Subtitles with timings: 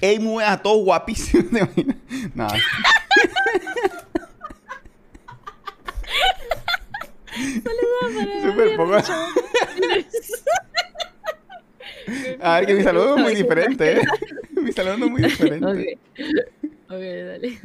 [0.00, 1.44] Emu a todo guapísimo.
[1.50, 1.96] ¿te imaginas?
[2.34, 2.48] No.
[8.42, 8.96] Súper poco.
[12.40, 14.02] A ver, que mi saludo es muy diferente, ¿eh?
[14.52, 15.66] Mi saludo es muy diferente.
[15.66, 15.78] Ok.
[16.90, 17.58] Ok, dale.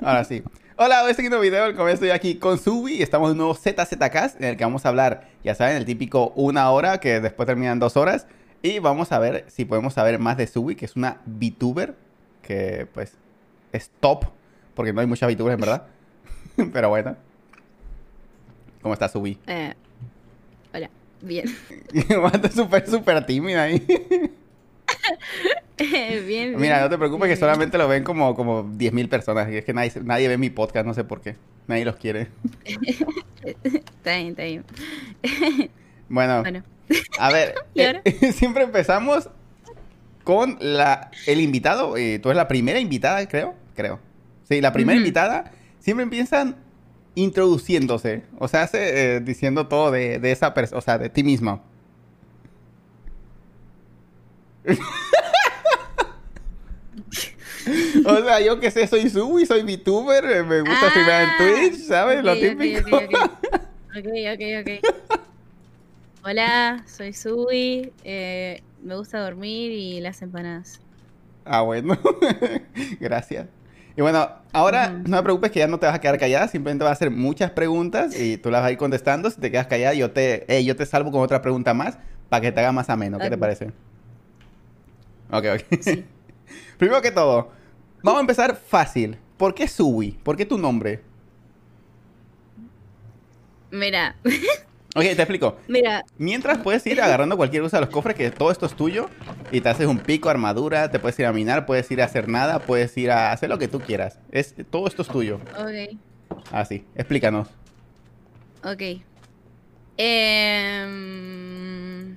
[0.00, 0.42] Ahora sí.
[0.76, 4.40] Hola, hoy un video, como estoy aquí con Subi y estamos en un nuevo ZZCast
[4.40, 7.78] en el que vamos a hablar, ya saben, el típico una hora que después terminan
[7.78, 8.26] dos horas
[8.62, 11.94] y vamos a ver si podemos saber más de Subi, que es una VTuber
[12.42, 13.16] que pues
[13.72, 14.26] es top,
[14.74, 15.86] porque no hay muchas VTubers en verdad,
[16.72, 17.16] pero bueno.
[18.82, 19.38] ¿Cómo está Subi?
[19.46, 19.74] Eh,
[20.72, 20.90] hola,
[21.20, 21.46] bien.
[21.92, 23.84] Está súper, súper tímida ahí.
[25.76, 26.56] bien, bien.
[26.56, 29.74] Mira, no te preocupes que solamente lo ven como, como 10.000 personas y es que
[29.74, 31.34] nadie, nadie ve mi podcast, no sé por qué.
[31.66, 32.28] Nadie los quiere.
[33.42, 34.64] Está bien, está bien.
[36.08, 36.62] Bueno, Bueno,
[37.18, 38.00] a ver, eh,
[38.32, 39.28] siempre empezamos
[40.24, 41.96] con la, el invitado.
[41.96, 43.54] eh, tú eres la primera invitada, creo.
[43.74, 44.00] Creo.
[44.48, 45.52] Sí, la primera invitada.
[45.80, 46.56] Siempre empiezan
[47.14, 48.22] introduciéndose.
[48.38, 51.60] O sea, hace, eh, diciendo todo de, de esa persona, o sea, de ti misma.
[58.04, 61.78] o sea, yo que sé, soy Subi, soy VTuber, me gusta streamear en Ah, Twitch,
[61.86, 62.22] ¿sabes?
[62.24, 62.96] Lo típico.
[62.96, 63.14] ok, ok.
[63.96, 64.70] Ok, ok, ok.
[66.28, 67.92] Hola, soy Sui.
[68.02, 70.80] eh, me gusta dormir y las empanadas.
[71.44, 71.96] Ah, bueno.
[73.00, 73.46] Gracias.
[73.96, 76.82] Y bueno, ahora no te preocupes que ya no te vas a quedar callada, simplemente
[76.82, 79.30] vas a hacer muchas preguntas y tú las vas a ir contestando.
[79.30, 81.96] Si te quedas callada, yo te, eh, yo te salvo con otra pregunta más
[82.28, 83.18] para que te haga más ameno.
[83.20, 83.66] ¿Qué te parece?
[85.30, 85.78] Ok, ok.
[86.76, 87.52] Primero que todo,
[88.02, 89.16] vamos a empezar fácil.
[89.36, 90.18] ¿Por qué Sui?
[90.24, 91.02] ¿Por qué tu nombre?
[93.70, 94.16] Mira,
[94.96, 95.58] Ok, te explico.
[95.68, 99.08] mira, Mientras puedes ir agarrando cualquier cosa de los cofres, que todo esto es tuyo,
[99.52, 102.28] y te haces un pico, armadura, te puedes ir a minar, puedes ir a hacer
[102.28, 104.18] nada, puedes ir a hacer lo que tú quieras.
[104.32, 105.38] Es, todo esto es tuyo.
[105.58, 105.98] ok,
[106.50, 107.48] Así, explícanos.
[108.64, 108.82] ok.
[110.86, 112.16] Em,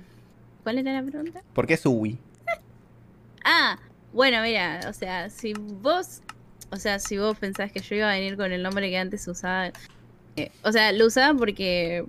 [0.62, 1.42] ¿Cuál era la pregunta?
[1.54, 2.18] ¿Por qué Sui?
[3.44, 3.78] Ah,
[4.12, 6.20] bueno, mira, o sea, si vos,
[6.70, 9.26] o sea, si vos pensás que yo iba a venir con el nombre que antes
[9.28, 9.70] usaba,
[10.36, 12.04] eh, o sea, lo usaba porque,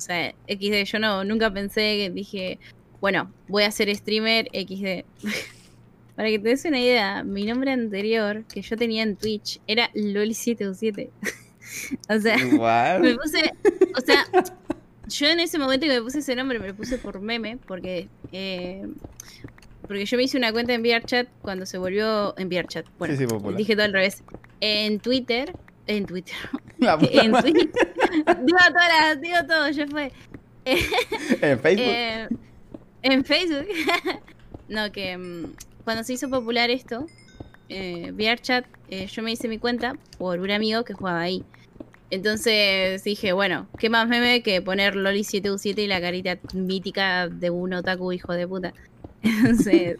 [0.00, 2.58] o sea, XD, yo no, nunca pensé que dije,
[3.02, 5.04] bueno, voy a ser streamer XD.
[6.16, 9.92] Para que te des una idea, mi nombre anterior que yo tenía en Twitch era
[9.92, 11.10] Loli727.
[12.08, 13.52] o sea, me puse,
[13.94, 14.24] o sea,
[15.06, 18.08] yo en ese momento que me puse ese nombre me lo puse por meme, porque
[18.32, 18.86] eh,
[19.82, 22.86] porque yo me hice una cuenta en VRChat cuando se volvió en VRChat.
[22.98, 24.22] Bueno, Sí, sí, dije todo al revés.
[24.60, 25.52] En Twitter,
[25.90, 26.36] en Twitter,
[27.10, 27.32] en.
[27.32, 27.54] Twitch,
[28.44, 30.12] digo todas digo todo, ya fue.
[30.64, 31.86] En Facebook.
[31.86, 32.28] Eh,
[33.02, 33.66] en Facebook.
[34.68, 37.06] no, que mm, cuando se hizo popular esto,
[37.68, 41.44] eh, VRChat, eh, yo me hice mi cuenta por un amigo que jugaba ahí.
[42.10, 47.72] Entonces dije, bueno, ¿qué más meme que poner Loli7U7 y la carita mítica de un
[47.72, 48.74] otaku hijo de puta?
[49.22, 49.98] Entonces,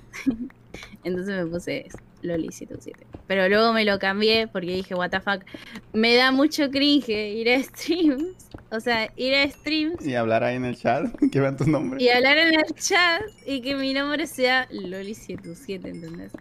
[1.05, 1.87] entonces me puse
[2.23, 2.93] Loli7U7.
[3.27, 5.45] Pero luego me lo cambié porque dije, what the fuck,
[5.93, 8.49] me da mucho cringe ir a streams.
[8.71, 12.03] O sea, ir a streams Y hablar ahí en el chat, que vean tus nombres.
[12.03, 16.33] y hablar en el chat y que mi nombre sea Loli727, ¿entendés?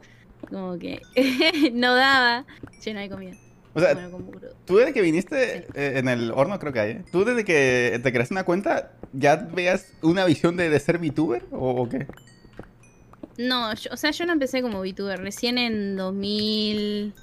[0.49, 1.01] Como que
[1.73, 2.45] no daba.
[2.79, 3.35] Che, no hay comida.
[3.73, 4.17] O sea, Bueno,
[4.65, 7.05] tú desde que viniste eh, en el horno, creo que hay, ¿eh?
[7.11, 11.45] ¿Tú desde que te creaste una cuenta, ya veas una visión de, de ser VTuber
[11.51, 12.07] o, o qué?
[13.39, 15.19] No, yo- o sea, yo no empecé como VTuber.
[15.19, 17.13] Recién en 2000.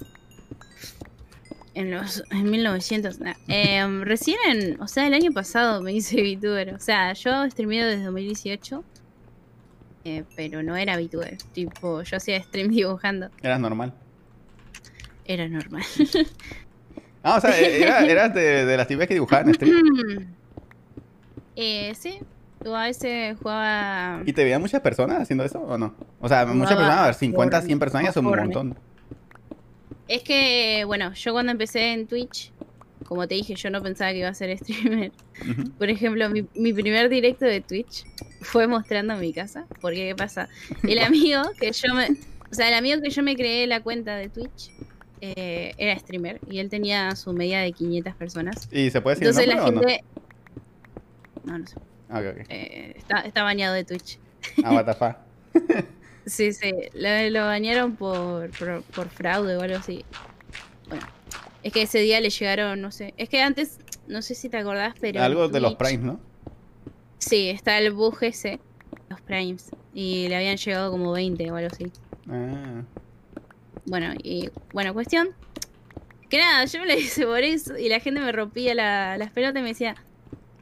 [1.75, 2.23] En los.
[2.31, 3.19] En 1900.
[3.19, 3.35] nah.
[3.47, 4.81] Em, recién en.
[4.81, 6.73] O sea, el año pasado me hice VTuber.
[6.73, 8.83] O sea, yo streameo desde 2018.
[10.05, 11.37] eh, pero no era VTuber.
[11.53, 13.29] Tipo, yo hacía stream dibujando.
[13.43, 13.93] Eras normal.
[15.25, 15.83] Era normal.
[17.23, 20.33] Ah, o sea, e- era- eras de, de las tipas que dibujaban en stream.
[21.57, 22.19] eh, sí.
[22.63, 24.21] Yo a veces jugaba.
[24.25, 25.93] ¿Y te veían muchas personas haciendo eso o no?
[26.19, 28.75] O sea, muchas personas, a ver, 50, por- 100 personas ya son un montón.
[30.07, 32.51] Es que, bueno, yo cuando empecé en Twitch,
[33.05, 35.11] como te dije, yo no pensaba que iba a ser streamer.
[35.77, 38.05] Por ejemplo, mi, mi primer directo de Twitch
[38.41, 39.65] fue mostrando mi casa.
[39.81, 40.49] Porque, ¿qué pasa?
[40.83, 42.07] El amigo que yo me.
[42.49, 44.71] O sea, el amigo que yo me creé la cuenta de Twitch
[45.19, 46.39] eh, era streamer.
[46.49, 48.69] Y él tenía su media de 500 personas.
[48.71, 49.87] ¿Y se puede decir el Entonces la nombre o no?
[49.89, 50.03] gente.
[51.43, 51.75] No, no sé.
[52.09, 54.19] Ah, eh, está, está bañado de Twitch.
[54.63, 55.17] Ah, what the fuck.
[56.27, 60.03] Sí, sí, lo, lo bañaron por, por, por fraude o algo así.
[60.89, 61.07] Bueno,
[61.63, 64.57] es que ese día le llegaron, no sé, es que antes, no sé si te
[64.57, 65.23] acordás, pero...
[65.23, 66.19] Algo de los primes, ¿no?
[67.17, 68.59] Sí, está el bug ese,
[69.07, 71.91] los primes, y le habían llegado como 20 o algo así.
[72.29, 72.83] Ah.
[73.85, 75.29] Bueno, y bueno, cuestión.
[76.29, 79.31] Que nada, yo me lo hice por eso y la gente me rompía la, las
[79.31, 79.95] pelotas y me decía,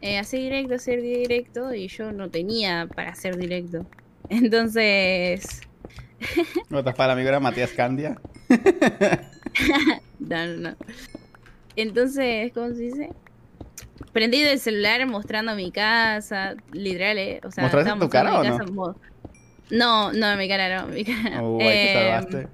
[0.06, 3.86] eh, hacer directo, hacer directo, y yo no tenía para hacer directo.
[4.30, 5.62] Entonces,
[6.70, 8.16] ¿No estás para el amigo era Matías Candia?
[10.20, 10.76] no, no, no.
[11.76, 13.10] Entonces, ¿cómo se dice?
[14.14, 17.42] Prendí el celular mostrando mi casa, literal, eh.
[17.44, 18.64] O sea, ¿Mostraste tu cara o mi casa
[19.72, 21.42] No, no, mi cara no, mi cara.
[21.42, 21.58] no.
[21.58, 22.48] Uy, te Eh, salvaste.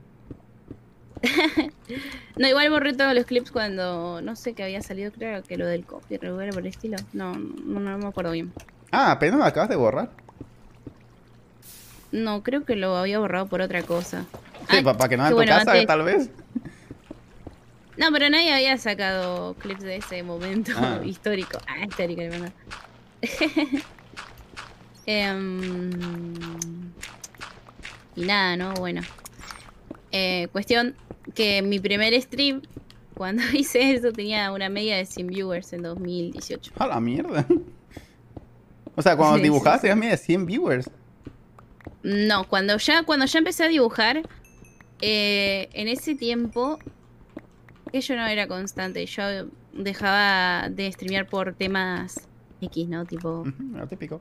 [2.37, 5.65] no, igual borré todos los clips cuando no sé que había salido, creo que lo
[5.67, 6.97] del copyright por el estilo.
[7.13, 8.51] No, no, no me acuerdo bien.
[8.91, 10.09] Ah, apenas lo acabas de borrar.
[12.11, 14.25] No, creo que lo había borrado por otra cosa.
[14.69, 16.29] Sí, Ah, para que no en tu bueno, casa, antes- tal vez.
[17.97, 20.99] No, pero nadie había sacado clips de ese momento Ah.
[21.05, 21.57] histórico.
[21.67, 22.51] Ah, histórico, hermano.
[25.05, 25.91] Em,
[28.15, 28.73] y nada, ¿no?
[28.75, 29.01] Bueno.
[30.11, 30.95] Eh, cuestión
[31.33, 32.61] que mi primer stream,
[33.13, 36.73] cuando hice eso, tenía una media de 100 viewers en 2018.
[36.77, 37.45] A la mierda.
[38.95, 40.89] O sea, cuando Sí, dibujabas sí, tenías media de 100 viewers.
[42.03, 44.21] No, cuando ya, cuando ya empecé a dibujar,
[45.01, 46.79] eh, en ese tiempo,
[47.91, 49.23] que yo no era constante, yo
[49.73, 52.27] dejaba de streamear por temas
[52.61, 53.05] X, ¿no?
[53.05, 53.43] Tipo,
[53.73, 54.19] Lo típico.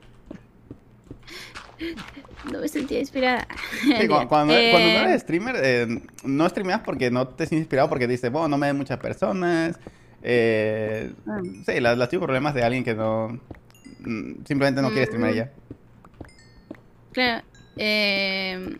[2.51, 3.47] No me sentía inspirada.
[3.81, 7.63] Sí, cu- cuando, Eh, cuando no eres streamer, eh, no streameas porque no te sientes
[7.65, 9.79] inspirado, porque dices, bueno, no me ven muchas personas.
[10.23, 11.39] Eh, Ah.
[11.65, 13.39] sí, las, las típicos problemas de alguien que no.
[13.99, 15.37] mm, Simplemente no quiere streamear Mm.
[15.37, 15.51] ya.
[17.11, 17.43] Claro.
[17.77, 18.75] eh,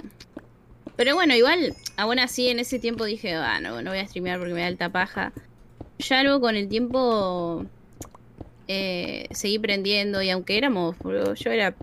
[0.95, 4.38] pero bueno, igual, aún así en ese tiempo dije, ah, no, no voy a streamear
[4.38, 5.33] porque me da alta paja.
[6.00, 7.65] Ya luego con el tiempo
[8.68, 10.95] eh, seguí prendiendo y aunque éramos,
[11.36, 11.74] yo era,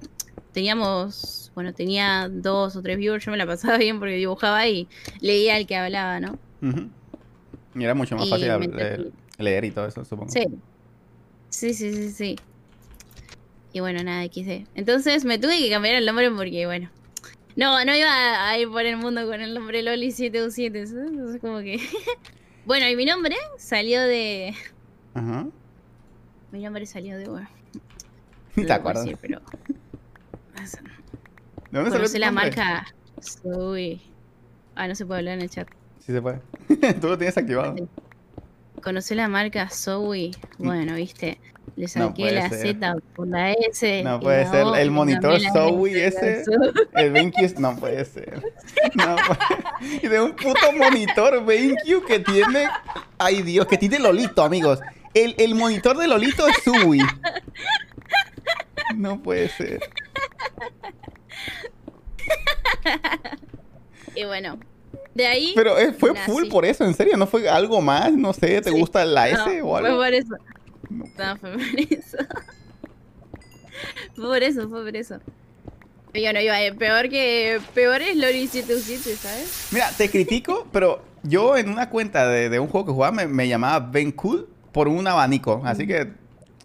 [0.59, 4.89] teníamos, bueno, tenía dos o tres viewers, yo me la pasaba bien porque dibujaba y
[5.21, 6.37] leía al que hablaba, ¿no?
[7.77, 10.33] Y era mucho más Y fácil leer y todo eso, supongo.
[10.33, 10.43] Sí.
[11.49, 12.37] Sí, sí, sí, sí.
[13.73, 14.67] Y bueno, nada, XD.
[14.75, 16.91] Entonces me tuve que cambiar el nombre porque, bueno.
[17.55, 20.87] No, no iba a ir por el mundo con el nombre Loli 7U7.
[20.87, 21.09] ¿sabes?
[21.09, 21.81] Entonces, como que.
[22.67, 24.55] bueno, y mi nombre salió de.
[25.15, 25.47] Ajá.
[26.51, 27.29] Mi nombre salió de.
[27.29, 27.49] Bueno,
[28.55, 29.05] te acuerdas.
[29.05, 29.41] decir, pero.
[30.61, 32.45] ¿De dónde salió Conocí tu la nombre?
[32.57, 32.87] marca.
[33.21, 34.01] Zoe.
[34.75, 35.69] Ah, no se puede hablar en el chat.
[36.05, 36.41] Sí se puede.
[37.01, 37.75] Tú lo tienes activado.
[38.83, 40.31] Conocí la marca Zoe.
[40.59, 41.41] Bueno, viste.
[41.77, 42.77] Le saqué la ser.
[42.77, 44.03] Z por la S.
[44.03, 46.45] No puede ser, O, el monitor Zoe ese.
[46.45, 46.73] Zoe.
[46.95, 48.43] El BenQ no puede ser.
[48.95, 52.69] No puede- Y de un puto monitor BenQ que tiene.
[53.19, 54.81] Ay Dios, que tiene Lolito, amigos.
[55.15, 57.01] El, el monitor de Lolito es Sui.
[58.97, 59.81] No puede ser.
[64.15, 64.59] Y bueno,
[65.15, 65.53] de ahí.
[65.55, 66.31] Pero eh, fue Nací.
[66.31, 67.17] full por eso, en serio.
[67.17, 68.13] ¿No fue algo más?
[68.13, 68.79] No sé, ¿te Sí.
[68.79, 69.99] gusta la no, S o Fue algo?
[69.99, 70.35] por eso.
[70.91, 71.05] No.
[71.19, 71.61] No, fue por
[71.93, 72.17] eso.
[74.17, 75.21] fue por eso, fue por eso.
[76.15, 76.77] Yo no iba a ir.
[76.77, 77.61] Peor que.
[77.75, 79.69] Peor es Lori 707, ¿sabes?
[79.71, 83.27] Mira, te critico, pero yo en una cuenta de, de un juego que jugaba me,
[83.29, 85.61] me llamaba Ben Cool por un abanico.
[85.65, 86.11] Así que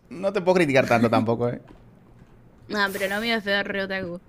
[0.09, 1.61] no te puedo criticar tanto tampoco, ¿eh?
[2.69, 4.19] No, pero lo mío es peor re otaku.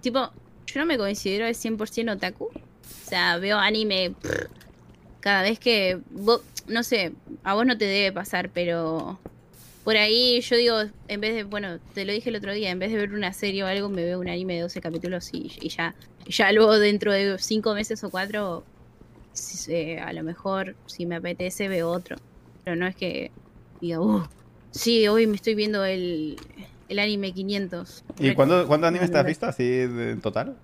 [0.00, 0.30] Tipo,
[0.66, 2.44] yo no me considero de 100% otaku.
[2.46, 4.14] O sea, veo anime
[5.20, 5.98] cada vez que...
[6.14, 9.18] vo- no sé, a vos no te debe pasar, pero...
[9.84, 10.76] Por ahí yo digo,
[11.08, 13.32] en vez de, bueno, te lo dije el otro día, en vez de ver una
[13.32, 15.94] serie o algo, me veo un anime de 12 capítulos y, y ya,
[16.26, 18.62] ya luego dentro de 5 meses o 4,
[20.04, 22.16] a lo mejor si me apetece veo otro.
[22.62, 23.30] Pero no es que
[23.80, 24.22] diga, uh,
[24.70, 26.36] sí, hoy me estoy viendo el,
[26.90, 28.04] el anime 500.
[28.18, 30.56] ¿Y Re- cuánto- cuántos animes te has visto así de- en total?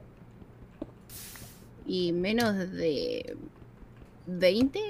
[1.87, 3.37] Y menos de
[4.27, 4.81] 20.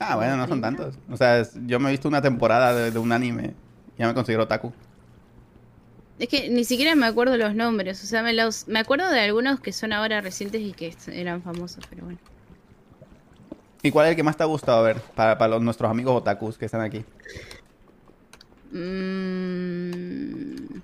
[0.00, 0.96] Ah, bueno, no son tantos.
[1.10, 3.54] O sea, yo me he visto una temporada de, de un anime.
[3.96, 4.72] Ya me considero otaku.
[6.18, 8.02] Es que ni siquiera me acuerdo los nombres.
[8.02, 11.40] O sea, me, los, me acuerdo de algunos que son ahora recientes y que eran
[11.42, 12.18] famosos, pero bueno.
[13.84, 16.16] ¿Y cuál es el que más te ha gustado ver para, para los- nuestros amigos
[16.16, 17.04] otakus que están aquí?
[18.72, 20.80] Mm,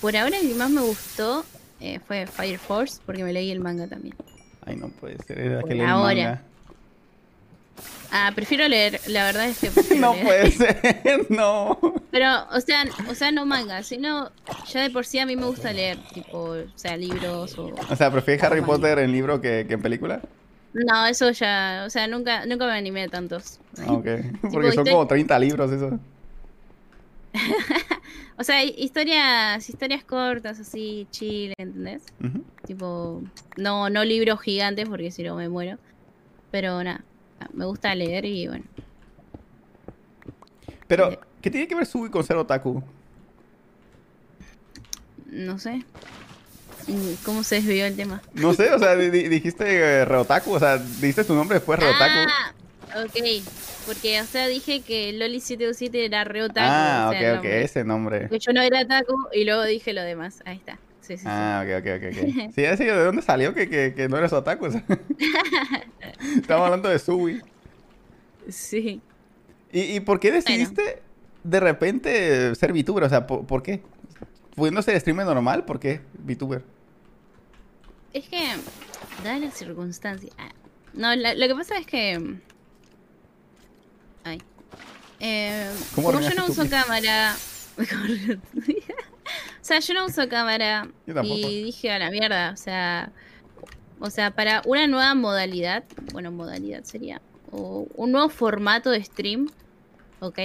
[0.00, 1.44] por ahora el que más me gustó
[1.80, 4.14] eh, fue Fire Force, porque me leí el manga también.
[4.66, 5.38] Ay, no puede ser.
[5.38, 6.14] Era que leí ahora.
[6.14, 6.42] manga.
[8.16, 10.24] Ah, prefiero leer, la verdad es que No leer.
[10.24, 11.78] puede ser, no.
[12.12, 14.30] Pero, o sea, o sea, no manga, sino
[14.72, 17.74] ya de por sí a mí me gusta leer, tipo, o sea, libros o...
[17.90, 20.20] O sea, ¿prefieres Harry Potter en libro que, que en película?
[20.74, 23.58] No, eso ya, o sea, nunca, nunca me animé a tantos.
[23.78, 24.06] Ah, Ok.
[24.42, 25.98] Porque son estoy- como 30 libros eso.
[28.36, 32.02] O sea, hi- historias, historias cortas, así, chill, ¿entendés?
[32.66, 33.22] Tipo,
[33.56, 35.78] no, no libros gigantes porque si no me muero.
[36.50, 37.04] Pero nada,
[37.52, 38.64] me gusta leer y bueno.
[40.88, 41.18] Pero, Eh.
[41.40, 42.82] ¿qué tiene que ver Subi con ser otaku?
[45.30, 45.84] No sé.
[46.86, 48.20] ¿Y ¿Cómo se desvió el tema?
[48.34, 51.78] No sé, o sea, di- di- dijiste eh, Reotaku, o sea, dijiste tu nombre después
[51.78, 52.28] Reotaku.
[52.28, 52.52] Ah,
[52.96, 53.42] ok.
[53.86, 56.60] Porque, o sea, dije que Loli 727 era re otaku.
[56.70, 57.62] Ah, o ok, sea, ok, nombre.
[57.64, 58.28] ese nombre.
[58.28, 60.42] Que yo no era otaku y luego dije lo demás.
[60.46, 60.78] Ahí está.
[61.00, 61.24] Sí, sí, sí.
[61.28, 62.52] Ah, ok, ok, ok, ok.
[62.54, 64.66] Sí, así, ¿de dónde salió que, que, que no eres otaku?
[66.36, 67.40] Estamos hablando de Subi.
[68.48, 69.00] Sí.
[69.72, 71.02] ¿Y, ¿Y por qué decidiste
[71.42, 73.04] de repente ser VTuber?
[73.04, 73.82] O sea, ¿por, por qué?
[74.54, 76.62] Pudiendo ser streamer normal, ¿por qué VTuber?
[78.12, 78.38] Es que,
[79.24, 80.32] dadas las circunstancias.
[80.38, 80.52] ah,
[80.94, 82.36] No, la- lo que pasa es que.
[84.24, 84.42] Ay.
[85.20, 87.36] Eh, ¿Cómo como yo no uso cámara.
[87.78, 90.88] o sea, yo no uso cámara.
[91.22, 92.50] Y dije a la mierda.
[92.52, 93.10] O sea.
[94.00, 95.84] O sea, para una nueva modalidad.
[96.12, 97.20] Bueno, modalidad sería.
[97.52, 99.48] O un nuevo formato de stream.
[100.20, 100.38] Ok.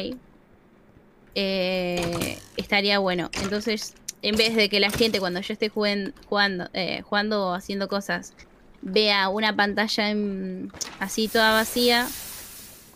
[1.36, 3.30] eh, estaría bueno.
[3.42, 7.54] Entonces, en vez de que la gente cuando yo esté juguen- jugando, eh, jugando o
[7.54, 8.34] haciendo cosas,
[8.82, 12.08] vea una pantalla en- así toda vacía,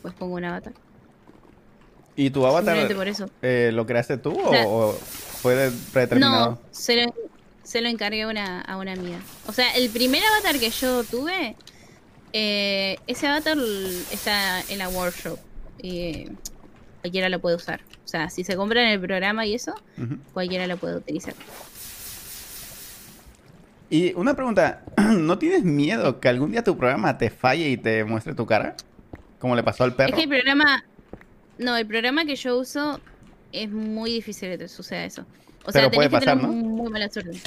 [0.03, 0.74] pues pongo un avatar.
[2.15, 3.27] ¿Y tu avatar por eso.
[3.41, 6.51] eh, lo creaste tú o, sea, o fue de- predeterminado?
[6.51, 7.13] No, se lo,
[7.63, 9.17] se lo encargué a una, a una amiga.
[9.48, 11.55] O sea, el primer avatar que yo tuve,
[12.33, 13.57] eh, ese avatar
[14.12, 15.39] está en la workshop.
[15.81, 16.31] Y eh,
[17.01, 17.81] cualquiera lo puede usar.
[18.05, 19.74] O sea, si se compra en el programa y eso,
[20.33, 21.33] cualquiera lo puede utilizar.
[23.89, 28.03] Y una pregunta, ¿no tienes miedo que algún día tu programa te falle y te
[28.03, 28.75] muestre tu cara?
[29.43, 30.12] Como le pasó al perro.
[30.12, 30.85] Es que el programa.
[31.57, 33.01] No, el programa que yo uso
[33.51, 35.25] es muy difícil que te suceda eso.
[35.65, 36.65] O sea, Pero puede tenés que pasar, tener ¿no?
[36.65, 37.41] muy mala suerte.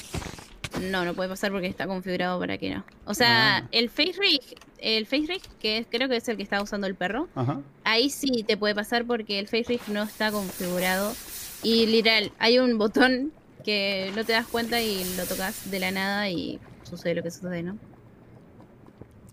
[0.91, 2.85] No, no puede pasar porque está configurado para que no.
[3.07, 3.69] O sea, Ah.
[3.73, 4.43] el face rig,
[4.77, 7.63] el face rig, que es- creo que es el que está usando el perro, Ajá.
[7.85, 11.15] ahí sí te puede pasar porque el face rig no está configurado.
[11.63, 13.33] Y literal, hay un botón
[13.65, 17.31] que no te das cuenta y lo tocas de la nada y sucede lo que
[17.31, 17.79] sucede, ¿no?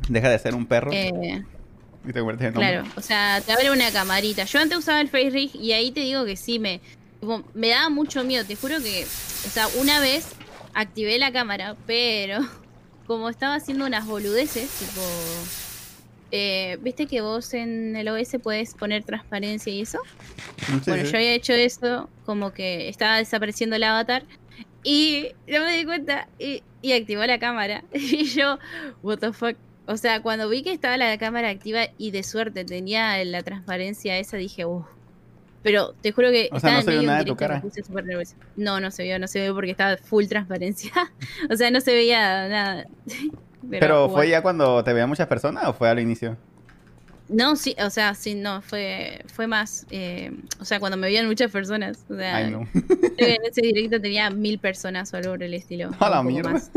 [0.07, 1.43] Deja de ser un perro Eh,
[2.05, 2.71] y te conviertes en hombre.
[2.71, 4.45] Claro, o sea, te abre una camarita.
[4.45, 6.81] Yo antes usaba el Face Rig y ahí te digo que sí, me,
[7.19, 8.45] tipo, me daba mucho miedo.
[8.45, 10.27] Te juro que, o sea, una vez
[10.73, 12.39] activé la cámara, pero
[13.07, 15.01] como estaba haciendo unas boludeces, tipo,
[16.31, 19.99] eh, viste que vos en el OS puedes poner transparencia y eso.
[20.65, 21.11] Sí, bueno, sí.
[21.11, 24.23] yo había hecho eso, como que estaba desapareciendo el avatar
[24.83, 27.83] y no me di cuenta y, y activó la cámara.
[27.93, 28.59] Y yo,
[29.01, 29.55] what the fuck.
[29.85, 34.17] O sea, cuando vi que estaba la cámara activa y de suerte tenía la transparencia
[34.17, 34.85] esa, dije, uff.
[35.61, 37.63] Pero te juro que O sea, no en se vio nada de tu cara.
[38.57, 40.91] No, no se vio, no se vio porque estaba full transparencia.
[41.49, 42.85] o sea, no se veía nada.
[43.69, 44.31] Pero, ¿fue bueno.
[44.31, 46.37] ya cuando te veían muchas personas o fue al inicio?
[47.29, 49.85] No, sí, o sea, sí, no, fue, fue más.
[49.91, 52.05] eh, o sea, cuando me veían muchas personas.
[52.09, 52.67] O sea, en
[53.17, 55.91] ese directo tenía mil personas o algo por el estilo.
[55.99, 56.51] A la mierda.
[56.51, 56.71] más.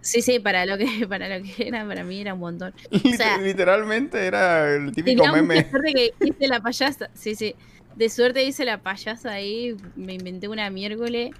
[0.00, 2.74] Sí, sí, para lo que para lo que era, para mí era un montón.
[3.16, 5.70] Sea, literalmente era el típico Tenía meme.
[5.70, 7.10] suerte que hice la payasa.
[7.14, 7.54] Sí, sí.
[7.96, 9.76] De suerte hice la payasa ahí.
[9.96, 11.30] Me inventé una miércoles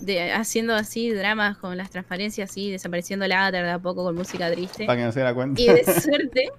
[0.00, 4.50] de, haciendo así dramas con las transparencias así, desapareciendo la de a poco con música
[4.50, 4.84] triste.
[4.84, 5.60] Para que no se diera cuenta.
[5.60, 6.50] Y de suerte.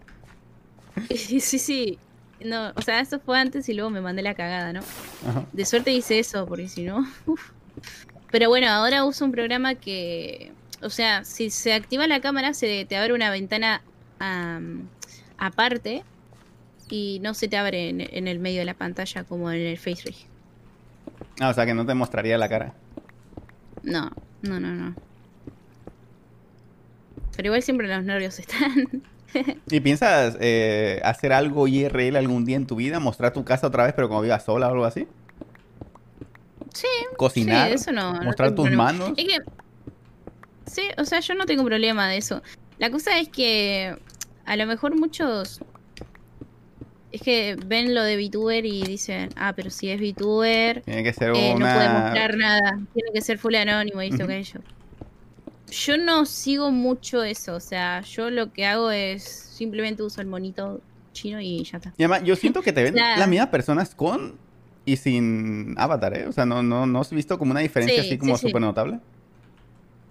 [1.15, 1.99] Sí, sí, sí.
[2.43, 4.81] No, o sea, eso fue antes y luego me mandé la cagada, ¿no?
[5.27, 5.45] Ajá.
[5.51, 7.07] De suerte hice eso, porque si no.
[7.25, 7.51] uf.
[8.31, 10.51] Pero bueno, ahora uso un programa que.
[10.81, 13.81] O sea, si se activa la cámara, se te abre una ventana
[14.19, 14.87] am,
[15.37, 16.03] aparte
[16.89, 19.77] y no se te abre en, en el medio de la pantalla como en el
[19.77, 20.27] Face Rig.
[21.39, 22.73] Ah, o sea, que no te mostraría la cara.
[23.83, 24.11] No,
[24.41, 24.95] no, no, no.
[27.35, 29.03] Pero igual siempre los nervios están.
[29.69, 32.99] ¿Y piensas eh, hacer algo IRL algún día en tu vida?
[32.99, 35.07] ¿Mostrar tu casa otra vez, pero como vivas sola o algo así?
[36.73, 37.69] Sí, ¿Cocinar?
[37.69, 38.13] Sí, eso no.
[38.21, 38.83] ¿Mostrar tus problema.
[38.85, 39.13] manos?
[39.17, 39.37] Es que.
[40.65, 42.41] Sí, o sea, yo no tengo problema de eso.
[42.77, 43.95] La cosa es que
[44.45, 45.59] a lo mejor muchos.
[47.11, 51.13] Es que ven lo de VTuber y dicen, ah, pero si es VTuber, Tiene que
[51.13, 54.59] ser eh, no puede mostrar nada, tiene que ser full anónimo y esto que yo.
[55.69, 60.27] Yo no sigo mucho eso, o sea, yo lo que hago es simplemente uso el
[60.27, 60.81] monito
[61.13, 61.93] chino y ya está.
[61.97, 63.17] Y además, yo siento que te ven Nah.
[63.17, 64.35] las mismas personas con
[64.85, 66.27] y sin avatar, ¿eh?
[66.27, 68.47] O sea, no, no, no has visto como una diferencia Sí, así como sí, sí.
[68.47, 68.99] súper notable.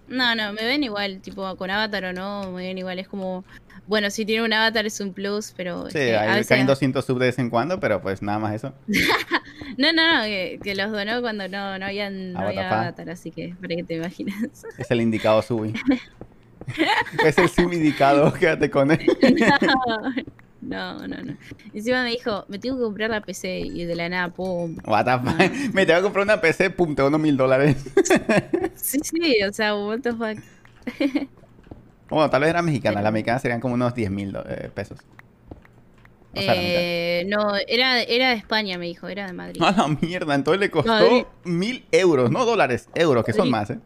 [0.07, 3.43] No, no, me ven igual, tipo con avatar o no, me ven igual, es como,
[3.87, 5.89] bueno, si tiene un avatar es un plus, pero...
[5.89, 8.53] Sí, a ahí veces- caen 200 subs de vez en cuando, pero pues nada más
[8.55, 8.73] eso.
[9.77, 13.31] No, no, no, que, que los donó cuando no, no, había, no había avatar, así
[13.31, 14.63] que para que te imaginas.
[14.77, 15.73] Es el indicado subi.
[17.25, 19.05] Es el sim indicado, quédate con él.
[19.61, 20.13] No,
[20.61, 21.37] no, no.
[21.73, 24.75] Encima me dijo, me tengo que comprar la PC y de la nada, pum.
[24.85, 25.73] What the fuck?
[25.73, 27.77] Me tengo que comprar una PC, pum, te dono mil dólares.
[28.75, 30.37] Sí, sí, o sea, what the fuck.
[32.09, 33.01] Bueno, tal vez era mexicana.
[33.01, 34.99] La mexicana serían como unos 10 mil eh, pesos.
[36.33, 36.53] O sea.
[36.55, 39.61] Eh, no, era, era de España, me dijo, era de Madrid.
[39.61, 41.25] A la mierda, entonces le costó Madrid.
[41.43, 43.71] mil euros, no dólares, euros, que son más.
[43.71, 43.79] ¿eh?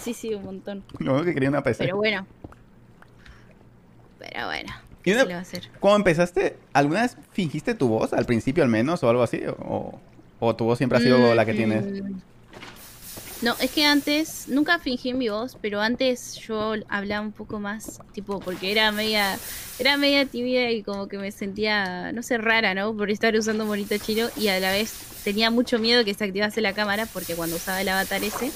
[0.00, 0.82] Sí, sí, un montón.
[0.98, 1.84] Lo único que quería una PC.
[1.84, 2.26] Pero bueno.
[4.20, 4.72] Pero bueno.
[5.00, 5.62] Y ¿Qué una- se le va a hacer?
[5.80, 9.40] Cuando empezaste, ¿alguna vez fingiste tu voz al principio al menos o algo así?
[9.60, 9.98] ¿O,
[10.38, 11.84] o tu voz siempre ha sido la que tienes?
[11.84, 12.20] Mm,
[13.42, 17.98] No, es que antes, nunca fingí mi voz, pero antes yo hablaba un poco más,
[18.12, 19.38] tipo, porque era media,
[19.78, 22.94] era media tímida y como que me sentía, no sé, rara, ¿no?
[22.94, 24.92] Por estar usando un monito chino y a la vez
[25.24, 28.50] tenía mucho miedo que se activase la cámara porque cuando usaba el avatar ese,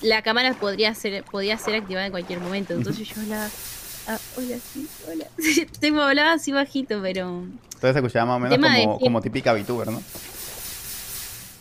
[0.00, 2.72] la cámara podría ser, podía ser activada en cualquier momento.
[2.72, 3.50] Entonces yo hablaba,
[4.08, 5.26] ah, hola, sí, hola.
[5.80, 7.44] tipo, hablaba así bajito, pero...
[7.74, 10.02] Entonces se escuchaba más o menos Tema de como, como típica VTuber, ¿no?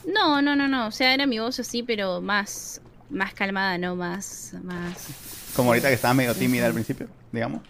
[0.05, 0.87] No, no, no, no.
[0.87, 3.95] O sea, era mi voz así, pero más, más calmada, ¿no?
[3.95, 5.07] Más, más.
[5.55, 7.61] Como ahorita que estaba medio tímida al principio, digamos.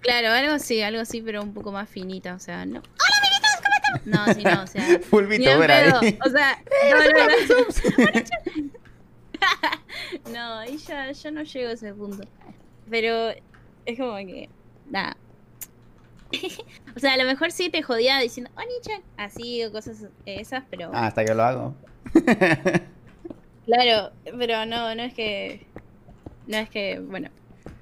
[0.00, 2.34] Claro, algo así, algo así, pero un poco más finita.
[2.34, 2.80] O sea, no.
[2.80, 3.50] ¡Hola, amiguitos!
[3.62, 4.04] ¿Cómo están?
[4.04, 5.00] No, sí, no, o sea.
[5.10, 6.18] Full VTuber ahí.
[6.24, 7.26] O sea, no, no,
[10.32, 10.32] no.
[10.32, 12.26] No, ahí ya, ya no llego a ese punto.
[12.90, 13.32] Pero
[13.86, 14.48] es como que.
[14.90, 15.16] Nada.
[16.96, 20.90] O sea, a lo mejor sí te jodía diciendo, Oni-chan, así o cosas esas, pero.
[20.94, 21.74] Ah, hasta yo lo hago.
[23.66, 25.66] Claro, pero no, no es que.
[26.46, 27.28] No es que, bueno,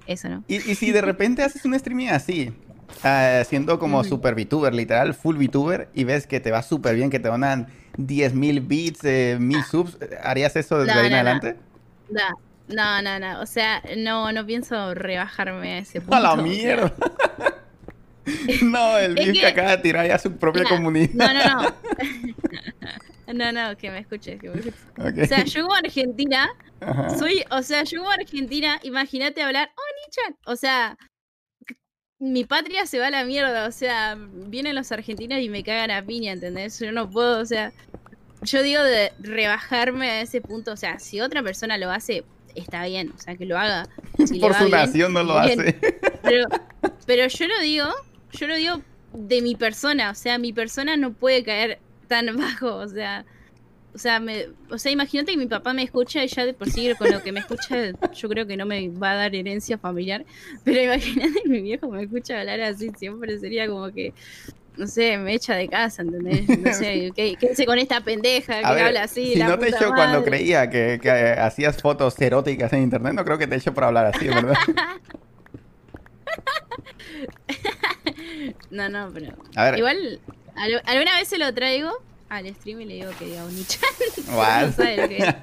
[0.06, 0.42] eso no.
[0.48, 2.52] Y, y si de repente haces un streaming así,
[3.02, 7.10] ah, siendo como super VTuber, literal, full VTuber, y ves que te va súper bien,
[7.10, 7.68] que te donan
[7.98, 11.56] 10.000 bits, eh, 1000 subs, ¿harías eso desde No, ahí en no, adelante?
[12.10, 12.22] No,
[12.68, 13.40] no, no, no.
[13.40, 16.16] O sea, no, no pienso rebajarme a ese punto.
[16.16, 16.92] ¡A la mierda!
[18.62, 21.10] no, el Es que que- acaba de tirar ya su propia Mira, comunidad.
[21.14, 21.74] No, no, no.
[23.34, 24.84] No, no, que me escuches, que me escuches.
[24.98, 27.08] O sea, yo como argentina, Ajá.
[27.10, 30.36] soy, o sea, yo como argentina, imagínate hablar, oh, Nichan.
[30.44, 30.96] O sea,
[32.18, 35.90] mi patria se va a la mierda, o sea, vienen los argentinos y me cagan
[35.90, 36.78] a piña, ¿entendés?
[36.78, 37.72] Yo no puedo, o sea,
[38.42, 42.84] yo digo de rebajarme a ese punto, o sea, si otra persona lo hace, está
[42.86, 43.88] bien, o sea, que lo haga.
[44.26, 45.60] Si Por su nación no lo bien.
[45.60, 45.74] hace.
[46.22, 46.46] Pero,
[47.06, 47.86] pero yo lo digo,
[48.32, 52.76] yo lo digo de mi persona, o sea, mi persona no puede caer tan bajo,
[52.76, 53.24] o sea,
[53.94, 56.68] o sea, me, o sea, imagínate que mi papá me escucha y ya de por
[56.70, 59.78] sí con lo que me escucha, yo creo que no me va a dar herencia
[59.78, 60.24] familiar,
[60.64, 64.12] pero imagínate que mi viejo me escucha hablar así, siempre sería como que,
[64.76, 66.48] no sé, me echa de casa, ¿entendés?
[66.58, 69.32] No sé, ¿qué, qué hace con esta pendeja que ver, habla así?
[69.32, 73.24] si la no te echó cuando creía que, que, hacías fotos eróticas en internet, no
[73.24, 74.54] creo que te eche por hablar así, ¿verdad?
[78.70, 79.34] No, no, pero...
[79.54, 80.20] A ver, Igual,
[80.56, 81.90] al- alguna vez se lo traigo
[82.28, 83.80] al stream y le digo que diga Onichan.
[84.32, 84.62] what?
[84.66, 85.34] no sabe lo que es.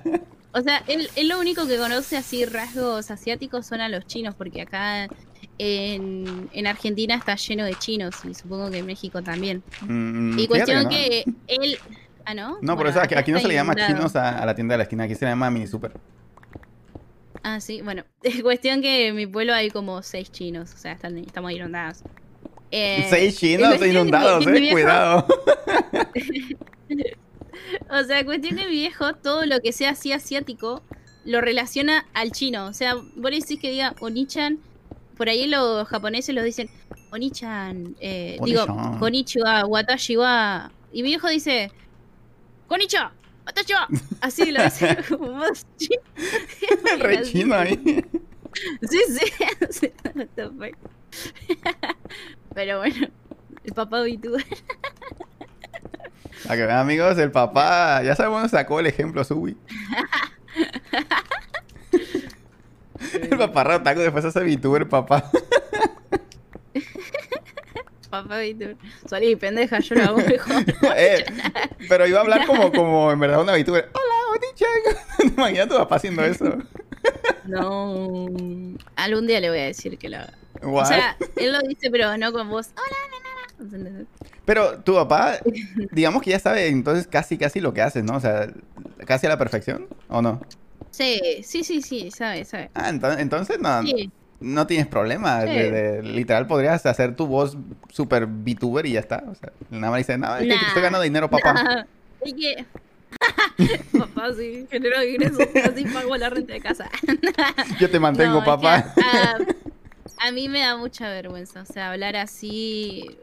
[0.53, 4.35] O sea, él, él lo único que conoce así rasgos asiáticos son a los chinos,
[4.35, 5.07] porque acá
[5.63, 9.61] en, en Argentina está lleno de chinos y supongo que en México también.
[9.81, 10.89] Mm, y cuestión no.
[10.89, 11.77] que él...
[12.25, 12.57] Ah, ¿no?
[12.61, 13.95] No, Bueno, eso aquí, no se le llama inundado.
[13.97, 15.91] chinos a, a la tienda de la esquina, aquí se le llama mini super.
[17.43, 18.03] Ah, sí, bueno.
[18.43, 21.99] cuestión que en mi pueblo hay como seis chinos, o sea, están, estamos inundados.
[22.73, 25.25] Eh, Seis chinos inundados, eh, viejo- cuidado.
[27.89, 30.81] O sea, cuestión que mi viejo, todo lo que sea así asiático,
[31.25, 32.65] lo relaciona al chino.
[32.65, 34.59] O sea, vos le decís que diga Onichan,
[35.17, 36.69] por ahí los japoneses lo dicen
[37.11, 38.65] Onichan, eh, digo.
[38.99, 40.71] Konichiwa, Watashi wa.
[40.91, 41.71] Y mi viejo dice
[42.67, 43.13] Konnichiwa,
[43.45, 43.87] Watashi wa.
[44.21, 46.01] Así lo dice como voz chino.
[46.99, 48.03] Re chino ahí.
[48.89, 49.91] Sí, sí.
[52.53, 53.07] Pero bueno,
[53.63, 54.45] el papá VTuber.
[56.43, 59.55] Para que vean, amigos, el papá, ya sabemos, sacó el ejemplo Subi.
[63.13, 65.29] El papá Rotaku después hace VTuber, papá.
[68.11, 68.75] Papá VTuber.
[69.05, 70.65] Salí, pendeja, yo lo hago mejor.
[70.97, 71.25] Eh,
[71.87, 73.89] pero iba a hablar como, como en verdad una VTuber.
[73.93, 75.33] Hola, Onichan.
[75.37, 76.57] Imagina tu papá haciendo eso.
[77.45, 78.27] No.
[78.97, 80.33] Algún día le voy a decir que lo haga.
[80.61, 82.71] O sea, él lo dice, pero no con voz.
[82.75, 83.29] Hola, nena.
[83.61, 84.07] ¿Entendés?
[84.43, 85.37] Pero tu papá,
[85.91, 88.17] digamos que ya sabe entonces casi, casi lo que haces, ¿no?
[88.17, 88.49] O sea,
[89.05, 90.41] casi a la perfección, ¿o no?
[90.91, 92.69] Sí, sí, sí, sí, sabe, sabe.
[92.73, 94.11] Ah, ento- entonces no, Sí.
[94.39, 95.41] no tienes problema.
[95.43, 95.47] Sí.
[95.49, 97.57] de- de- literal, podrías hacer tu voz
[97.89, 99.23] super VTuber y ya está.
[99.27, 101.53] O sea, nada más dice, no, es que estoy ganando dinero, papá.
[101.63, 101.85] Nah,
[102.23, 102.65] es que
[103.97, 106.89] papá, sí, genero ingresos, así pago la renta de casa.
[107.79, 108.93] Yo te mantengo, No, es que papá.
[109.01, 113.17] A, a mí me da mucha vergüenza, o sea, hablar así.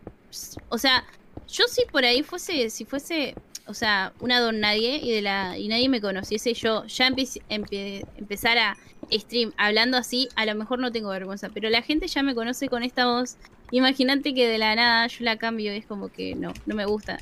[0.69, 1.05] O sea,
[1.47, 3.35] yo si por ahí fuese, si fuese,
[3.67, 7.43] o sea, una don nadie y de la y nadie me conociese, yo ya empe-
[7.49, 8.77] empe- empezar a
[9.13, 12.69] stream hablando así, a lo mejor no tengo vergüenza, pero la gente ya me conoce
[12.69, 13.37] con esta voz.
[13.71, 17.19] Imagínate que de la nada yo la cambio es como que no, no me gusta.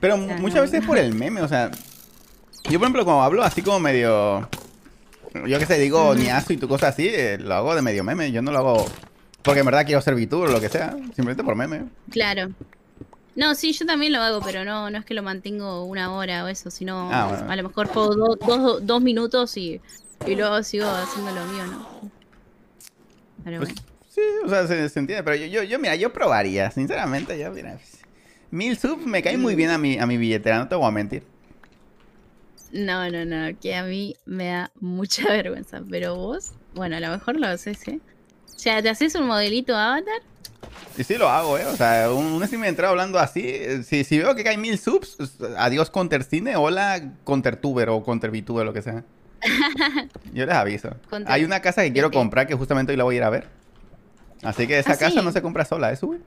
[0.00, 0.62] Pero sea, muchas no.
[0.62, 1.70] veces es por el meme, o sea.
[2.64, 4.48] Yo, por ejemplo, como hablo así como medio.
[5.46, 8.30] Yo qué sé, digo niazo y tu cosa así, eh, lo hago de medio meme.
[8.32, 8.86] Yo no lo hago
[9.42, 10.90] porque en verdad quiero ser VTuber o lo que sea.
[11.14, 11.84] Simplemente por meme.
[12.10, 12.50] Claro.
[13.34, 16.44] No, sí, yo también lo hago, pero no, no es que lo mantengo una hora
[16.44, 17.50] o eso, sino Ah, bueno.
[17.50, 19.80] a lo mejor juego do- dos, dos minutos y,
[20.26, 21.86] y luego sigo haciendo lo mío, ¿no?
[23.44, 23.82] Pero Pues, bueno.
[24.08, 25.22] sí, o sea, se, se entiende.
[25.24, 26.70] Pero yo, yo, yo, mira, yo probaría.
[26.70, 27.72] Sinceramente, yo, mira.
[27.76, 28.02] pues,
[28.50, 30.90] Mil subs me cae muy bien a mi, a mi billetera, no te voy a
[30.90, 31.26] mentir.
[32.70, 37.10] No, no, no, que a mí me da mucha vergüenza, pero vos, bueno, a lo
[37.10, 38.02] mejor lo haces, ¿eh?
[38.54, 40.20] O sea, ¿te haces un modelito avatar?
[40.96, 41.64] Y sí lo hago, ¿eh?
[41.66, 43.42] O sea, un, un streamer entrado hablando así.
[43.44, 45.16] eh, Si, si veo que cae mil subs,
[45.56, 49.02] adiós Countercine, hola Countertuber o Countervtuber, lo que sea.
[50.32, 50.90] Yo les aviso.
[51.26, 53.48] Hay una casa que quiero comprar que justamente hoy la voy a ir a ver.
[54.42, 55.24] Así que esa ¿Ah, casa sí?
[55.24, 56.20] no se compra sola, ¿eh, sube?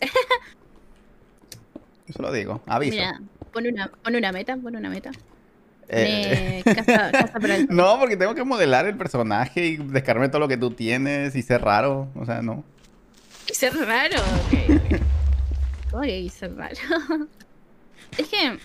[2.08, 2.94] Eso lo digo, aviso.
[2.96, 3.20] Mira,
[3.52, 5.10] pon una, pon una meta, pon una meta.
[5.88, 10.48] Eh, Eh, casa, casa no, porque tengo que modelar el personaje y descargarme todo lo
[10.48, 12.08] que tú tienes y ser raro.
[12.14, 12.64] O sea, no.
[13.50, 14.18] Y ser raro.
[14.20, 15.00] ok, ok.
[15.90, 16.76] ¿Cómo que y ser raro?
[18.18, 18.58] es que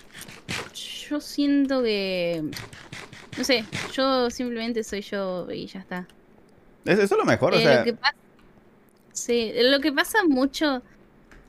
[1.08, 2.42] yo siento que.
[3.36, 6.06] No sé, yo simplemente soy yo y ya está.
[6.84, 7.78] Eso, es lo mejor, o Eh, sea.
[7.80, 8.14] lo que pasa,
[9.12, 10.82] sí, lo que pasa mucho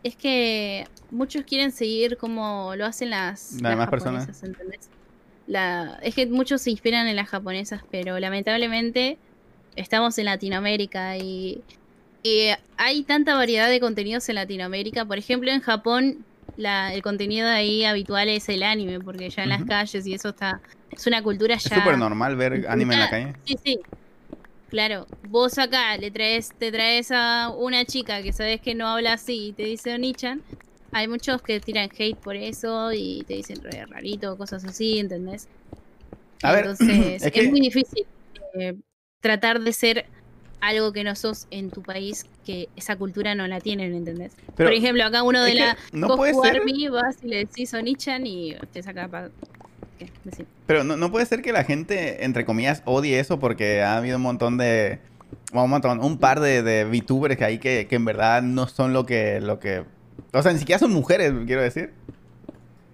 [0.04, 4.44] es que muchos quieren seguir como lo hacen las, Las las personas.
[4.44, 4.90] ¿entendés?
[5.50, 9.18] La, es que muchos se inspiran en las japonesas, pero lamentablemente
[9.76, 11.64] estamos en Latinoamérica y,
[12.22, 15.06] y hay tanta variedad de contenidos en Latinoamérica.
[15.06, 16.24] Por ejemplo, en Japón
[16.56, 20.30] la, el contenido ahí habitual es el anime, porque ya en las calles y eso
[20.30, 20.62] está...
[20.92, 21.78] Es una cultura Es ya...
[21.78, 23.34] súper normal ver anime en la calle.
[23.46, 23.80] Sí, sí.
[24.70, 29.14] Claro, vos acá le traes, te traes a una chica que sabes que no habla
[29.14, 30.44] así y te dice Onichan.
[30.92, 35.48] Hay muchos que tiran hate por eso y te dicen re rarito, cosas así, ¿entendés?
[36.42, 38.06] A ver, Entonces, es es, que- muy difícil
[38.56, 38.76] eh,
[39.22, 40.06] tratar de ser
[40.62, 44.36] algo que no sos en tu país, que esa cultura no la tienen, ¿entendés?
[44.56, 47.74] Pero por ejemplo, acá uno de la no puede ser- Army vas y le decís
[47.74, 49.30] Onichan y te saca para...
[49.98, 50.10] ¿Qué?
[50.24, 50.48] Decir.
[50.66, 54.18] Pero no, no puede ser que la gente, entre comillas, odie eso porque ha habido
[54.18, 55.00] un montón de.
[55.52, 58.94] Un montón, un par de, de VTubers que hay que, que en verdad no son
[58.94, 59.84] lo que, lo que.
[60.34, 61.94] O sea, ni siquiera son mujeres, quiero decir.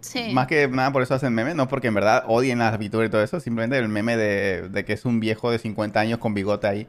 [0.01, 0.31] Sí.
[0.33, 3.11] Más que nada por eso hacen memes, no porque en verdad odien las VTubers y
[3.11, 6.33] todo eso, simplemente el meme de, de que es un viejo de 50 años con
[6.33, 6.87] bigote ahí.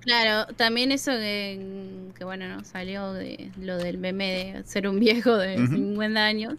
[0.00, 4.98] Claro, también eso que, que, bueno, no salió de lo del meme de ser un
[4.98, 5.74] viejo de Ujú.
[5.74, 6.54] 50 años.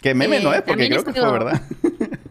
[0.00, 1.62] Que meme Eh, no es, porque creo es que fue verdad.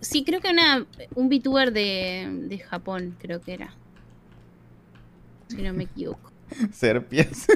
[0.00, 3.74] Sí, creo que una un VTuber de, de Japón, creo que era.
[5.48, 6.30] Si no me equivoco.
[6.72, 7.46] Ser pies.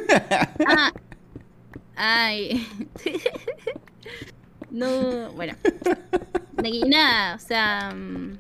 [0.66, 0.92] Ah,
[2.02, 2.66] ay.
[4.70, 5.54] no, bueno.
[6.64, 8.38] Y nada, o sea, mm,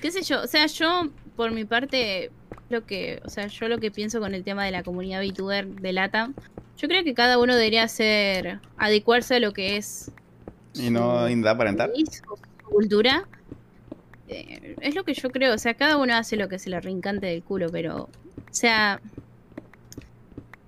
[0.00, 2.30] qué sé yo, o sea, yo por mi parte
[2.70, 5.66] lo que, o sea, yo lo que pienso con el tema de la comunidad VTuber
[5.66, 6.34] de LATAM,
[6.78, 10.10] yo creo que cada uno debería hacer adecuarse a lo que es
[10.74, 11.92] y no su indar aparentar.
[11.92, 13.28] país o su cultura.
[14.28, 16.80] Eh, es lo que yo creo, o sea, cada uno hace lo que se le
[16.80, 18.10] rincante del culo, pero, o
[18.50, 19.00] sea,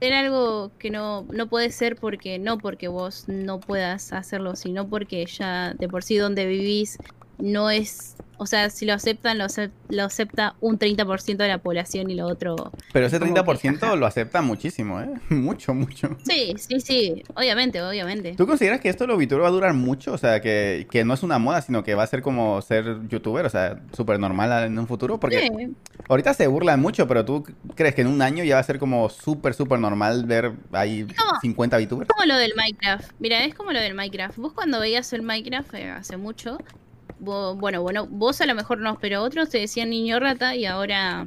[0.00, 4.88] ser algo que no, no puede ser porque, no porque vos no puedas hacerlo, sino
[4.88, 6.98] porque ya de por sí donde vivís
[7.40, 11.58] no es, o sea, si lo aceptan, lo, acep- lo acepta un 30% de la
[11.58, 12.72] población y lo otro...
[12.92, 13.96] Pero ese como que, 30% ajá.
[13.96, 15.08] lo acepta muchísimo, ¿eh?
[15.30, 16.16] Mucho, mucho.
[16.24, 18.34] Sí, sí, sí, obviamente, obviamente.
[18.36, 20.12] ¿Tú consideras que esto de los VTubers va a durar mucho?
[20.12, 23.06] O sea, que, que no es una moda, sino que va a ser como ser
[23.08, 25.20] youtuber, o sea, súper normal en un futuro.
[25.20, 25.74] Porque Sí.
[26.08, 28.78] ahorita se burlan mucho, pero ¿tú crees que en un año ya va a ser
[28.78, 32.08] como súper, súper normal ver ahí como- 50 VTubers?
[32.08, 33.12] como lo del Minecraft.
[33.18, 34.38] Mira, es como lo del Minecraft.
[34.38, 36.58] Vos cuando veías el Minecraft eh, hace mucho,
[37.20, 40.66] vos- bueno, bueno, vos a lo mejor no, pero otros te decían niño rata y
[40.66, 41.26] ahora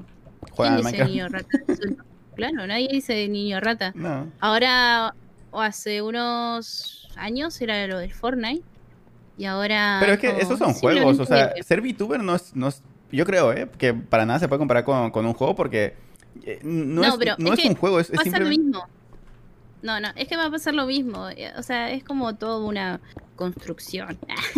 [0.55, 1.47] ¿quién dice niño rata?
[2.35, 3.91] claro, nadie dice niño rata.
[3.95, 4.27] No.
[4.39, 5.13] Ahora,
[5.51, 8.63] o hace unos años era lo del Fortnite
[9.37, 12.67] y ahora Pero es que esos son juegos, o sea, ser VTuber no es, no
[12.67, 13.69] es- yo creo, ¿eh?
[13.77, 15.93] Que para nada se puede comparar con, con un juego porque
[16.43, 18.57] eh, no, No, es, pero no es es que un juego, es, pasa lo simplemente...
[18.65, 18.87] mismo.
[19.83, 21.29] No, no, es que va a pasar lo mismo.
[21.29, 22.99] eh, O sea, es como todo una
[23.35, 24.17] construcción.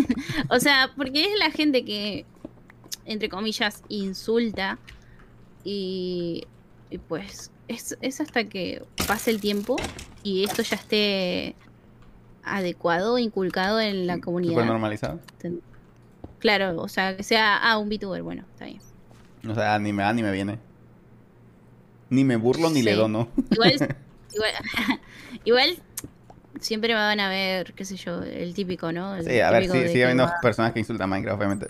[0.49, 2.25] o sea, porque es la gente que,
[3.05, 4.77] entre comillas, insulta
[5.63, 6.45] y,
[6.91, 9.75] y pues es, es hasta que pase el tiempo
[10.21, 11.55] y esto ya esté
[12.43, 14.53] adecuado, inculcado en la comunidad.
[14.53, 15.19] Súper normalizado.
[16.39, 18.79] Claro, o sea, que sea, ah, un VTuber, bueno, está bien.
[19.49, 20.59] O sea, ni me va ni me viene.
[22.11, 23.29] Ni me burlo ni le dono.
[23.49, 23.97] Igual,
[24.36, 24.52] igual,
[25.45, 25.78] igual
[26.62, 29.15] siempre van a ver, qué sé yo, el típico, ¿no?
[29.15, 31.67] El Sí, a ver, sí, sigue habiendo va- personas que insultan Minecraft, obviamente.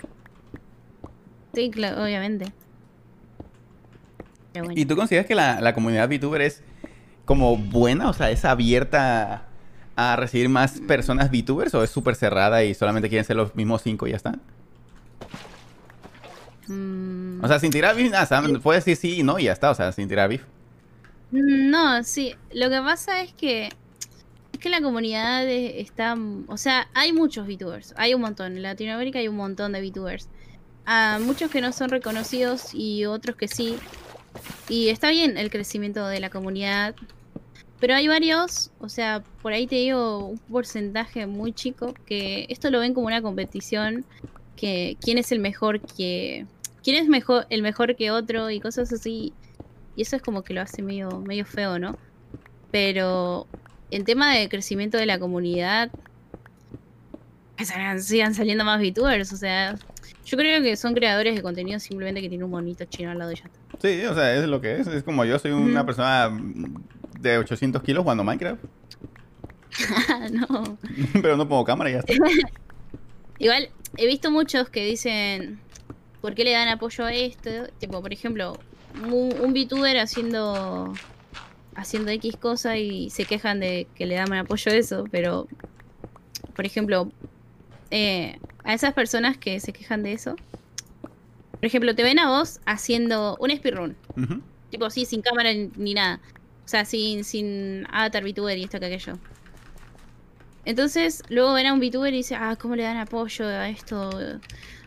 [1.53, 2.45] Sí, claro, obviamente.
[4.53, 4.71] Bueno.
[4.75, 6.63] ¿Y tú consideras que la, la comunidad VTuber es
[7.25, 8.09] como buena?
[8.09, 9.43] O sea, ¿es abierta
[9.95, 13.81] a recibir más personas VTubers o es súper cerrada y solamente quieren ser los mismos
[13.81, 14.33] cinco y ya está?
[16.67, 19.71] Mm, O sea, sin tirar beef, nada, puedes decir sí y no y ya está,
[19.71, 20.43] o sea, sin tirar beef.
[21.31, 22.33] No, sí.
[22.53, 23.67] Lo que pasa es que
[24.53, 28.57] es que la comunidad es- está, o sea, hay muchos VTubers, hay un montón.
[28.57, 30.29] En Latinoamérica hay un montón de VTubers.
[30.85, 33.77] Ah, muchos que no son reconocidos y otros que sí.
[34.69, 36.95] Y está bien el crecimiento de la comunidad.
[37.79, 42.71] Pero hay varios, o sea, por ahí te digo un porcentaje muy chico que esto
[42.71, 44.05] lo ven como una competición
[44.55, 46.47] que quién es el mejor que
[46.83, 49.33] quién es mejor el mejor que otro y cosas así.
[49.95, 51.97] Y eso es como que lo hace medio, medio feo, ¿no?
[52.71, 53.47] Pero
[53.91, 55.91] en tema de crecimiento de la comunidad,
[57.55, 59.31] que salgan- sigan saliendo más VTubers.
[59.31, 59.75] O sea,
[60.25, 63.31] yo creo que son creadores de contenido simplemente que tienen un monito chino al lado
[63.31, 63.59] y ya está.
[63.87, 64.87] Sí, o sea, es lo que es.
[64.87, 66.29] Es como yo soy una persona
[67.19, 68.63] de 800 kilos jugando Minecraft,
[70.31, 70.77] no.
[71.21, 72.13] pero no pongo cámara y ya está.
[73.39, 75.59] Igual, he visto muchos que dicen,
[76.21, 77.49] ¿por qué le dan apoyo a esto?
[77.79, 78.57] Tipo, por ejemplo,
[79.03, 80.93] un, un VTuber haciendo
[81.75, 85.47] haciendo X cosa y se quejan de que le dan apoyo a eso, pero,
[86.55, 87.11] por ejemplo,
[87.91, 90.35] eh, a esas personas que se quejan de eso,
[91.51, 93.95] por ejemplo, te ven a vos haciendo un speedrun,
[94.69, 96.19] tipo así, sin cámara ni nada.
[96.65, 99.19] O sea, sin, sin avatar VTuber y esto que aquello.
[100.65, 104.09] Entonces, luego ven a un VTuber y dicen, ah, ¿cómo le dan apoyo a esto?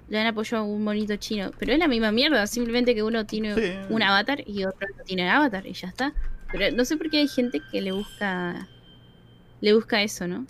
[0.09, 1.51] Le dan apoyo a un monito chino.
[1.59, 3.73] Pero es la misma mierda, simplemente que uno tiene Sí.
[3.91, 6.15] un avatar y otro no tiene avatar y ya está.
[6.51, 8.67] Pero no sé por qué hay gente que le busca.
[9.61, 10.47] Le busca eso, ¿no?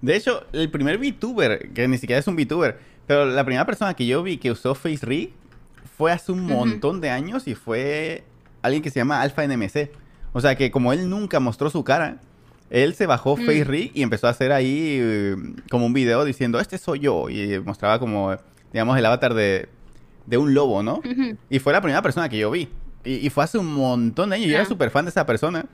[0.00, 3.94] De hecho, el primer VTuber, que ni siquiera es un VTuber, pero la primera persona
[3.94, 5.32] que yo vi que usó FaceRig
[5.96, 8.24] fue hace un montón de años y fue
[8.62, 9.90] alguien que se llama Alpha NMC.
[10.32, 12.20] O sea que como él nunca mostró su cara,
[12.70, 13.44] él se bajó Mm.
[13.46, 15.36] FaceRig y empezó a hacer ahí eh,
[15.70, 17.28] como un video diciendo, este soy yo.
[17.28, 18.36] Y mostraba como,
[18.72, 19.68] digamos, el avatar de,
[20.26, 21.00] de un lobo, ¿no?
[21.50, 22.68] Y fue la primera persona que yo vi.
[23.04, 24.48] Y, y fue hace un montón de años.
[24.48, 24.66] Yo era Ah.
[24.66, 25.66] súper fan de esa persona.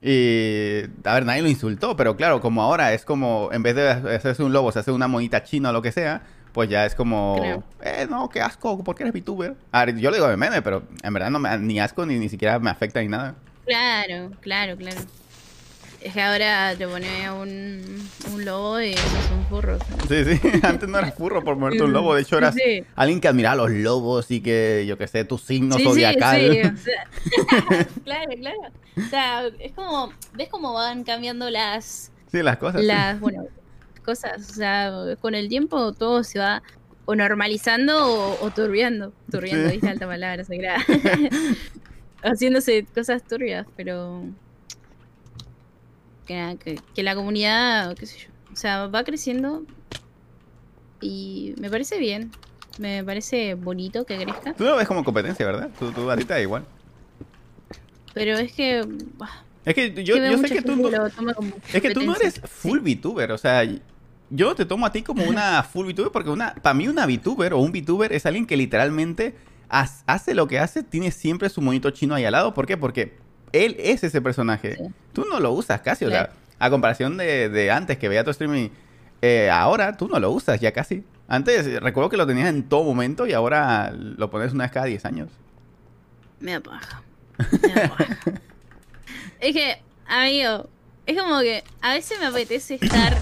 [0.00, 3.88] Y, a ver, nadie lo insultó, pero claro, como ahora es como, en vez de
[3.88, 6.94] hacerse un lobo, se hace una monita china o lo que sea, pues ya es
[6.96, 7.62] como, Creo.
[7.82, 9.54] eh, no, qué asco, ¿por qué eres VTuber?
[9.70, 12.18] A ver, yo le digo de meme, pero en verdad no me ni asco ni,
[12.18, 13.36] ni siquiera me afecta ni nada.
[13.64, 15.00] Claro, claro, claro.
[16.04, 19.80] Es que ahora te pone un, un lobo y esos son furros.
[20.08, 22.84] Sí, sí, antes no eras furro por moverte un lobo, de hecho eras Sí.
[22.96, 25.88] alguien que admiraba a los lobos y que, yo qué sé, tu signo Sí, sí,
[25.88, 26.40] zodiacal.
[26.40, 28.58] sí, o sea, claro, claro.
[28.96, 32.80] O sea, es como, ¿ves cómo van cambiando las, Sí, las cosas.
[32.80, 32.86] sí.
[32.88, 33.44] las, bueno,
[34.04, 34.50] cosas?
[34.50, 36.62] O sea, con el tiempo todo se va
[37.04, 39.12] o normalizando o, o turbiando.
[39.30, 39.74] Turbiando, Sí.
[39.76, 40.82] dice alta palabra, sagrada.
[42.22, 44.24] Haciéndose cosas turbias, pero
[46.32, 49.64] que, nada, que, que la comunidad, qué sé yo, o sea, va creciendo
[51.00, 52.30] y me parece bien.
[52.78, 54.54] Me parece bonito que crezca.
[54.54, 55.68] Tú lo ves como competencia, ¿verdad?
[55.78, 56.64] Te da igual.
[58.14, 58.86] Pero es que.
[59.18, 60.88] bah, Es que yo, que yo sé que tú no,
[61.72, 63.62] Es que tú no eres full VTuber, o sea,
[64.30, 67.52] yo te tomo a ti como una full VTuber porque una, para mí una VTuber
[67.52, 69.34] o un VTuber es alguien que literalmente
[69.68, 72.54] hace lo que hace, tiene siempre su monito chino ahí al lado.
[72.54, 72.78] ¿Por qué?
[72.78, 73.18] Porque
[73.52, 74.76] él es ese personaje.
[74.76, 74.84] Sí.
[75.12, 78.30] Tú no lo usas casi, o sea, a comparación de, de antes que veía tu
[78.30, 78.70] streaming,
[79.20, 81.04] eh, ahora tú no lo usas ya casi.
[81.28, 84.72] Antes eh, recuerdo que lo tenías en todo momento y ahora lo pones una vez
[84.72, 85.28] cada 10 años.
[86.40, 87.02] Me da paja.
[87.38, 87.90] Me
[89.48, 90.68] es que, amigo,
[91.06, 93.16] es como que a veces me apetece estar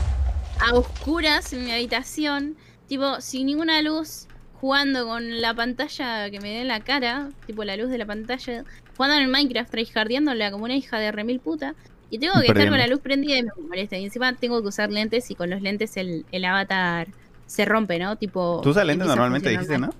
[0.58, 2.56] a oscuras en mi habitación,
[2.88, 4.26] tipo, sin ninguna luz,
[4.60, 8.06] jugando con la pantalla que me dé en la cara, tipo la luz de la
[8.06, 8.64] pantalla,
[9.00, 11.74] jugando en el Minecraft, tryhardeándola como una hija de remil puta.
[12.10, 13.96] Y tengo que estar con la luz prendida y me molesta.
[13.96, 17.08] Y encima tengo que usar lentes y con los lentes el, el avatar
[17.46, 18.16] se rompe, ¿no?
[18.16, 18.60] Tipo.
[18.62, 19.94] Tú usas lentes normalmente, dijiste, ¿no?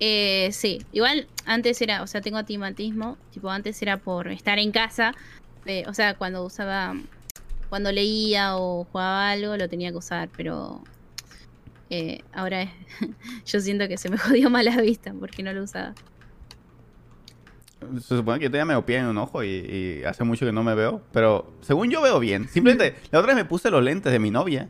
[0.00, 4.72] Eh, sí, igual antes era, o sea, tengo atimatismo, tipo antes era por estar en
[4.72, 5.14] casa,
[5.64, 6.96] eh, o sea, cuando usaba
[7.68, 10.82] cuando leía o jugaba algo lo tenía que usar, pero
[11.90, 12.72] eh, ahora
[13.46, 15.94] yo siento que se me jodió más la vista porque no lo usaba.
[18.00, 20.52] Se supone que yo todavía me opía en un ojo y, y hace mucho que
[20.52, 22.48] no me veo, pero según yo veo bien.
[22.48, 24.68] Simplemente, la otra vez me puse los lentes de mi novia,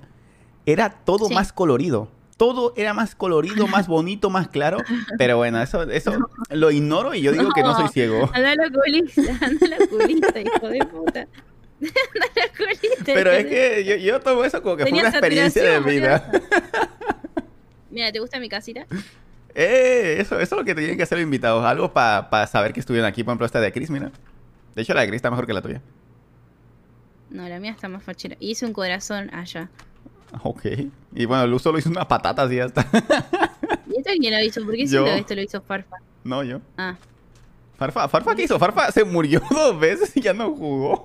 [0.66, 1.34] era todo Sí.
[1.34, 2.08] más colorido.
[2.38, 4.78] Todo era más colorido, más bonito, más claro.
[5.16, 6.12] Pero bueno, eso, eso
[6.50, 8.28] lo ignoro y yo digo que no soy ciego.
[8.32, 11.20] Anda la oculista, anda la oculista, hijo de puta.
[11.82, 13.04] Anda la oculista.
[13.12, 16.30] Pero es que yo, yo tomo eso como que fue una experiencia de vida.
[17.90, 18.86] Mira, ¿te gusta mi casita?
[19.54, 21.64] Eh, eso, eso es lo que tienen que hacer los invitados.
[21.64, 23.22] Algo para saber que estuvieron aquí.
[23.24, 24.10] Por ejemplo, esta de Chris, mira.
[24.74, 25.82] De hecho, la de Chris está mejor que la tuya.
[27.30, 28.36] No, la mía está más fachera.
[28.40, 29.68] Y hice un corazón allá.
[30.42, 30.64] Ok.
[31.14, 32.86] Y bueno, Luz solo hizo una patata así ya está.
[33.86, 34.64] ¿Y esto quién lo hizo?
[34.64, 35.06] ¿Por qué Yo.
[35.06, 35.96] esto lo hizo Farfa?
[36.24, 36.60] no, yo.
[36.76, 36.96] Ah,
[37.76, 38.58] Farfa, Farfa, ¿qué hizo?
[38.58, 41.04] Farfa se murió dos veces y ya no jugó.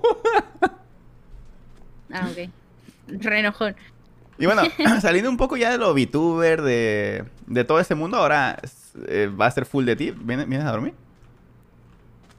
[2.12, 2.50] ah, ok.
[3.08, 3.74] Re enojón.
[4.38, 4.62] Y bueno,
[5.00, 8.58] saliendo un poco ya de lo VTuber, de, de todo ese mundo, ahora
[9.06, 10.10] eh, va a ser full de ti.
[10.12, 10.94] ¿Vienes, vienes a dormir?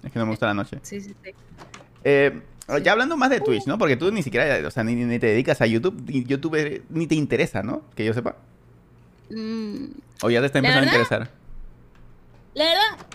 [0.04, 0.80] Es que no me gusta la noche.
[0.82, 1.32] Sí, sí, sí.
[2.04, 2.42] Eh.
[2.84, 3.80] Ya hablando más de Twitch, ¿no?
[3.80, 7.08] Porque tú ni siquiera, o sea, ni, ni te dedicas a YouTube, ni YouTube ni
[7.08, 7.82] te interesa, ¿no?
[7.96, 8.36] Que yo sepa.
[9.32, 9.86] Mm,
[10.22, 11.30] O ya te está empezando a interesar.
[12.54, 13.08] la verdad,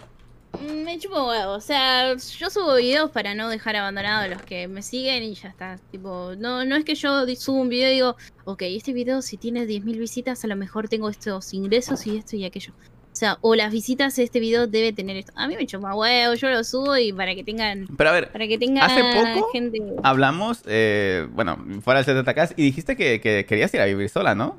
[0.84, 1.52] me chupo huevo.
[1.52, 5.34] O sea, yo subo videos para no dejar abandonados a los que me siguen y
[5.34, 5.78] ya está.
[5.90, 9.36] Tipo, no, no es que yo subo un video y digo, ok, este video si
[9.36, 12.72] tiene 10.000 visitas, a lo mejor tengo estos ingresos y esto y aquello.
[13.12, 15.32] O sea, o las visitas de este video debe tener esto.
[15.36, 18.32] A mí me chupa huevo, yo lo subo y para que tengan, Pero a ver,
[18.32, 19.02] para que tengan Hace
[19.34, 19.80] poco gente.
[20.02, 24.34] hablamos, eh, bueno, fuera del ZTK, y dijiste que, que querías ir a vivir sola,
[24.34, 24.56] ¿no?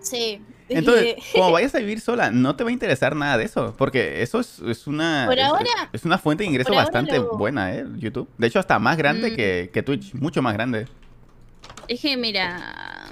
[0.00, 0.38] Sí.
[0.68, 4.22] Entonces, como vayas a vivir sola, no te va a interesar nada de eso, porque
[4.22, 7.74] eso es, es una Por es, ahora- es una fuente de ingreso bastante lo- buena,
[7.74, 7.84] ¿eh?
[7.96, 8.28] YouTube.
[8.38, 9.36] De hecho, hasta más grande Mm.
[9.36, 10.86] que, que Twitch, mucho más grande.
[11.86, 13.10] Es que mira,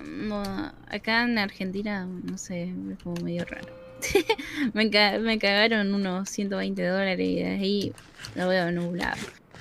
[0.89, 3.67] acá en Argentina, no sé, es como medio raro.
[4.73, 7.93] me, ca- me cagaron unos 120 dólares y de ahí
[8.35, 9.17] lo veo nublado.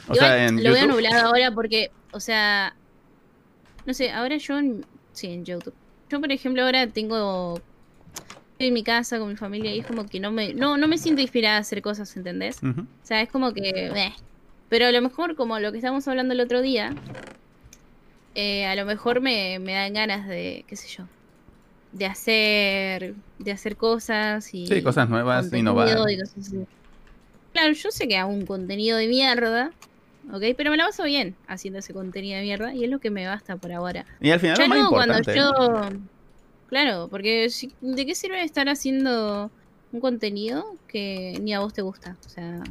[0.08, 0.91] O Igual sea, en lo veo YouTube.
[0.93, 2.73] nublado ahora porque, o sea,
[3.86, 5.73] no sé, ahora yo, en- sí, en YouTube.
[6.10, 7.62] Yo, por ejemplo, ahora tengo,
[8.62, 10.88] estoy en mi casa con mi familia y es como que no me, no, no
[10.88, 12.60] me siento inspirada a hacer cosas, ¿entendés?
[12.63, 13.69] O sea, es como que.
[13.88, 14.13] eh.
[14.69, 16.93] Pero a lo mejor, como lo que estábamos hablando el otro día,
[18.36, 21.06] eh, a lo mejor me, me dan ganas de, qué sé yo,
[21.91, 24.67] de hacer, de hacer cosas y.
[24.67, 25.89] Sí, cosas nuevas, innovar.
[26.10, 26.60] y cosas así.
[27.54, 29.71] Claro, yo sé que hago un contenido de mierda,
[30.32, 30.43] ¿ok?
[30.56, 33.26] Pero me la paso bien haciendo ese contenido de mierda y es lo que me
[33.26, 34.06] basta por ahora.
[34.21, 35.39] Y al final Ya lo más cuando importante.
[35.39, 35.89] yo.
[36.72, 37.50] Claro, porque
[37.82, 39.52] ¿de qué sirve estar haciendo
[39.92, 42.16] un contenido que ni a vos te gusta?
[42.26, 42.64] O sea.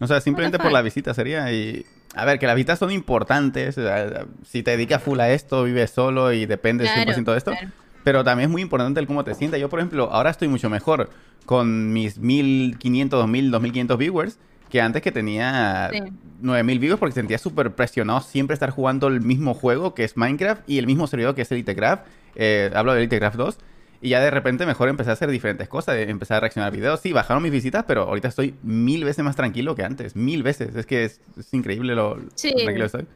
[0.00, 1.86] O sea, simplemente por la visita sería y...
[2.16, 3.78] A ver, que las visitas son importantes.
[3.78, 7.38] o sea, Si te dedicas full a esto, vives solo y dependes Claro, 100% de
[7.38, 7.52] esto.
[7.52, 7.70] claro.
[8.02, 9.60] Pero también es muy importante el cómo te sientas.
[9.60, 11.08] Yo, por ejemplo, ahora estoy mucho mejor
[11.46, 14.38] con mis 1500, 2000, 2500 viewers
[14.72, 16.00] que antes que tenía Sí.
[16.40, 20.62] 9000 viewers porque sentía súper presionado siempre estar jugando el mismo juego que es Minecraft
[20.66, 22.06] y el mismo servidor que es EliteCraft.
[22.36, 23.58] Eh, hablo de EliteCraft 2.
[24.00, 27.00] Y ya de repente mejor empecé a hacer diferentes cosas, empezar a reaccionar a videos.
[27.00, 30.16] Sí, bajaron mis visitas, pero ahorita estoy mil veces más tranquilo que antes.
[30.16, 30.74] Mil veces.
[30.74, 32.48] Es que es, es increíble lo, Sí.
[32.52, 33.06] lo tranquilo que estoy.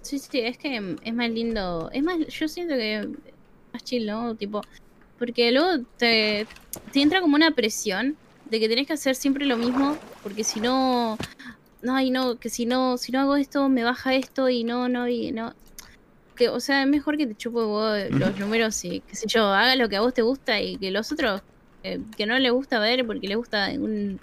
[0.00, 1.90] Sí, sí, es que es más lindo.
[1.92, 3.06] Es más, yo siento que es
[3.74, 4.34] más chill, ¿no?
[4.34, 4.62] Tipo,
[5.18, 6.46] porque luego te,
[6.92, 8.16] te entra como una presión
[8.50, 11.16] de que tenés que hacer siempre lo mismo, porque si no,
[11.82, 14.88] no, y no, que si no, si no hago esto, me baja esto y no,
[14.88, 15.54] no, y no.
[16.34, 19.44] Que, o sea, es mejor que te chupo vos los números y, qué sé yo,
[19.46, 21.42] haga lo que a vos te gusta y que los otros
[21.82, 24.20] eh, que no le gusta ver porque le gusta un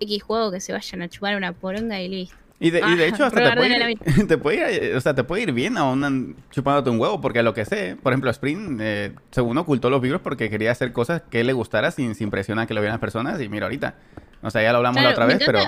[0.00, 2.47] X juego que se vayan a chupar una poronga y listo.
[2.60, 5.14] Y de, y de hecho hasta te puede, ir, te puede ir, eh, o sea,
[5.14, 8.30] te puede ir bien aún chupándote un huevo, porque a lo que sé, por ejemplo,
[8.30, 12.30] Spring, eh, según ocultó los vibros porque quería hacer cosas que le gustara sin, sin
[12.30, 13.94] presión a que lo vieran las personas, y mira ahorita.
[14.42, 15.60] O sea, ya lo hablamos la otra vez, pero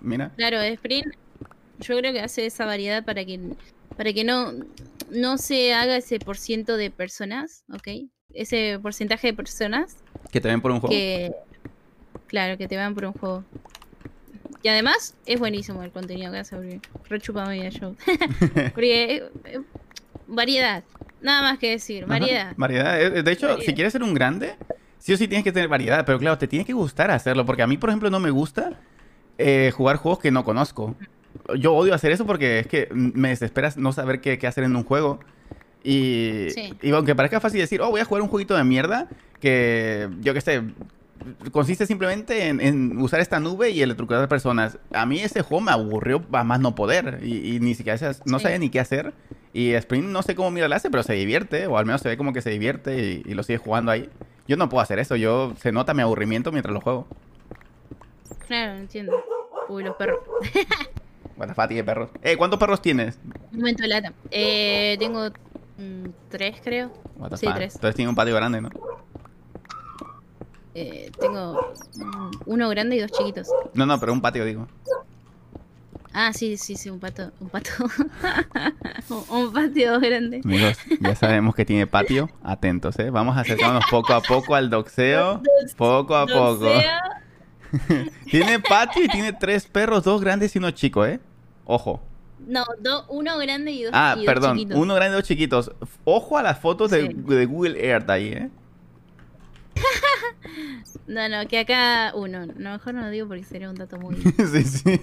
[0.00, 0.30] mira.
[0.36, 1.14] Claro, Sprint
[1.80, 3.38] yo creo que hace esa variedad para que
[3.96, 4.52] para que no,
[5.10, 8.08] no se haga ese por ciento de personas, ¿ok?
[8.32, 9.96] Ese porcentaje de personas
[10.30, 10.94] Que te ven por un juego.
[10.94, 11.32] que,
[12.26, 13.44] claro, que te van por un juego.
[14.62, 17.96] Y además es buenísimo el contenido que hace, porque rechupa media show.
[18.74, 19.60] porque eh, eh,
[20.26, 20.84] variedad,
[21.20, 22.52] nada más que decir, Ajá, variedad.
[22.56, 23.00] variedad.
[23.02, 23.66] Eh, De hecho, Variedad.
[23.66, 24.54] si quieres ser un grande,
[24.98, 27.62] sí o sí tienes que tener variedad, pero claro, te tiene que gustar hacerlo, porque
[27.62, 28.78] a mí, por ejemplo, no me gusta
[29.38, 30.94] eh, jugar juegos que no conozco.
[31.58, 34.76] Yo odio hacer eso porque es que me desesperas no saber qué, qué hacer en
[34.76, 35.18] un juego.
[35.82, 36.74] Y, Sí.
[36.82, 39.08] y aunque parezca fácil decir, oh, voy a jugar un jueguito de mierda,
[39.40, 40.62] que yo qué sé,
[41.50, 44.78] consiste simplemente en, en usar esta nube y electrocutar personas.
[44.92, 48.38] A mí ese juego me aburrió a más no poder y, y ni siquiera no
[48.38, 48.42] Sí.
[48.42, 49.12] sabía ni qué hacer.
[49.52, 52.08] Y Spring no sé cómo mira la hace, pero se divierte, o al menos se
[52.08, 54.08] ve como que se divierte y, y lo sigue jugando ahí.
[54.48, 57.06] Yo no puedo hacer eso, yo se nota mi aburrimiento mientras lo juego.
[58.46, 59.12] Claro, entiendo.
[59.68, 60.20] Uy, los perros.
[61.38, 62.10] The fuck, tiene perros.
[62.22, 63.18] Eh, ¿cuántos perros tienes?
[63.52, 64.12] Un momento de lata.
[64.30, 65.28] Eh, tengo
[65.78, 66.92] mm, tres, creo.
[67.16, 67.56] What the Sí, fuck.
[67.56, 67.74] tres.
[67.74, 68.70] Entonces tiene un patio grande, ¿no?
[70.74, 71.58] Eh, tengo
[72.46, 73.48] uno grande y dos chiquitos.
[73.74, 74.66] No, no, pero un patio, digo.
[76.14, 77.30] Ah, sí, sí, sí, un pato.
[77.40, 77.70] Un pato.
[79.30, 80.40] un patio grande.
[80.44, 82.28] Amigos, ya sabemos que tiene patio.
[82.42, 83.10] Atentos, ¿eh?
[83.10, 85.40] Vamos a acercarnos poco a poco al doxeo.
[85.76, 86.68] Poco a poco.
[88.30, 91.20] Tiene patio y tiene tres perros, dos grandes y uno chico, ¿eh?
[91.64, 92.02] Ojo.
[92.46, 94.56] No, do- uno grande y dos, Ah, y dos perdón.
[94.58, 94.78] chiquitos.
[94.78, 95.72] Uno grande y dos chiquitos.
[96.04, 98.50] Ojo a las fotos de, de Google Earth ahí, ¿eh?
[101.06, 102.46] No, no, que acá uno.
[102.46, 104.16] No, mejor no lo digo porque sería un dato muy.
[104.52, 105.00] sí, sí.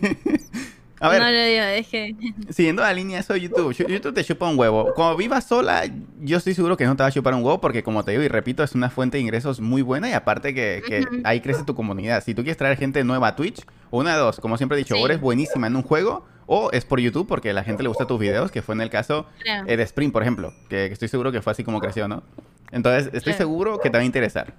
[1.02, 2.16] A ver, No lo digo, es que.
[2.50, 4.94] siguiendo la línea eso de YouTube, YouTube te chupa un huevo.
[4.96, 5.84] Cuando vivas sola,
[6.20, 8.24] yo estoy seguro que no te va a chupar un huevo porque, como te digo
[8.24, 11.76] y repito, es una fuente de ingresos muy buena y aparte que, ahí crece tu
[11.76, 12.24] comunidad.
[12.24, 14.96] Si tú quieres traer gente nueva a Twitch, una de dos, como siempre he dicho,
[14.96, 15.02] Sí.
[15.02, 18.06] o eres buenísima en un juego o es por YouTube porque la gente le gusta
[18.08, 19.66] tus videos, que fue en el caso Claro.
[19.68, 22.24] eh, de Spring, por ejemplo, que, que estoy seguro que fue así como creció, ¿no?
[22.72, 23.38] Entonces, estoy Claro.
[23.38, 24.54] seguro que te va a interesar.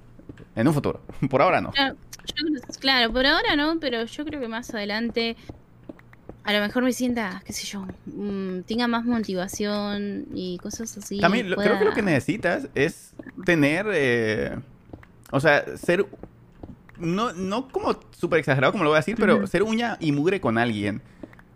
[0.57, 1.01] En un futuro.
[1.31, 1.73] Por ahora no.
[1.77, 1.95] Yo
[2.81, 5.37] claro, por ahora no, pero yo creo que más adelante
[6.45, 11.21] a lo mejor me sienta, qué sé yo, mm, tenga más motivación y cosas así.
[11.21, 13.13] También lo- creo que lo que necesitas es
[13.45, 14.57] tener, eh,
[15.31, 16.07] o sea, ser,
[16.99, 20.41] no, no como súper exagerado como lo voy a decir, pero ser uña y mugre
[20.41, 21.01] con alguien.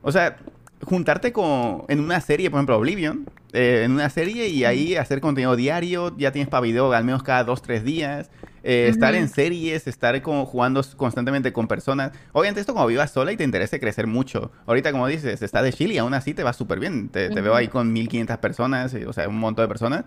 [0.02, 0.36] O sea,
[0.84, 5.20] juntarte con, en una serie, por ejemplo, Oblivion, eh, en una serie y ahí hacer
[5.20, 8.30] contenido diario, ya tienes para video al menos cada dos, tres días.
[8.62, 12.12] eh, Estar en series, estar como jugando constantemente con personas.
[12.32, 14.50] Obviamente esto como vivas sola y te interesa crecer mucho.
[14.66, 17.08] Ahorita, como dices, estás de Chile y aún así te va súper bien.
[17.10, 20.04] Te, te veo ahí con 1500 personas, y, o sea, un montón de personas.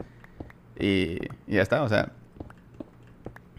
[0.79, 1.17] Y,
[1.47, 2.11] y ya está, o sea.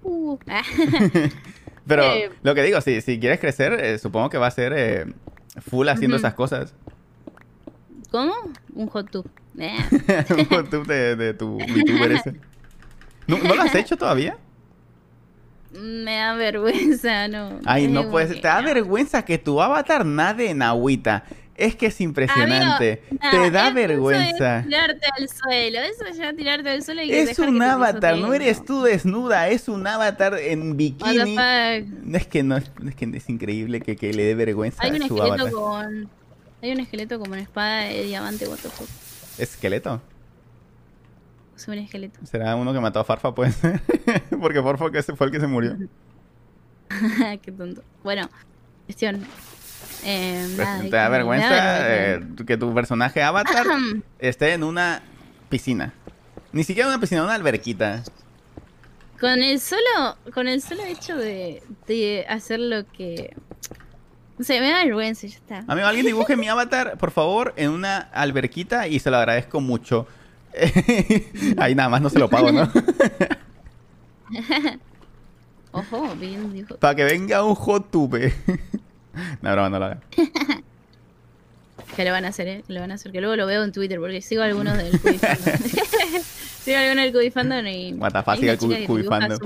[0.02, 0.36] Uh,
[1.86, 2.30] Pero Eh.
[2.42, 5.06] lo que digo, si, si quieres crecer, eh, supongo que va a ser eh,
[5.60, 6.74] full haciendo esas cosas.
[8.10, 8.32] ¿Cómo?
[8.74, 9.28] Un hot tub.
[9.58, 9.76] Eh,
[10.30, 12.34] Un YouTube de, de tu VTuber ese.
[13.26, 14.38] ¿No, ¿No lo has hecho todavía?
[15.70, 17.60] me da vergüenza, no.
[17.66, 18.30] Ay, no puedes.
[18.34, 21.24] que Te da vergüenza que tu avatar nade en agüita.
[21.54, 23.02] Es que es impresionante.
[23.10, 24.58] Amigo, Te da eso vergüenza.
[24.60, 27.64] Es tirarte al suelo, eso es ya tirarte al suelo y Es dejar un que
[27.64, 31.36] avatar, no eres tú desnuda, es un avatar en bikini.
[32.14, 35.02] Es que no, es es que es increíble que, que le dé vergüenza Hay un
[35.02, 35.52] a su esqueleto avatar.
[35.52, 36.17] con.
[36.62, 38.88] Hay un esqueleto como una espada de diamante, what the fuck.
[39.38, 40.00] Esqueleto.
[41.56, 42.18] Es un esqueleto.
[42.24, 43.34] ¿Será uno que mató a Farfa?
[43.34, 43.80] Puede ser.
[44.40, 45.76] Porque Farfa que fue el que se murió.
[47.42, 47.82] Qué tonto.
[48.02, 48.28] Bueno,
[48.86, 49.24] cuestión.
[50.04, 52.44] Eh, Pues, nada, ¿Te da eh, vergüenza.
[52.46, 53.66] que tu personaje avatar
[54.18, 55.02] esté en una
[55.48, 55.92] piscina?
[56.52, 58.02] Ni siquiera una piscina, una alberquita.
[59.20, 63.36] Con el solo, con el solo hecho de, de hacer lo que.
[64.40, 65.64] Sé, me da vergüenza, ya está.
[65.66, 70.06] Amigo, alguien dibuje mi avatar, por favor, en una alberquita y se lo agradezco mucho.
[71.58, 72.70] Ahí nada más no se lo pago, ¿no?
[75.72, 76.76] Ojo, bien dijo.
[76.76, 78.32] Para que venga un hot tube.
[79.42, 80.00] no, broma, no lo hagan.
[81.96, 82.64] Que lo van a hacer, ¿eh?
[82.66, 83.12] Que lo van a hacer.
[83.12, 85.56] Que luego lo veo en Twitter porque sigo algunos del Cubifandom.
[86.62, 87.98] sigo algunos del Cubifandom y.
[88.02, 88.46] Hay sigue
[88.82, 89.38] el Cubifandom.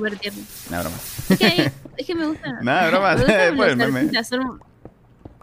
[0.71, 0.97] No, broma.
[1.31, 2.53] Es que, hay- es que me gusta.
[2.63, 4.11] Nada, broma, me los meme.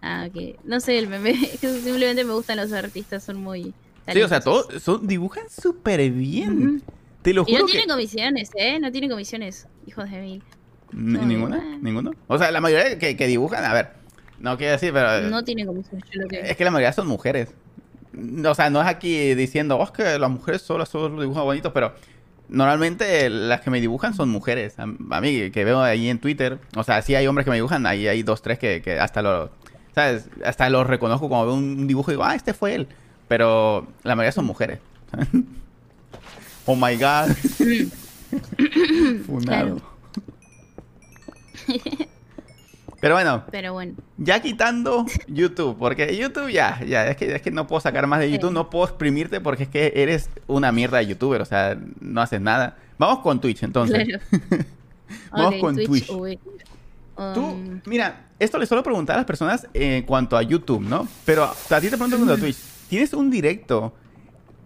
[0.02, 0.58] Ah, ok.
[0.64, 1.32] No sé el meme.
[1.32, 3.74] Es que simplemente me gustan los artistas, son muy.
[4.12, 6.82] Sí, o sea, todos son, dibujan súper bien.
[7.22, 7.72] Te lo Y juro no que...
[7.74, 8.80] tienen comisiones, ¿eh?
[8.80, 10.44] No tienen comisiones, hijos de mil.
[10.92, 11.58] No, ¿Ninguna?
[11.58, 11.78] eh.
[11.82, 12.12] ¿Ninguno?
[12.28, 13.90] O sea, la mayoría que, que dibujan, a ver,
[14.40, 16.40] no quiero decir, pero No tienen comisiones, yo lo que.
[16.40, 17.50] es que la mayoría son mujeres.
[18.46, 21.72] O sea, no es aquí diciendo, oh, es que las mujeres solo, solo dibujan bonitos,
[21.72, 21.94] pero
[22.48, 24.80] normalmente las que me dibujan son mujeres.
[24.80, 27.58] A, a mí, que veo ahí en Twitter, o sea, sí hay hombres que me
[27.58, 29.52] dibujan, ahí hay dos, tres que, que hasta lo,
[29.96, 30.30] ¿sabes?
[30.46, 32.88] Hasta los reconozco cuando veo un dibujo y digo, ah, este fue él.
[33.28, 34.80] Pero la mayoría son mujeres.
[36.66, 37.30] oh my god.
[39.26, 39.82] Funado.
[43.02, 43.94] Pero bueno, Pero bueno.
[44.18, 48.20] ya quitando YouTube, porque YouTube ya, ya, es que, es que no puedo sacar más
[48.20, 48.54] de YouTube, Sí.
[48.56, 52.42] no puedo exprimirte porque es que eres una mierda de youtuber, o sea, no haces
[52.42, 52.76] nada.
[52.98, 54.06] Vamos con Twitch entonces.
[54.06, 54.66] Claro.
[55.32, 56.12] Vamos con Twitch.
[57.34, 61.08] Tú, Um, mira, esto le suelo preguntar a las personas en cuanto a YouTube, ¿no?
[61.26, 62.58] Pero a ti te pregunto en cuanto a Twitch,
[62.90, 63.94] ¿tienes un directo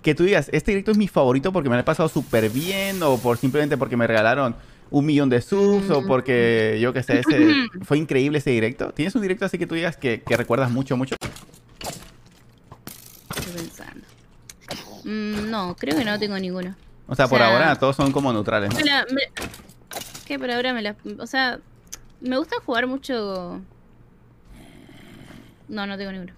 [0.04, 3.02] que tú digas, este directo es mi favorito porque me lo he pasado súper bien
[3.02, 4.56] o por simplemente porque me regalaron
[4.92, 8.92] un millón de subs o porque, yo qué sé, ese, fue increíble ese directo.
[8.94, 11.16] ¿Tienes un directo así que tú digas que, que recuerdas mucho, mucho?
[13.36, 14.06] Estoy pensando.
[15.04, 16.76] Mm, no, creo que no tengo ninguno.
[17.08, 18.72] O sea, O por sea- ahora todos son como neutrales.
[18.86, 19.30] La- me-
[20.26, 20.96] que por ahora me la...
[21.20, 21.60] O sea,
[22.24, 23.62] me gusta jugar mucho...
[25.68, 26.34] No, no tengo ninguno.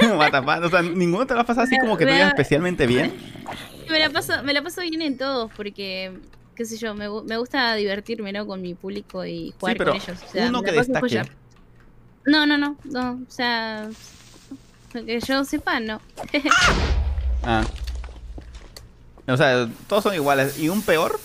[0.16, 0.64] What the fuck?
[0.64, 3.14] O sea, ninguno te lo ha pasado así como que digas me- especialmente bien.
[3.90, 6.12] me, la paso, me la paso bien en todos porque,
[6.54, 8.46] qué sé yo, me, me gusta divertirme, ¿no?
[8.46, 10.18] Con mi público y jugar Sí, pero con ellos.
[10.26, 11.22] O sea, uno que la destaque.
[12.24, 13.20] No, no, no, no.
[13.26, 13.88] O sea,
[14.92, 16.00] que yo sepa, no.
[17.42, 17.64] Ah.
[19.26, 20.58] O sea, todos son iguales.
[20.58, 21.18] ¿Y un peor?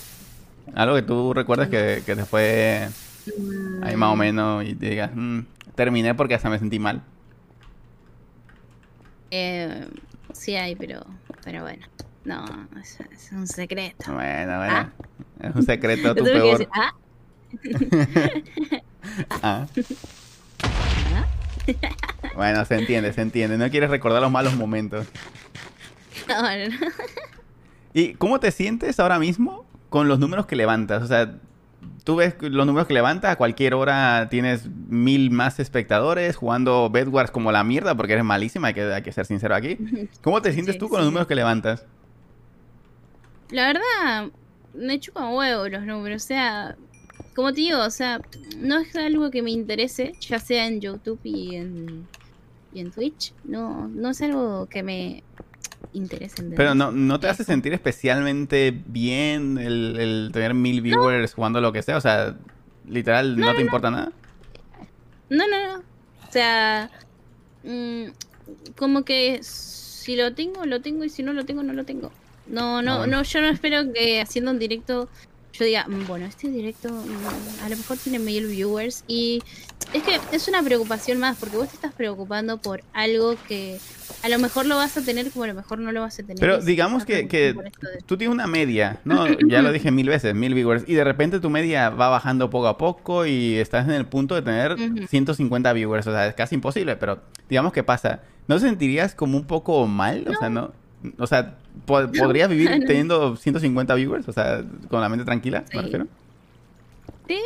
[0.74, 2.88] Algo que tú recuerdas que, que te fue
[3.82, 5.40] ahí más o menos y te digas, "Mm,
[5.74, 7.02] terminé porque hasta me sentí mal.
[9.30, 9.86] Eh,
[10.32, 11.04] sí hay, pero,
[11.44, 11.86] pero bueno.
[12.24, 12.44] No,
[12.80, 14.12] es, es un secreto.
[14.12, 14.72] Bueno, bueno.
[14.74, 14.90] Ah.
[15.40, 16.58] Es un secreto tu peor.
[16.58, 16.92] decir, ah,
[19.42, 19.66] Ah.
[20.62, 21.26] ah.
[22.34, 23.56] Bueno, se entiende, se entiende.
[23.58, 25.06] No quieres recordar los malos momentos.
[26.28, 26.74] No, no.
[27.94, 31.02] ¿Y cómo te sientes ahora mismo con los números que levantas?
[31.04, 31.36] O sea,
[32.04, 37.30] tú ves los números que levantas, a cualquier hora tienes mil más espectadores jugando Bedwars
[37.30, 39.76] como la mierda porque eres malísima, hay que, hay que ser sincero aquí.
[40.22, 41.86] ¿Cómo te sientes Sí, tú con los números que levantas?
[43.50, 44.30] La verdad,
[44.74, 46.24] me chupan huevo los números.
[46.24, 46.76] O sea,
[47.34, 48.20] como te digo, o sea,
[48.58, 52.06] no es algo que me interese, ya sea en YouTube y en,
[52.72, 53.32] y en Twitch.
[53.44, 55.22] No, no es algo que me
[55.92, 56.34] interese.
[56.42, 56.56] ¿entendés?
[56.56, 61.72] Pero no, ¿no te hace sentir especialmente bien el, el tener mil viewers jugando lo
[61.72, 61.96] que sea?
[61.96, 62.36] O sea,
[62.88, 64.12] literal, ¿no, te importa nada?
[65.30, 65.82] No, no, no.
[66.28, 66.90] O sea,
[67.64, 68.04] mm,
[68.76, 72.12] como que si lo tengo, lo tengo y si no lo tengo, no lo tengo.
[72.46, 73.16] No, no, Ah, bueno.
[73.18, 75.08] no, yo no espero que haciendo un directo
[75.58, 79.42] yo diga, "Mm, bueno, este directo mm, a lo mejor tiene mil viewers y
[79.92, 83.78] es que es una preocupación más porque vos te estás preocupando por algo que
[84.22, 86.22] a lo mejor lo vas a tener como a lo mejor no lo vas a
[86.22, 86.36] tener.
[86.40, 87.72] Pero digamos que, que de-
[88.06, 89.26] tú tienes una media, ¿no?
[89.48, 92.66] Ya lo dije mil veces, mil viewers, y de repente tu media va bajando poco
[92.66, 95.06] a poco y estás en el punto de tener Ujú.
[95.06, 98.22] 150 viewers, o sea, es casi imposible, pero digamos que pasa.
[98.48, 100.26] ¿No te sentirías como un poco mal?
[100.28, 100.72] O sea, no...
[101.18, 102.86] O sea, po- ¿podrías vivir no.
[102.86, 104.28] teniendo 150 viewers?
[104.28, 105.78] O sea, con la mente tranquila, me Sí.
[105.78, 106.06] refiero.
[107.28, 107.40] Sí,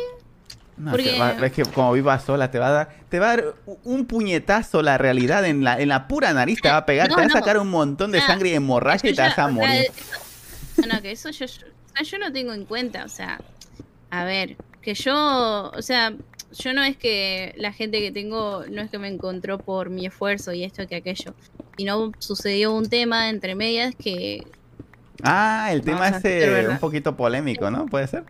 [0.77, 3.35] No, Porque- va- es que como vivas sola te va a dar, te va a
[3.37, 3.53] dar
[3.83, 7.15] un puñetazo la realidad en la, en la pura nariz, te va a pegar, No,
[7.15, 7.33] te va a no.
[7.33, 9.85] sacar un montón de Ah, sangre y hemorragia y te vas a sea, morir.
[10.77, 13.39] eso- no, que eso yo, yo- sea, yo lo tengo en cuenta, o sea,
[14.09, 16.13] a ver, que yo, o sea,
[16.53, 20.05] yo no es que la gente que tengo, no es que me encontró por mi
[20.05, 21.33] esfuerzo y esto que aquello,
[21.77, 24.43] y no sucedió un tema entre medias que,
[25.23, 26.69] Ah, el tema ¿verdad?
[26.71, 27.85] un poquito polémico, ¿no?
[27.85, 28.23] ¿Puede ser?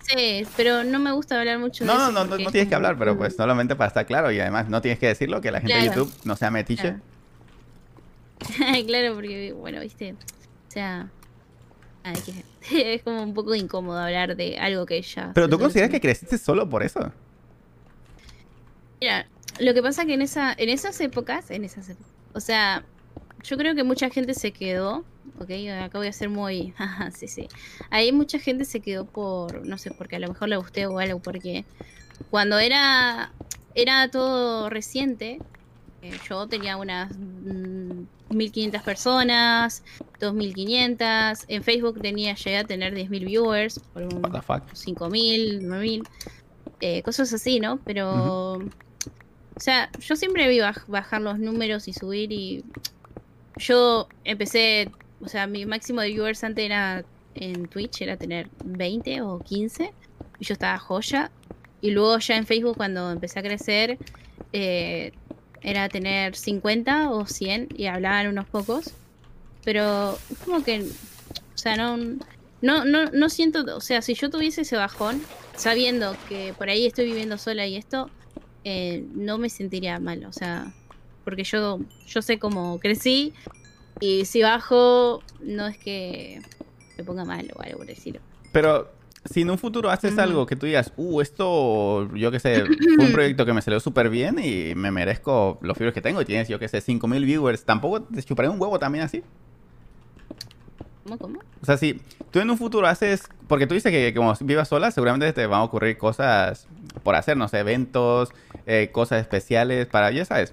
[0.00, 2.12] sí, pero no me gusta hablar mucho No, de no, eso.
[2.12, 4.40] no, no, porque no es tienes que hablar, pero pues solamente para estar claro y
[4.40, 5.84] además no tienes que decirlo, que la gente de.
[5.86, 6.94] YouTube no sea metiche.
[8.38, 8.86] Claro.
[8.86, 11.10] claro, porque, bueno, viste, o sea,
[12.24, 12.44] que-
[12.94, 15.32] es como un poco incómodo hablar de algo que ya...
[15.34, 17.12] Pero tú consideras que creciste solo por eso.
[19.00, 19.26] Mira,
[19.60, 22.84] lo que pasa que en esa, en esas épocas, en esas épocas, o sea,
[23.42, 25.04] yo creo que mucha gente se quedó,
[25.40, 25.50] ok,
[25.82, 26.74] acá voy a ser muy,
[27.16, 27.48] sí, sí.
[27.90, 30.98] Ahí mucha gente se quedó por, no sé, porque a lo mejor le gusté o
[30.98, 31.64] algo, porque
[32.30, 33.32] cuando era,
[33.74, 35.38] era todo reciente,
[36.02, 39.82] eh, yo tenía unas mm, 1500 personas,
[40.20, 44.72] 2500, en Facebook tenía, llegué a tener 10.000 viewers, por un, What the fuck.
[44.72, 46.08] 5.000, 9.000,
[46.80, 47.78] eh, cosas así, ¿no?
[47.84, 48.60] Pero,
[49.58, 52.64] o sea, yo siempre vi baj- bajar los números y subir y
[53.58, 54.88] yo empecé,
[55.20, 57.04] o sea, mi máximo de viewers antes era
[57.34, 59.92] en Twitch, era tener 20 o 15
[60.38, 61.32] y yo estaba joya.
[61.80, 63.98] Y luego ya en Facebook cuando empecé a crecer
[64.52, 65.12] eh,
[65.60, 68.92] era tener 50 o 100 y hablaban unos pocos.
[69.64, 71.96] Pero es como que, o sea, no,
[72.62, 75.20] no, no siento, o sea, si yo tuviese ese bajón,
[75.56, 78.08] sabiendo que por ahí estoy viviendo sola y esto,
[78.70, 80.74] eh, no me sentiría mal, o sea,
[81.24, 83.32] porque yo, yo sé cómo crecí
[83.98, 86.42] y si bajo, no es que
[86.98, 88.20] me ponga mal o algo por decirlo.
[88.52, 88.90] Pero
[89.24, 92.66] si en un futuro haces algo que tú digas, uh, esto, yo qué sé,
[92.96, 96.20] fue un proyecto que me salió súper bien y me merezco los viewers que tengo
[96.20, 99.22] y tienes, yo qué sé, 5000 viewers, ¿tampoco te chuparé un huevo también así?
[101.08, 101.40] ¿Cómo, cómo?
[101.62, 102.00] O sea, si
[102.30, 105.60] tú en un futuro haces, porque tú dices que como vivas sola, seguramente te van
[105.60, 106.66] a ocurrir cosas
[107.02, 108.30] por hacer, no sé, eventos,
[108.66, 110.52] eh, cosas especiales, para, ya sabes,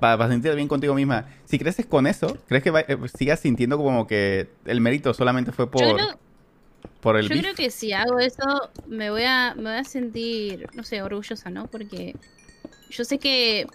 [0.00, 1.26] para, para sentirte bien contigo misma.
[1.44, 5.52] Si creces con eso, ¿crees que va- eh, sigas sintiendo como que el mérito solamente
[5.52, 5.82] fue por...
[5.82, 6.18] Yo creo,
[7.00, 7.42] por el Yo beef.
[7.42, 11.50] creo que si hago eso, me voy a, me voy a sentir, no sé, orgullosa,
[11.50, 11.66] ¿no?
[11.66, 12.14] Porque
[12.90, 13.66] yo sé que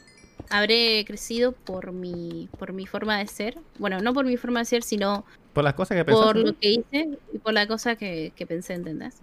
[0.50, 3.58] habré crecido por mi, por mi forma de ser.
[3.80, 6.28] Bueno, no por mi forma de ser, sino Por las cosas que pensaste.
[6.34, 9.16] por lo que hice y por la cosa que, que pensé, ¿entendés?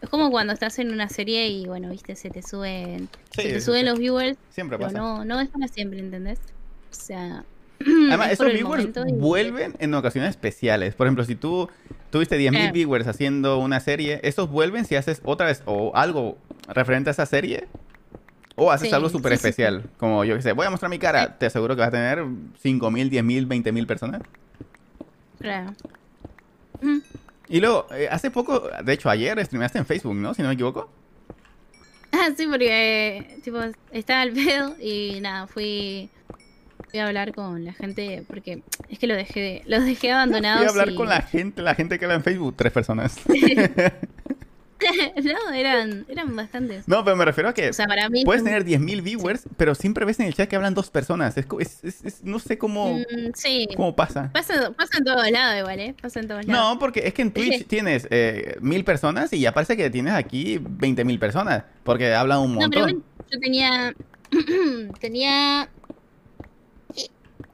[0.00, 3.52] Es como cuando estás en una serie y, bueno, viste, se te suben, Sí, se
[3.52, 3.86] te suben sí.
[3.86, 4.98] los viewers, Siempre pero pasa.
[4.98, 6.40] no, no es para siempre, ¿entendés?
[6.90, 7.44] O sea...
[8.08, 10.94] Además, es esos viewers momento y- vuelven en ocasiones especiales.
[10.94, 11.68] Por ejemplo, si tú
[12.10, 12.72] tuviste 10.000 Eh.
[12.72, 16.36] viewers haciendo una serie, esos vuelven si haces otra vez o algo
[16.68, 17.68] referente a esa serie.
[18.56, 19.48] O haces Sí, algo súper sí, sí, sí.
[19.48, 19.84] especial.
[19.98, 21.38] Como yo que sé, voy a mostrar mi cara.
[21.38, 24.22] Te aseguro que vas a tener 5.000, 10.000, 20.000 personas.
[25.40, 25.72] Claro.
[26.80, 26.98] Mm.
[27.48, 30.34] Y luego, eh, hace poco, de hecho ayer, streameaste en Facebook, ¿no?
[30.34, 30.88] Si no me equivoco.
[32.14, 33.58] Ah, sí, porque tipo,
[33.90, 36.10] estaba al pedo y nada, fui,
[36.90, 40.58] fui a hablar con la gente porque es que lo dejé, los dejé abandonados.
[40.58, 43.16] Fui a hablar y- con la gente, la gente que habla en Facebook, tres personas.
[45.22, 46.86] no, eran, eran bastantes.
[46.88, 48.24] no, pero me refiero a que O sea, para mí.
[48.24, 51.36] puedes fue- tener 10.000 viewers, pero siempre ves en el chat que hablan dos personas.
[51.36, 51.46] Es,
[51.82, 53.68] es- es- no sé cómo, Mm, sí.
[53.76, 54.30] cómo pasa.
[54.32, 55.94] Pasa, pasa en todos lados igual, ¿eh?
[56.00, 56.72] Pasa en todos lados.
[56.74, 60.14] No, porque es que en Twitch tienes eh, mil personas y ya parece que tienes
[60.14, 62.82] aquí 20.000 personas, porque hablan un No, pero montón.
[62.82, 63.94] bueno, yo tenía.
[65.00, 65.68] tenía.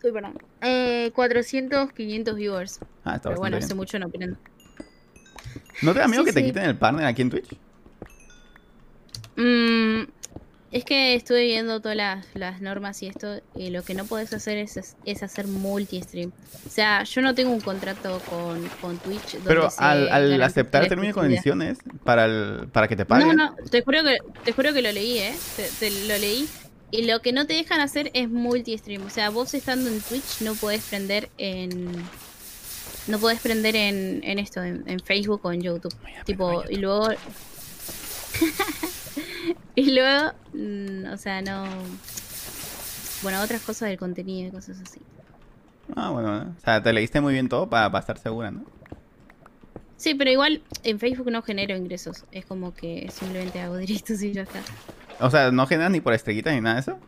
[0.04, 0.38] Uy, perdón.
[0.62, 2.78] Eh, 400, 500 viewers.
[3.04, 4.08] Ah, está Pero bueno, hace mucho no.
[5.82, 6.46] ¿No te da miedo sí, que te sí.
[6.46, 7.56] quiten el partner aquí en Twitch?
[9.36, 10.02] Mm,
[10.70, 14.32] es que estuve viendo todas las, las normas y esto, y lo que no puedes
[14.34, 16.30] hacer es, es, hacer multi-stream.
[16.66, 19.34] O sea, yo no tengo un contrato con, con Twitch.
[19.34, 23.06] donde Pero se al, al aceptar la términos y condiciones para, el, para que te
[23.06, 25.34] paguen, No, no, te juro que, te juro que lo leí, ¿eh?
[25.56, 26.46] Te, te lo leí.
[26.90, 29.06] Y lo que no te dejan hacer es multi-stream.
[29.06, 31.92] O sea, vos estando en Twitch no podés prender en...
[33.08, 35.94] No podés prender en, en esto, en, en Facebook o en YouTube.
[36.04, 37.08] Mira, Tipo, y luego...
[39.74, 41.64] y luego, mm, o sea, no...
[43.22, 45.00] Bueno, otras cosas del contenido y cosas así.
[45.96, 46.54] Ah, bueno, bueno.
[46.56, 48.64] O sea, te leíste muy bien todo para, para estar segura, ¿no?
[49.96, 52.24] Sí, pero igual en Facebook no genero ingresos.
[52.30, 54.60] Es como que simplemente hago directos y ya está.
[55.20, 56.98] O sea, no generas ni por estrellitas ni nada de eso.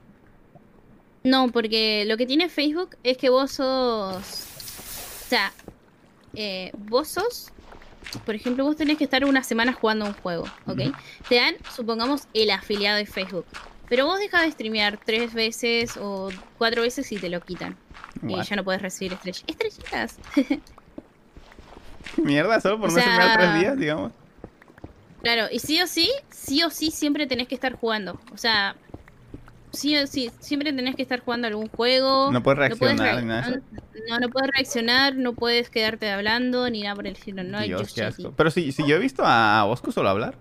[1.23, 4.17] No, porque lo que tiene Facebook es que vos sos.
[4.17, 5.53] O sea,
[6.35, 7.51] eh, vos sos.
[8.27, 10.81] Por ejemplo, vos tenés que estar una semana jugando un juego, ¿ok?
[11.29, 13.47] Te dan, supongamos, el afiliado de Facebook.
[13.89, 17.77] Pero vos dejas de streamear tres veces o cuatro veces y te lo quitan.
[18.27, 19.45] Y ya no puedes recibir estrellas.
[19.47, 20.19] Estrellitas.
[22.17, 24.13] Mierda, solo por O no streamear tres días, digamos.
[25.23, 28.19] Claro, y sí o sí, sí o sí siempre tenés que estar jugando.
[28.33, 28.75] O sea,
[29.73, 32.31] sí o sí, siempre tenés que estar jugando algún juego.
[32.33, 33.61] No puedes reaccionar re- ni nada de eso.
[34.09, 37.43] No, no puedes reaccionar, no puedes quedarte hablando ni nada por el estilo.
[37.45, 38.33] No hay Dios, qué asco.
[38.37, 40.35] Pero si, si yo he visto a Bosco solo hablar.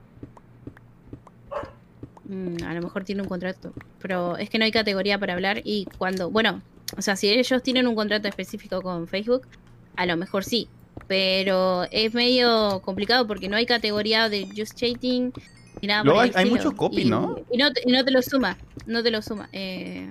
[2.25, 5.61] Mm, a lo mejor tiene un contrato, pero es que no hay categoría para hablar
[5.63, 6.61] y cuando, bueno,
[6.95, 9.47] o sea, si ellos tienen un contrato específico con Facebook,
[9.95, 10.67] a lo mejor sí,
[11.07, 15.33] pero es medio complicado porque no hay categoría de just chatting
[15.81, 17.39] ni nada por hay- hay mucho copy, Y- ¿no?
[17.51, 19.49] Y no, te, y no te lo suma, no te lo suma.
[19.51, 20.07] Eh,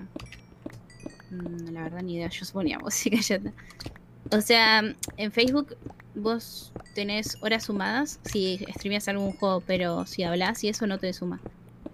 [1.30, 3.40] la verdad ni idea, yo suponía música ya.
[4.30, 4.82] O sea,
[5.16, 5.76] en Facebook
[6.14, 11.12] vos tenés horas sumadas si streameas algún juego, pero si hablas y eso no te
[11.12, 11.40] suma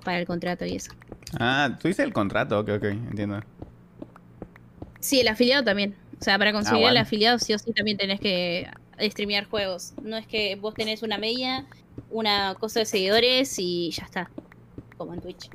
[0.05, 0.93] para el contrato y eso.
[1.39, 3.41] Ah, tú dices el contrato, ok, ok, entiendo.
[5.01, 5.95] Sí, el afiliado también.
[6.20, 6.93] O sea, para conseguir bueno.
[6.93, 8.68] el afiliado sí o sí también tenés que
[9.01, 9.93] streamear juegos.
[10.03, 11.66] No es que vos tenés una media,
[12.11, 14.30] una cosa de seguidores y ya está.
[14.97, 15.51] Como en Twitch.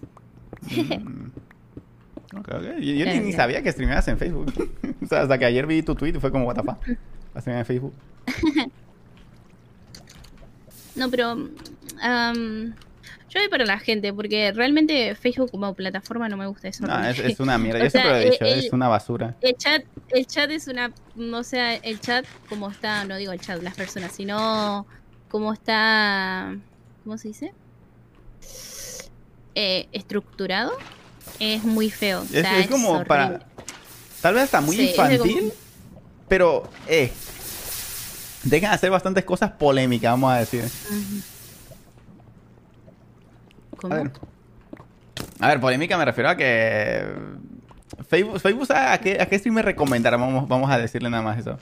[0.62, 1.29] Mm.
[2.36, 2.62] Ok, ok.
[2.80, 3.32] Yo, yo ni, claro.
[3.32, 4.54] sabía que streameabas en Facebook.
[5.04, 6.78] o sea, hasta que ayer vi tu tweet y fue como, what the fuck.
[7.34, 7.94] ¿Vas a streamear en Facebook?
[10.96, 11.38] No, pero
[12.02, 12.74] am,
[13.30, 16.86] yo voy para la gente, porque realmente Facebook como plataforma no me gusta eso.
[16.86, 17.84] No, es, es una mierda.
[17.84, 19.36] Yo siempre lo sea, he dicho, el- es una basura.
[19.40, 20.92] El chat, el chat es una,
[21.34, 24.86] o sea, el chat como está, no digo el chat, las personas, sino
[25.30, 26.58] como está,
[27.04, 27.54] ¿cómo se dice?
[29.56, 30.74] Eh, estructurado,
[31.40, 32.22] es muy feo.
[32.22, 33.06] o Es, sea, es como horrible.
[33.08, 33.40] para...
[34.22, 35.52] Tal vez hasta muy Sí, infantil, como-
[36.28, 36.70] pero...
[36.88, 37.12] Eh,
[38.44, 40.66] dejan de hacer bastantes cosas polémicas, vamos a decir.
[43.78, 43.94] ¿Cómo?
[43.94, 44.12] A ver.
[45.40, 47.06] A ver, polémica me refiero a que...
[48.10, 50.18] Facebook, Facebook ¿sabe a qué, a qué streamer recomendar?
[50.18, 51.58] Vamos, vamos a decirle nada más eso.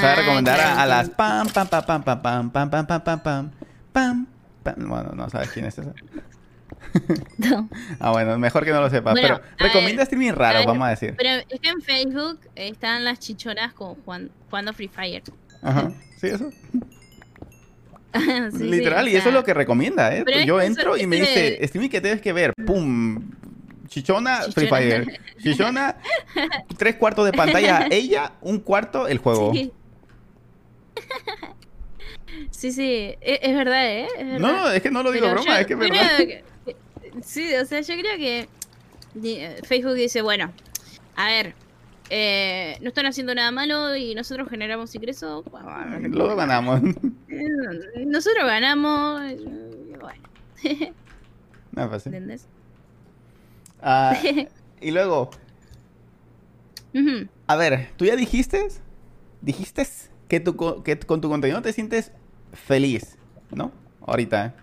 [0.00, 1.16] Sabe Ah, recomendar a- claro, a, las entiendo.
[1.16, 3.50] pam, pam, pam, pam, pam, pam, pam, pam, pam, pam,
[3.92, 4.26] pam,
[4.62, 4.88] pam.
[4.88, 5.92] Bueno, no sabes quién es esa.
[7.38, 7.68] No.
[7.98, 9.14] Ah, bueno, mejor que no lo sepas.
[9.14, 11.14] Bueno, pero recomienda streaming raro, vamos a decir.
[11.16, 15.22] Pero es que en Facebook están las chichonas como juan- jugando Free Fire.
[15.62, 15.90] Ajá.
[16.20, 16.50] ¿Sí, eso?
[18.14, 20.22] Sí, sí, Literal, o y eso es lo que recomienda, ¿eh?
[20.24, 22.52] pero Yo que entro y me dice, de- Steamy, ¿qué tienes que ver?
[22.64, 23.30] ¡Pum!
[23.88, 24.68] Chichona, Free.
[24.68, 25.20] Fire.
[25.42, 25.96] Chichona,
[26.78, 29.52] tres cuartos de pantalla ella, un cuarto el juego.
[29.52, 29.72] Sí.
[32.50, 34.06] Sí, sí, es, es verdad, ¿eh?
[34.18, 34.38] Es verdad.
[34.38, 36.16] No, no, es que no lo digo Pero broma, yo es que es verdad.
[36.18, 36.44] que-
[37.22, 38.48] sí, o sea, yo creo que
[39.22, 40.52] eh, Facebook dice, bueno,
[41.16, 41.54] a ver,
[42.10, 45.44] eh, no están haciendo nada malo y nosotros generamos ingresos.
[45.50, 46.80] bueno, Luego ganamos.
[47.28, 49.22] eh, Nosotros ganamos.
[49.22, 49.38] eh,
[50.00, 50.94] Bueno,
[51.72, 52.08] No, pues sí.
[52.08, 52.46] ¿entendés?
[53.82, 54.16] Ah,
[54.80, 55.30] y luego,
[57.46, 58.68] a ver, tú ya dijiste,
[59.42, 59.86] dijiste
[60.28, 62.12] que, tu, que con tu contenido te sientes
[62.52, 63.16] feliz,
[63.50, 63.72] ¿no?
[64.06, 64.54] Ahorita.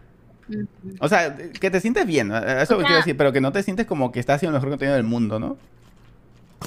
[0.99, 3.63] O sea, que te sientes bien, eso O que quiero decir, pero que no te
[3.63, 5.57] sientes como que estás haciendo el mejor contenido del mundo, ¿no?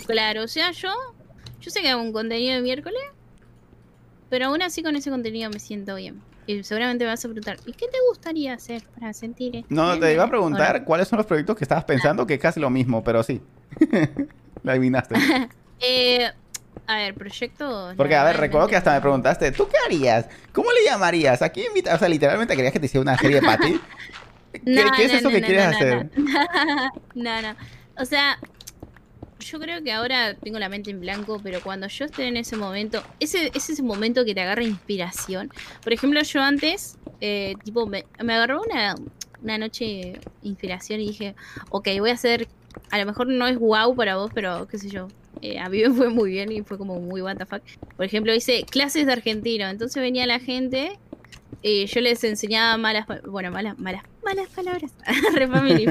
[0.07, 0.91] Claro, o sea, yo,
[1.61, 3.03] yo sé que hago un contenido de miércoles,
[4.31, 6.21] pero aún así con ese contenido me siento bien.
[6.47, 9.69] Y seguramente me vas a preguntar, ¿y qué te gustaría hacer para sentir esto?
[9.71, 10.85] No, te iba a ¿O preguntar no?
[10.85, 13.41] cuáles son los proyectos que estabas pensando, que es casi lo mismo, pero sí.
[14.63, 15.15] La adivinaste.
[15.81, 16.31] Eh,
[16.87, 17.95] a ver, proyectos.
[17.97, 20.27] Porque, a ver, recuerdo que hasta me preguntaste, ¿tú qué harías?
[20.53, 21.41] ¿Cómo le llamarías?
[21.43, 21.95] ¿A quién invitas?
[21.95, 23.81] O sea, literalmente querías que te hiciera una serie de Patty.
[24.53, 26.11] ¿Qué, No, qué es no, eso no, que quieres hacer?
[27.15, 27.57] No, no.
[27.97, 28.39] O sea,
[29.41, 32.57] yo creo que ahora tengo la mente en blanco, pero cuando yo esté en ese
[32.57, 35.51] momento, ese ese es ese momento que te agarra inspiración.
[35.83, 38.95] Por ejemplo, yo antes, eh, tipo, me, me agarró una,
[39.43, 41.35] una noche inspiración y dije,
[41.71, 42.49] ok, voy a hacer,
[42.91, 45.09] a lo mejor no es wow para vos, pero qué sé yo.
[45.45, 47.63] Eh, a mí me fue muy bien y fue como muy what the fuck.
[47.97, 49.69] Por ejemplo, hice clases de argentino.
[49.69, 50.99] Entonces venía la gente
[51.63, 54.93] y yo les enseñaba malas, bueno, malas, malas, malas palabras.
[55.35, 55.87] Re family.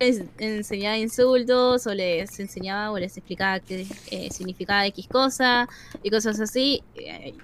[0.00, 5.68] Les enseñaba insultos o les enseñaba o les explicaba qué eh, significaba X cosa
[6.02, 6.82] y cosas así.
[6.96, 7.34] eh,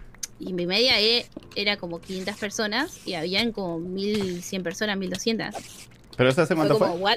[0.40, 5.54] Y mi media e- era como 500 personas y habían como 1100 personas, 1200.
[6.16, 7.08] ¿Pero eso hace Fue como.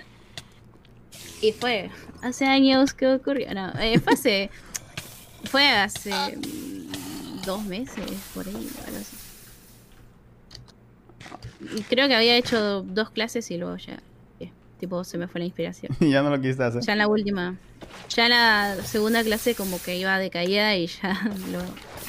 [1.42, 1.90] Y fue
[2.22, 3.54] hace años que ocurrió.
[3.54, 4.50] No, eh, fue hace.
[5.46, 8.04] Fue hace mm, dos meses,
[8.34, 9.18] por ahí, algo así.
[11.78, 14.00] Y creo que había hecho dos clases y luego ya.
[14.40, 15.96] eh, tipo, se me fue la inspiración.
[16.00, 16.82] Y ya no lo quisiste hacer.
[16.84, 17.56] Ya en la última.
[18.10, 21.20] Ya en la segunda clase, como que iba de caída y ya
[21.52, 21.60] lo.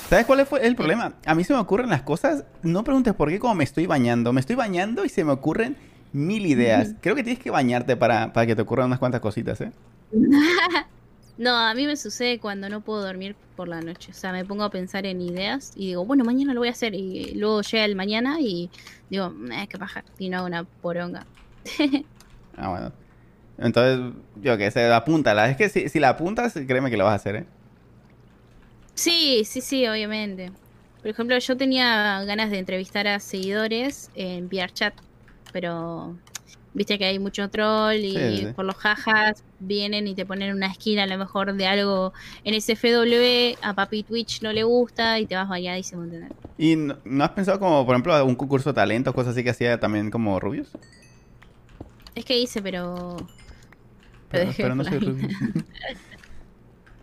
[0.09, 1.15] ¿Sabes cuál fue el problema?
[1.25, 4.33] A mí se me ocurren las cosas, no preguntes por qué, como me estoy bañando.
[4.35, 5.77] Me estoy bañando y se me ocurren
[6.13, 6.95] mil ideas.
[7.01, 9.73] Creo que tienes que bañarte para, para que te ocurran unas cuantas cositas, ¿eh?
[11.39, 14.13] No, a mí me sucede cuando no puedo dormir por la noche.
[14.13, 16.73] O sea, me pongo a pensar en ideas y digo, bueno, mañana lo voy a
[16.73, 16.95] hacer.
[16.95, 18.71] Y luego llega el mañana y
[19.09, 20.05] digo, es que paja.
[20.19, 21.27] Y no hago una poronga.
[22.55, 22.93] Ah, bueno.
[23.57, 25.49] Entonces, yo qué sé, apúntala.
[25.49, 27.47] Es que si, si la apuntas, créeme que lo vas a hacer, ¿eh?
[28.95, 30.53] Sí, sí, sí, obviamente.
[31.01, 34.93] Por ejemplo, yo tenía ganas de entrevistar a seguidores en VRChat,
[35.51, 36.15] pero
[36.75, 38.47] viste que hay mucho troll y Sí, sí.
[38.55, 42.13] por los jajas vienen y te ponen una esquina a lo mejor de algo
[42.45, 46.31] en SFW, a papi Twitch no le gusta y te vas ¿entendés?
[46.59, 49.51] ¿Y no, no has pensado como, por ejemplo, un concurso de talentos, cosas así que
[49.51, 50.69] hacía también como Rubius?
[52.15, 53.17] Es que hice, pero...
[54.31, 54.99] Pero, dejé pero no soy.
[54.99, 55.33] Rubius.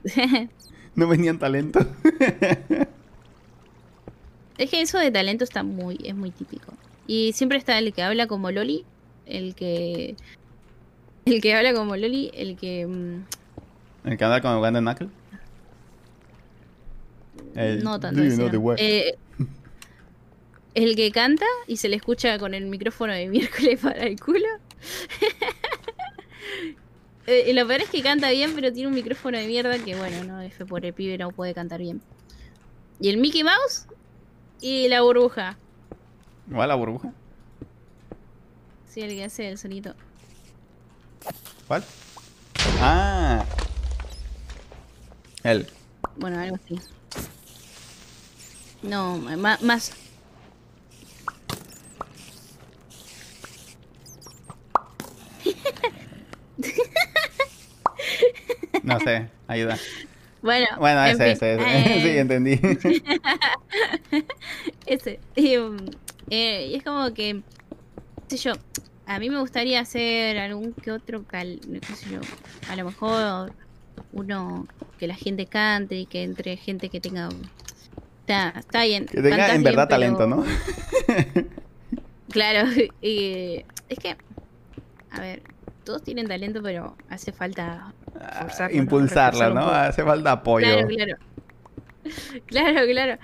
[0.96, 1.86] no venían talentos.
[4.58, 6.74] es que eso de talento está muy, es muy típico.
[7.06, 8.86] Y siempre está el que habla como Loli,
[9.30, 10.16] el que...
[11.26, 12.86] El que habla como Loli, el que...
[12.88, 13.26] mm,
[14.06, 15.10] El que anda con Uganda Knuckle.
[17.56, 18.52] El, no tanto "Do you know no.
[18.52, 19.18] the way?" Eh,
[20.76, 24.48] el que canta y se le escucha con el micrófono de miércoles para el culo.
[27.28, 29.96] Eh, y lo peor es que canta bien, pero tiene un micrófono de mierda que,
[29.96, 32.02] bueno, no, F por el pibe no puede cantar bien.
[33.00, 33.86] Y el Mickey Mouse
[34.62, 35.56] y la burbuja.
[36.52, 37.14] ¿Va la burbuja?
[38.90, 39.94] Sí, el que hace el sonito.
[41.68, 41.84] ¿Cuál?
[42.82, 43.46] Ah.
[45.44, 45.68] Él.
[46.18, 46.80] Bueno, algo así.
[48.82, 49.92] No, ma- más.
[58.84, 59.78] No sé, ayuda.
[60.42, 61.64] Bueno, Bueno, en ese, ese, ese.
[61.98, 62.60] eh, Sí, entendí.
[64.86, 65.20] Ese.
[65.36, 65.56] Y,
[66.30, 67.42] eh, y es como que,
[68.30, 68.54] sé yo,
[69.06, 72.20] a mí me gustaría hacer algún que otro, cal, qué sé yo,
[72.70, 73.54] a lo mejor
[74.14, 74.68] uno
[74.98, 77.30] que la gente cante y que entre gente que tenga...
[78.22, 79.08] Está, está bien.
[79.08, 80.46] Que tenga en bien, verdad pero- talento, ¿no?
[82.30, 82.70] Claro,
[83.02, 84.16] y es que,
[85.12, 85.42] a ver,
[85.84, 87.94] todos tienen talento, pero hace falta
[88.40, 88.78] Forzarlo.
[88.78, 89.68] Impulsarla, ¿no?
[89.68, 90.68] Hace falta apoyo.
[90.68, 91.16] Claro, claro.
[92.46, 93.20] Claro, claro.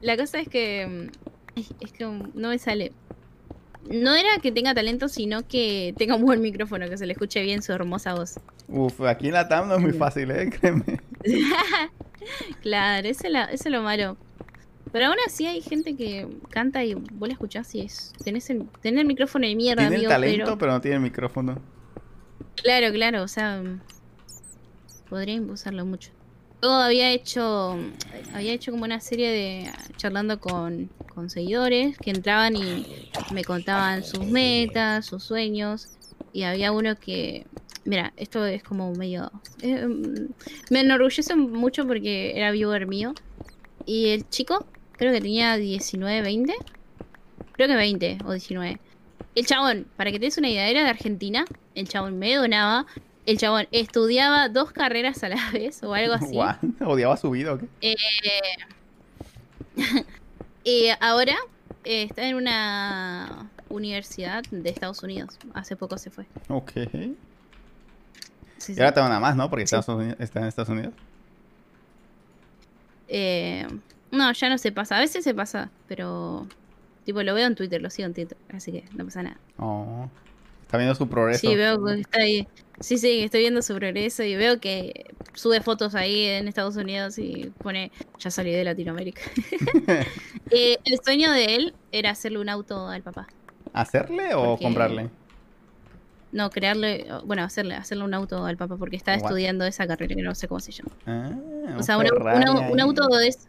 [0.00, 1.10] La cosa es que
[1.56, 2.92] mm, es que no me sale.
[3.90, 7.42] No era que tenga talento, sino que tenga un buen micrófono, que se le escuche
[7.42, 8.38] bien su hermosa voz.
[8.68, 10.50] Uf, aquí en la TAM no es muy fácil, ¿eh?
[10.50, 11.00] Créeme.
[12.62, 14.18] claro, eso es, la, eso es lo malo.
[14.92, 18.12] Pero aún así hay gente que canta y vos la escuchás y es.
[18.24, 20.58] Tenés el, tenés el micrófono de mierda, Tiene amigo, talento, pero...
[20.58, 20.72] pero...
[20.72, 21.58] no tiene el micrófono.
[22.56, 23.62] Claro, claro, o sea.
[25.08, 26.10] Podría usarlo mucho.
[26.60, 27.76] Luego había hecho.
[28.34, 29.70] Había hecho como una serie de.
[29.96, 32.86] charlando con, con seguidores que entraban y
[33.32, 35.88] me contaban sus metas, sus sueños.
[36.32, 37.46] Y había uno que.
[37.84, 39.30] Mira, esto es como medio.
[39.62, 39.86] eh,
[40.70, 43.14] me enorgullece mucho porque era viewer mío.
[43.86, 46.54] Y el chico, creo que tenía 19, 20.
[47.52, 48.78] Creo que 20 o 19.
[49.34, 51.44] El chabón, para que te des una idea, era de Argentina.
[51.74, 52.86] El chabón me donaba.
[53.28, 56.34] El chabón estudiaba dos carreras a la vez o algo así.
[56.80, 57.68] ¿Odiaba su vida o qué?
[57.82, 57.94] Eh,
[60.64, 61.34] y ahora
[61.84, 65.38] eh, está en una universidad de Estados Unidos.
[65.52, 66.24] Hace poco se fue.
[66.48, 66.72] Ok.
[68.56, 68.80] Sí, Y sí.
[68.80, 69.50] ahora te van a más, ¿no?
[69.50, 69.76] Porque Sí.
[69.76, 70.94] Estados Unidos- está en Estados Unidos.
[73.08, 73.66] Eh,
[74.10, 74.96] no, ya no se pasa.
[74.96, 76.46] A veces se pasa, pero
[77.04, 79.36] tipo lo veo en Twitter, lo sigo en Twitter, así que no pasa nada.
[79.58, 80.08] Oh.
[80.68, 81.40] Está viendo su progreso.
[81.48, 82.46] Sí, veo que está ahí.
[82.78, 87.18] Sí, sí, estoy viendo su progreso y veo que sube fotos ahí en Estados Unidos
[87.18, 89.22] y pone, ya salí de Latinoamérica.
[90.50, 93.26] Eh, el sueño de él era hacerle un auto al papá.
[93.74, 95.10] ¿Hacerle o Porque- comprarle?
[96.32, 100.22] No, crearle, bueno, hacerle, hacerle un auto al papá porque está estudiando esa carrera que
[100.22, 100.90] no sé cómo se llama.
[101.06, 103.46] Ah, O sea, un un, au- Ferrari un auto de esos.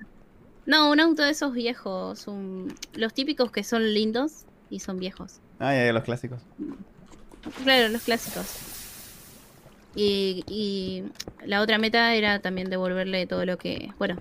[0.66, 2.28] No, un auto de esos viejos.
[2.28, 5.40] un- los típicos que son lindos y son viejos.
[5.60, 6.42] Ah, ya, ya, los clásicos.
[7.64, 8.46] Claro, los clásicos.
[9.96, 11.04] Y, y
[11.46, 13.90] la otra meta era también devolverle todo lo que.
[13.98, 14.18] Bueno,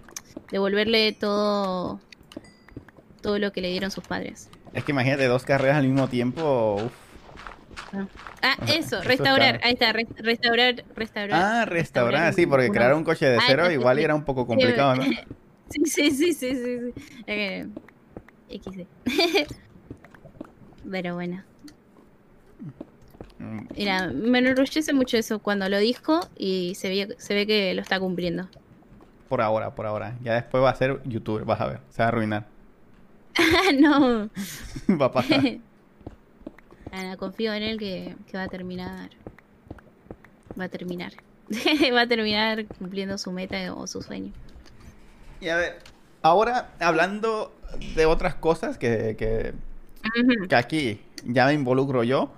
[0.51, 2.01] devolverle todo.
[3.23, 4.49] Todo lo que le dieron sus padres.
[4.73, 6.77] Es que imagínate dos carreras al mismo tiempo.
[6.77, 6.93] uf.
[7.93, 8.07] Ah,
[8.43, 9.61] Ajá, eso, eso restaurar.
[9.63, 11.41] Ahí está, re- restaurar, restaurar.
[11.43, 12.75] Ah, restaurar, sí, porque uno.
[12.75, 15.03] crear un coche de Ah, cero igual era un poco complicado, ¿no?
[15.71, 16.79] Sí, sí, sí, sí, sí.
[16.97, 17.23] sí.
[17.27, 17.67] Eh,
[18.49, 18.87] XD.
[20.91, 21.45] Pero bueno.
[23.77, 27.83] Mira, me enorgullece mucho eso cuando lo dijo y se ve, se ve que lo
[27.83, 28.49] está cumpliendo.
[29.29, 30.17] Por ahora, por ahora.
[30.23, 31.81] Ya después va a ser youtuber, vas a ver.
[31.91, 32.47] Se va a arruinar.
[33.79, 34.29] no.
[35.01, 35.43] va a pasar.
[36.93, 39.11] Ana, confío en él que, que va a terminar.
[40.59, 41.13] Va a terminar.
[41.95, 44.33] va a terminar cumpliendo su meta o su sueño.
[45.41, 45.79] Y a ver,
[46.23, 47.55] ahora hablando
[47.95, 49.55] de otras cosas que, que,
[50.49, 52.33] que aquí ya me involucro yo,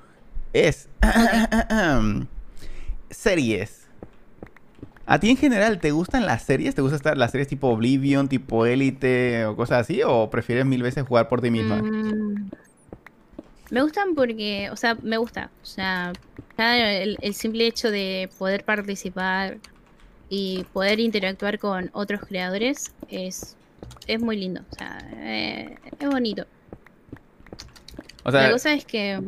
[0.52, 0.88] es
[3.10, 3.86] series.
[5.06, 6.74] ¿A ti en general te gustan las series?
[6.74, 10.02] ¿Te gustan estar las series tipo Oblivion, tipo Elite o cosas así?
[10.04, 11.82] ¿O prefieres mil veces jugar por ti misma?
[11.82, 12.50] Mm,
[13.70, 15.50] Me gustan porque, o sea, me gusta.
[15.62, 16.12] O sea,
[16.58, 19.58] el, el simple hecho de poder participar
[20.28, 23.56] y poder interactuar con otros creadores es,
[24.06, 24.60] es muy lindo.
[24.70, 26.46] O sea, eh, es bonito.
[28.22, 29.20] O sea, La cosa es que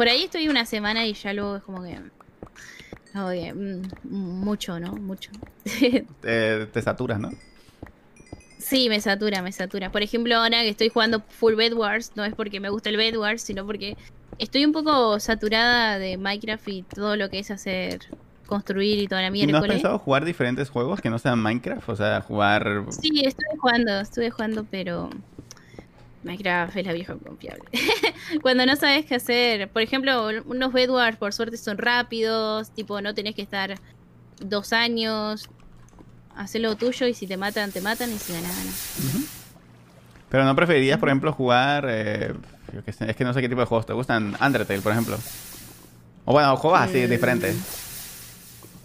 [0.00, 2.00] por ahí estoy una semana y ya luego es como que.
[3.12, 4.92] como que, mm, mucho, ¿no?
[4.92, 5.30] Mucho.
[6.22, 7.30] te, te saturas, ¿no?
[8.56, 9.92] Sí, me satura, me satura.
[9.92, 12.96] Por ejemplo, ahora que estoy jugando full Bed Wars, no es porque me gusta el
[12.96, 13.98] Bed Wars, sino porque
[14.38, 18.00] estoy un poco saturada de Minecraft y todo lo que es hacer,
[18.46, 21.86] construir y toda la ¿Y ¿No has pensado jugar diferentes juegos que no sean Minecraft?
[21.90, 22.86] O sea, jugar...
[22.88, 25.10] Sí, estuve jugando, estuve jugando, pero
[26.22, 27.62] Minecraft es la vieja confiable.
[28.42, 33.00] Cuando no sabes qué hacer, por ejemplo, unos Bed Wars por suerte son rápidos, tipo
[33.00, 33.74] no tenés que estar
[34.38, 35.48] dos años,
[36.36, 38.94] hacer lo tuyo y si te matan, te matan y si ganas, ganas.
[38.98, 39.24] Ujú.
[40.28, 41.86] Pero no preferirías, por ejemplo, jugar...
[41.88, 42.34] eh,
[42.72, 44.36] yo qué sé, es que no sé qué tipo de juegos te gustan.
[44.40, 45.18] Undertale, por ejemplo.
[46.24, 47.10] O bueno, juegos así, Mm.
[47.10, 47.56] diferentes.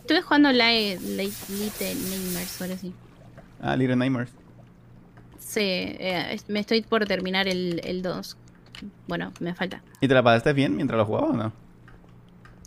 [0.01, 2.93] Estuve jugando Little Nightmares, ahora sí.
[3.61, 4.31] Ah, Little Nightmares.
[5.55, 8.35] Sí, eh, me estoy por terminar el, el 2.
[9.07, 9.81] Bueno, me falta.
[10.01, 11.53] ¿Y te la pasaste bien mientras lo jugabas o no?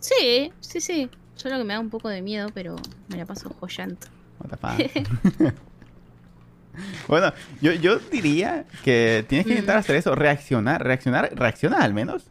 [0.01, 1.11] Sí, sí, sí.
[1.35, 2.77] Solo que me da un poco de miedo, pero
[3.09, 3.99] me la paso joyando.
[4.41, 5.53] What the fuck.
[7.09, 9.81] bueno, yo, yo diría que tienes que intentar Mm.
[9.81, 12.25] hacer eso, reaccionar, reaccionar, reacciona al menos.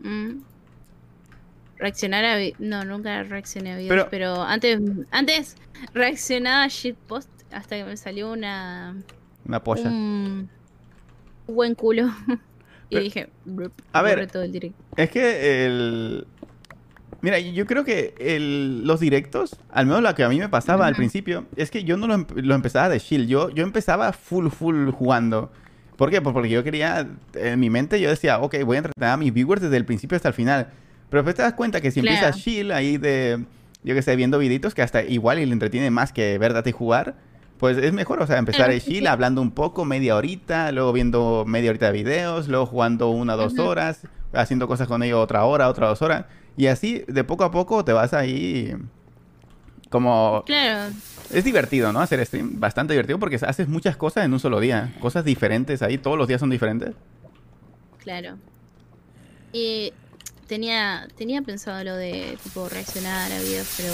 [0.00, 0.40] Mm.
[1.78, 2.36] Reaccionar a...
[2.58, 4.78] No, nunca reaccioné a videos, Pero- pero, antes
[5.10, 5.56] antes
[5.94, 8.96] reaccionaba a shitpost hasta que me salió una...
[9.46, 9.88] Una polla.
[9.88, 10.48] Un
[11.46, 12.08] buen culo.
[12.90, 13.30] y Pero- dije...
[13.92, 14.16] A ver.
[14.16, 14.82] borré todo el directo.
[14.96, 16.26] Es que el...
[17.22, 20.86] Mira, yo creo que el- los directos, al menos lo que a mí me pasaba
[20.86, 23.26] al principio, es que yo no lo, empe- lo empezaba de chill.
[23.28, 25.52] Yo, yo empezaba full, full jugando.
[25.96, 26.22] ¿Por qué?
[26.22, 29.34] Pues porque yo quería, en mi mente yo decía, ok, voy a entretener a mis
[29.34, 30.68] viewers desde el principio hasta el final.
[31.10, 32.16] Pero después te das cuenta que si Claro.
[32.16, 33.44] empiezas chill ahí de,
[33.82, 36.72] yo que sé, viendo videitos que hasta igual y le entretiene más que verte y
[36.72, 37.16] jugar,
[37.60, 41.44] pues es mejor, o sea, empezar sí, chill, hablando un poco, media horita, luego viendo
[41.46, 44.00] media horita de videos, luego jugando una dos horas,
[44.32, 46.24] haciendo cosas con ellos otra hora, otra dos horas.
[46.56, 48.74] Y así, de poco a poco, te vas ahí
[49.90, 50.42] como...
[50.46, 50.90] Claro,
[51.30, 52.00] Es divertido, ¿no?
[52.00, 52.58] Hacer stream.
[52.58, 54.94] Bastante divertido porque haces muchas cosas en un solo día.
[54.98, 55.98] Cosas diferentes ahí.
[55.98, 56.94] Todos los días son diferentes.
[57.98, 58.38] claro.
[59.52, 59.92] Y
[60.46, 63.92] tenía, tenía pensado lo de tipo reaccionar a videos, pero.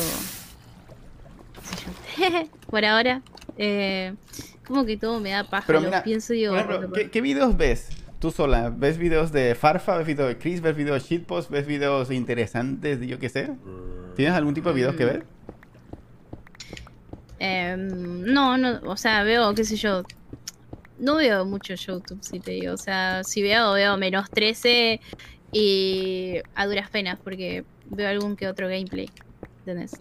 [1.62, 2.48] sé yo.
[2.70, 3.22] Por ahora.
[3.58, 4.14] Eh,
[4.66, 5.64] como que todo me da paja.
[5.66, 6.54] Pero lo pienso y digo.
[6.54, 7.88] Por ejemplo, ¿qué, qué videos ves
[8.18, 8.72] tú sola?
[8.74, 9.96] ¿Ves videos de Farfa?
[9.98, 10.60] ¿Ves videos de Chris?
[10.60, 11.50] ¿Ves videos de Shitpost?
[11.50, 13.50] ¿Ves videos interesantes de yo qué sé?
[14.14, 15.22] ¿Tienes algún tipo de videos que ves?
[17.38, 20.02] Em, no, no, o sea, veo, qué sé yo.
[20.98, 22.72] No veo mucho YouTube, si te digo.
[22.72, 25.00] O sea, si veo, veo menos 13
[25.52, 29.10] y a duras penas, porque veo algún que otro gameplay.
[29.60, 30.00] ¿Entendés?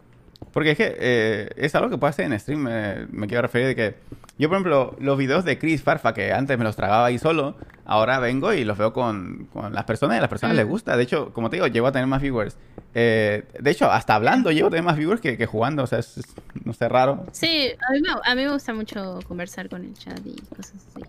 [0.56, 2.66] Porque es que eh, es algo que puedo hacer en stream.
[2.70, 3.96] eh, me quiero referir de que
[4.38, 7.56] yo, por ejemplo, los videos de Chris Farfa, que antes me los tragaba ahí solo,
[7.86, 10.58] ahora vengo y los veo con, con las personas y a las personas Mm.
[10.60, 10.96] les gusta.
[10.96, 12.56] De hecho, como te digo, llego a tener más viewers.
[12.94, 15.84] Eh, de hecho, hasta hablando llego a tener más viewers que, que jugando.
[15.84, 16.34] O sea, es, es-
[16.64, 17.26] no sé, raro.
[17.34, 20.76] Sí, a mí, me, a mí me gusta mucho conversar con el chat y cosas
[20.90, 21.04] así.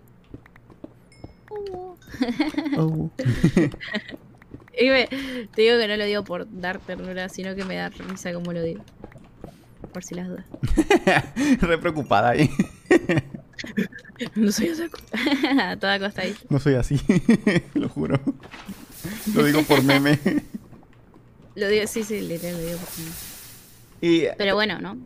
[2.77, 3.09] Oh.
[4.79, 7.89] Y me- te digo que no lo digo por dar ternura, sino que me da
[7.89, 8.83] risa como lo digo.
[9.93, 10.45] Por si las dudas.
[11.61, 12.49] Re preocupada ahí.
[14.35, 14.97] No soy otaku.
[15.61, 16.35] A toda costa ahí.
[16.49, 16.99] No soy así,
[17.73, 18.19] lo juro.
[19.33, 20.19] Lo digo por meme.
[21.55, 23.11] Lo digo, sí, sí, literal, lo digo por mí.
[24.01, 24.97] Y, Pero bueno, ¿no?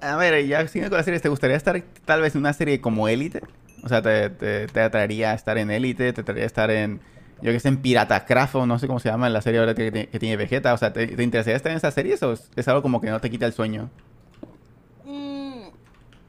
[0.00, 2.52] a a ver, ya siguiendo con las series, ¿te gustaría estar tal vez en una
[2.52, 3.42] serie como Élite?
[3.82, 6.12] O sea, ¿te, te, te atraería estar en Élite?
[6.12, 7.00] ¿Te atraería estar en,
[7.42, 9.74] yo que sé, en Piratacraft o no sé cómo se llama, en la serie ahora
[9.74, 10.72] que, que tiene Vegeta?
[10.74, 13.10] O sea, ¿te, te interesaría estar en esas series o es, es algo como que
[13.10, 13.90] no te quita el sueño?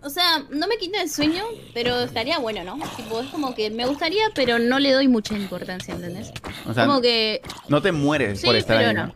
[0.03, 1.43] O sea, no me quita el sueño,
[1.75, 2.73] pero estaría bueno, ¿no?
[2.97, 6.31] Tipo, es como que me gustaría, pero no le doy mucha importancia, ¿entendés?
[6.65, 9.07] O sea, como que, no te mueres sí, por estar pero ahí, no.
[9.07, 9.15] ¿no?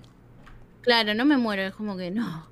[0.81, 2.47] Claro, no me muero, es como que no,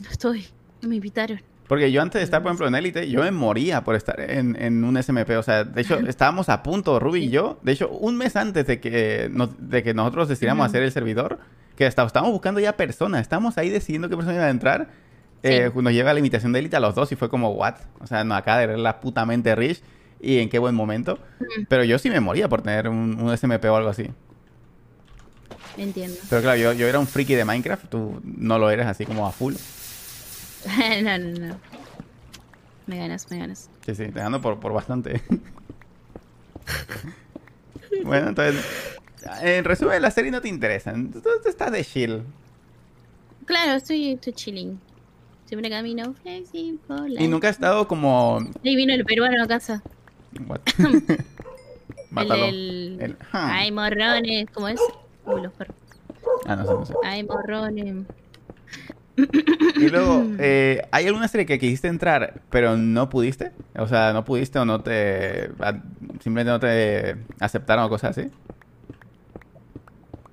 [0.00, 0.46] no estoy,
[0.82, 1.40] no me invitaron.
[1.68, 4.56] Porque yo antes de estar, por ejemplo, en Elite, yo me moría por estar en,
[4.60, 5.36] en un SMP.
[5.36, 7.58] O sea, de hecho, estábamos a punto, Ruby y yo.
[7.62, 10.70] De hecho, un mes antes de que, nos- de que nosotros decidiéramos Ujú.
[10.70, 11.38] hacer el servidor,
[11.76, 13.20] que hasta- estábamos buscando ya personas.
[13.20, 14.88] Estábamos ahí decidiendo qué persona iba a entrar.
[15.42, 17.76] Eh, nos llega la invitación de Elite a los dos y fue como, what?
[18.00, 19.80] O sea, no, acá de ver la putamente rich
[20.20, 21.18] y en qué buen momento.
[21.68, 24.10] Pero yo sí me moría por tener un, un SMP o algo así.
[25.76, 26.16] Entiendo.
[26.28, 27.88] Pero claro, yo, yo era un friki de Minecraft.
[27.88, 29.54] Tú no lo eres así como a full.
[31.02, 31.56] no, no, no.
[32.86, 33.70] Me ganas, me ganas.
[33.86, 35.22] Sí, sí, te gano por, por bastante.
[38.02, 38.64] bueno, entonces,
[39.42, 40.92] en resumen, la serie no te interesa.
[40.92, 42.22] Tú, tú estás de chill.
[43.44, 44.80] Claro, estoy, estoy chilling.
[45.48, 47.22] Siempre camino flexible.
[47.22, 48.38] Y nunca has estado como...
[48.64, 49.82] Ahí vino el peruano a casa.
[50.46, 50.60] What?
[50.78, 51.24] El,
[52.10, 52.46] Mátalo.
[52.46, 52.98] del...
[53.00, 53.48] El- ah.
[53.52, 54.80] Ay, morrones, ¿cómo es?
[55.26, 55.76] Uy, los perros.
[56.46, 56.94] Ah, no sé, no sé.
[57.04, 58.06] Ay, morrones.
[59.76, 63.52] Y luego, eh, ¿hay alguna serie que quisiste entrar, pero no pudiste?
[63.76, 65.50] O sea, no pudiste o no te...
[66.22, 68.30] Simplemente no te aceptaron o cosas así.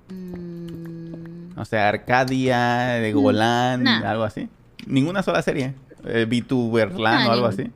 [0.08, 4.10] Mm, O sea, Arcadia, de Golan, nah.
[4.10, 4.48] algo así.
[4.86, 5.74] Ninguna sola serie.
[6.04, 7.64] Eh, VTuberland o algo ninguna.
[7.64, 7.72] así.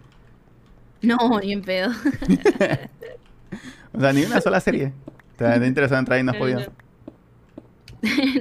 [1.02, 1.90] No, ni en pedo.
[3.92, 4.92] O sea, ni una sola serie.
[5.36, 6.61] Te ha interesado entrar y no has podido.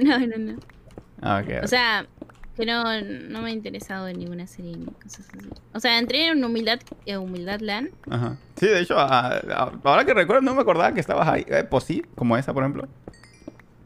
[0.04, 0.58] no, no, no.
[1.20, 1.42] Ah.
[1.62, 2.06] O sea,
[2.56, 5.48] que no, no me he interesado en ninguna serie ni cosas así.
[5.74, 7.88] O sea, entré en Humildad, en Humildad Land.
[8.08, 8.36] Ajá.
[8.56, 11.44] Sí, de hecho, a- a- ahora que recuerdo, no me acordaba que estabas ahí.
[11.48, 12.86] Eh, pues sí, como esa, por ejemplo.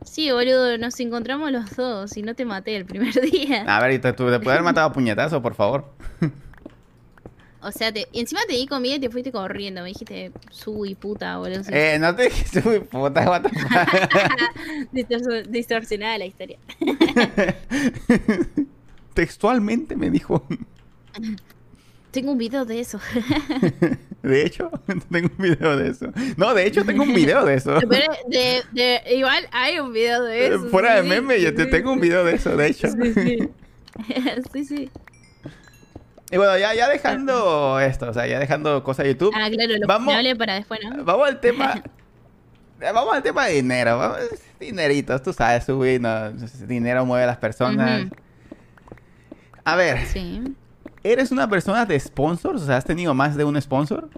[0.04, 3.64] Sí, boludo, nos encontramos los dos y no te maté el primer día.
[3.66, 5.92] A ver, y te, te puede haber matado a puñetazo, por favor.
[7.64, 9.80] O sea, te, y encima te di comida y te fuiste corriendo.
[9.80, 11.62] Me dijiste, sui puta, boludo.
[11.70, 13.46] Eh, no te dije, uy, puta, what
[15.48, 16.58] distorsionada la historia.
[19.14, 20.46] Textualmente me dijo.
[22.10, 23.00] Tengo un video de eso.
[24.24, 24.70] De hecho,
[25.10, 26.06] tengo un video de eso.
[26.36, 27.78] No, de hecho, tengo un video de eso.
[27.88, 30.66] Pero de, de- igual hay un video de eso.
[30.66, 32.88] Eh, Fuera de sí, meme, yo te sí, tengo un video de eso, de hecho.
[32.88, 33.48] Sí, sí.
[34.52, 34.90] sí, sí.
[36.30, 39.32] Y bueno, ya, ya dejando esto, o sea, ya dejando cosas de YouTube.
[39.36, 40.14] Ah, claro, lo Vamos.
[40.38, 41.04] para después, ¿no?
[41.04, 41.82] Vamos al tema.
[42.80, 43.98] Vamos al tema de dinero.
[43.98, 44.18] Vamos,
[44.58, 46.32] dineritos, tú sabes, subir, no,
[46.66, 48.06] dinero mueve a las personas.
[49.64, 50.42] A ver, Sí.
[51.04, 52.62] ¿Eres una persona de sponsors?
[52.62, 54.08] O sea, ¿has tenido más de un sponsor?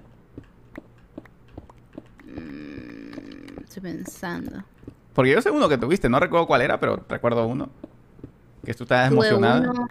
[3.62, 4.64] estoy pensando.
[5.14, 7.68] Porque yo sé uno que tuviste, no recuerdo cuál era, pero recuerdo uno.
[8.64, 9.70] Que tú estabas Tuve emocionado.
[9.70, 9.88] uno,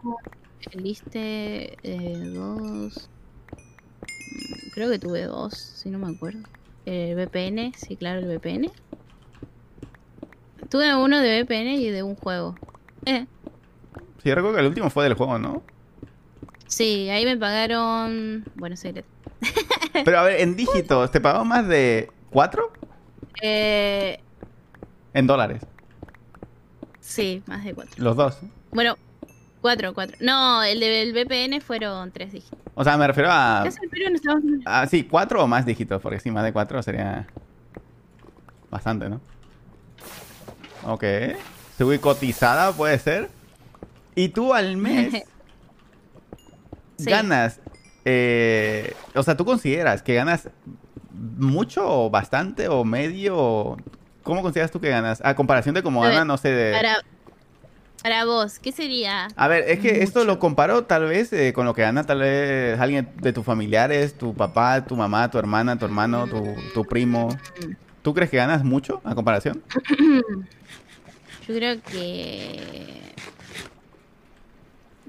[0.72, 3.10] el Liste, eh, dos.
[4.32, 6.40] mm, Creo que tuve dos, si no me acuerdo.
[6.86, 8.70] El VPN, sí, claro, el VPN.
[10.70, 12.56] Tuve uno de VPN y de un juego.
[13.06, 13.26] Eh,
[14.22, 15.62] Sí, yo recuerdo que el último fue del juego, ¿no?
[16.76, 18.44] Sí, ahí me pagaron.
[18.56, 19.08] Bueno, secreto.
[20.06, 22.72] Pero a ver, en dígitos, ¿te pagó más de cuatro?
[23.42, 24.20] Eh,
[25.14, 25.62] En dólares.
[27.00, 27.94] sí, más de cuatro.
[27.98, 28.40] Los dos.
[28.72, 28.98] Bueno,
[29.62, 30.18] cuatro, cuatro.
[30.20, 32.60] No, el del VPN fueron tres dígitos.
[32.74, 33.64] O sea, me refiero a...
[34.66, 37.26] Ah, sí, cuatro o más dígitos, porque sí, más de cuatro sería
[38.70, 39.22] bastante, ¿no?
[40.84, 41.04] Ok.
[41.78, 43.30] Subí cotizada, puede ser.
[44.14, 45.24] Y tú al mes
[46.98, 47.10] Sí.
[47.10, 47.60] ganas,
[48.06, 50.50] eh, o sea, ¿tú consideras que ganas
[51.12, 53.78] mucho o bastante o medio?
[54.24, 55.22] ¿Cómo consideras tú que ganas?
[55.24, 56.72] A comparación de como A ver, gana, no sé, de...
[56.74, 56.98] Para,
[58.02, 59.28] para vos, ¿qué sería?
[59.36, 62.20] A ver, es que esto lo comparo tal vez eh, con lo que gana tal
[62.20, 66.86] vez alguien de tus familiares, tu papá, tu mamá, tu hermana, tu hermano, tu, tu
[66.86, 67.36] primo.
[68.04, 69.64] ¿Tú crees que ganas mucho a comparación?
[71.48, 73.16] Yo creo que.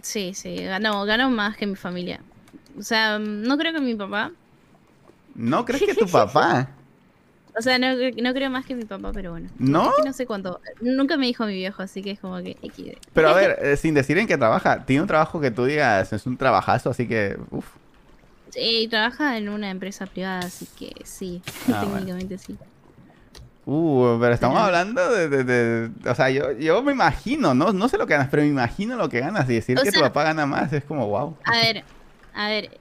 [0.07, 2.21] Sí, sí, gano, gano más que mi familia.
[2.79, 4.31] O sea, no creo que mi papá.
[5.35, 6.69] ¿No crees que tu papá?
[7.59, 9.49] O sea, no, no creo más que mi papá, pero bueno.
[9.59, 9.89] ¿No?
[9.89, 10.61] Es que no sé cuánto.
[10.83, 12.55] Nunca me dijo mi viejo, así que es como que.
[13.15, 16.13] Pero a ver, eh, sin decir en qué trabaja, tiene un trabajo que tú digas,
[16.13, 17.67] es un trabajazo, así que, uff.
[18.51, 21.81] Sí, trabaja en una empresa privada, así que sí, Ah, bueno.
[21.95, 22.59] técnicamente sí.
[23.69, 27.89] Uh, pero estamos hablando de, de- de- o sea, yo, yo me imagino, no, no
[27.89, 29.99] sé lo que ganas, pero me imagino lo que ganas y decir O que tu
[30.01, 31.37] papá gana más es como, wow.
[31.45, 31.85] A ver,
[32.33, 32.81] a ver.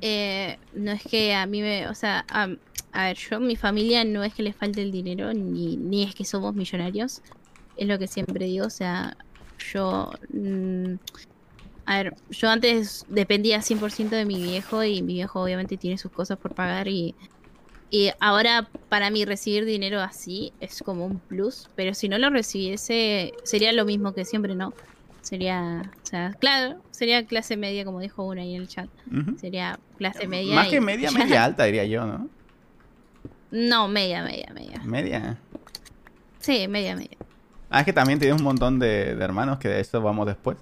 [0.00, 1.88] eh, no es que a mí me.
[1.88, 2.48] O sea, a,
[2.92, 6.14] a ver, yo, mi familia no es que le falte el dinero, ni, ni es
[6.14, 7.22] que somos millonarios.
[7.76, 8.66] Es lo que siempre digo.
[8.66, 9.16] O sea,
[9.58, 10.10] yo.
[10.30, 10.94] mm,
[11.86, 16.12] a ver, yo antes dependía 100% de mi viejo y mi viejo obviamente tiene sus
[16.12, 17.16] cosas por pagar y.
[17.90, 22.28] Y ahora para mí recibir dinero así es como un plus, pero si no lo
[22.30, 24.74] recibiese sería lo mismo que siempre, ¿no?
[25.22, 28.88] Sería, o sea, claro, sería clase media, como dijo una ahí en el chat.
[29.38, 30.54] Sería clase media.
[30.54, 31.18] Más y que media, ya.
[31.18, 32.28] media alta, diría yo, ¿no?
[33.50, 34.80] No, media, media, media.
[34.84, 35.38] Media.
[36.38, 37.16] Sí, media, media.
[37.70, 40.56] Ah, es que también tienes un montón de, de hermanos, que de eso vamos después.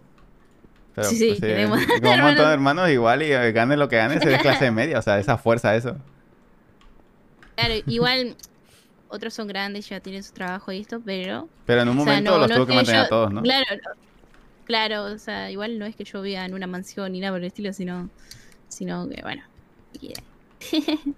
[0.94, 3.88] Pero, Sí, sí, pues, tenemos como un montón de hermanos igual y eh, gane lo
[3.88, 5.96] que gane, se clase media, o sea, esa fuerza, eso.
[7.56, 8.36] Claro, igual
[9.08, 11.48] otros son grandes, ya tienen su trabajo y esto, pero...
[11.64, 13.08] Pero en un o sea, momento no- los no tuvo es que mantener yo- a
[13.08, 13.42] todos, ¿no?
[13.42, 13.64] Claro,
[14.64, 17.40] claro, o sea, igual no es que yo viva en una mansión ni nada por
[17.40, 18.10] el estilo, sino,
[18.68, 19.42] sino que, bueno,
[20.00, 20.12] y-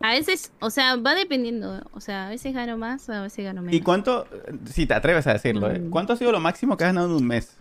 [0.00, 3.62] a veces, o sea, va dependiendo, o sea, a veces gano más, a veces gano
[3.62, 3.74] menos.
[3.76, 4.26] ¿Y cuánto,
[4.66, 5.90] si te atreves a decirlo, eh, Mm.
[5.90, 7.56] cuánto ha sido lo máximo que has ganado en un mes?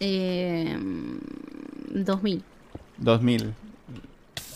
[0.00, 0.76] Eh,
[1.90, 2.42] 2000,
[2.96, 3.52] Dos mil.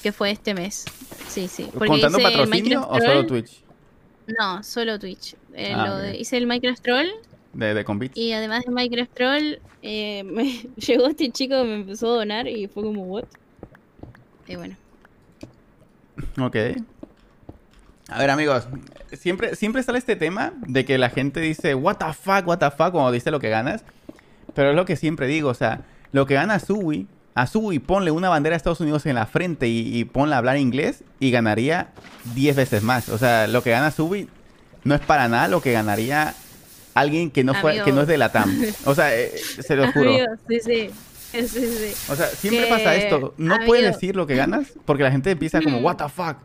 [0.06, 0.84] Que fue este mes.
[1.26, 1.68] Sí, sí.
[1.72, 3.26] porque ¿Contando hice patrocinio o solo Troll.
[3.26, 3.62] Twitch?
[4.38, 5.34] No, solo Twitch.
[5.52, 6.16] Eh, Ah, lo de- ok.
[6.20, 7.06] hice el Minecraft Troll
[7.52, 8.16] De, de con bits.
[8.16, 10.44] y además de Minecraft Troll, eh, me
[10.76, 13.24] llegó este chico que me empezó a donar y fue como, ¿what?
[14.46, 14.76] Y bueno.
[16.40, 16.56] Ok.
[18.08, 18.68] A ver, amigos,
[19.12, 22.70] siempre, siempre sale este tema de que la gente dice, what the fuck, what the
[22.70, 23.84] fuck, cuando dice lo que ganas.
[24.54, 25.80] Pero es lo que siempre digo, o sea,
[26.12, 29.68] lo que gana Sui, a Sui ponle una bandera de Estados Unidos en la frente
[29.68, 31.92] y, y ponle a hablar inglés y ganaría
[32.34, 33.08] 10 veces más.
[33.10, 34.28] O sea, lo que gana Sui
[34.84, 36.34] no es para nada lo que ganaría
[36.94, 38.58] alguien que no, fue, que no es de la TAM.
[38.86, 40.10] O sea, eh, se lo juro.
[40.10, 40.90] Amigo, sí, sí.
[41.32, 41.92] Sí, sí.
[42.10, 43.34] O sea, siempre Que, pasa esto.
[43.36, 43.66] No amigo.
[43.66, 45.84] puedes decir lo que ganas porque la gente empieza como, Mm.
[45.84, 46.38] what the fuck.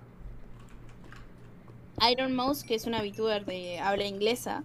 [2.12, 4.64] Iron Mouse, que es una VTuber de habla inglesa,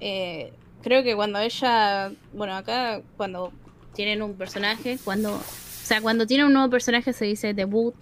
[0.00, 0.52] eh,
[0.82, 3.52] creo que cuando ella, bueno, acá cuando
[3.98, 5.42] tienen un personaje, cuando, o
[5.82, 7.96] sea, cuando tienen un nuevo personaje se dice debut,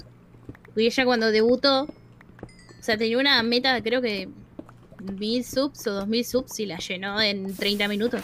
[0.76, 4.28] y ella cuando debutó, o sea, tenía una meta, creo que
[5.18, 8.20] mil subs o dos mil subs y la llenó en 30 minutos.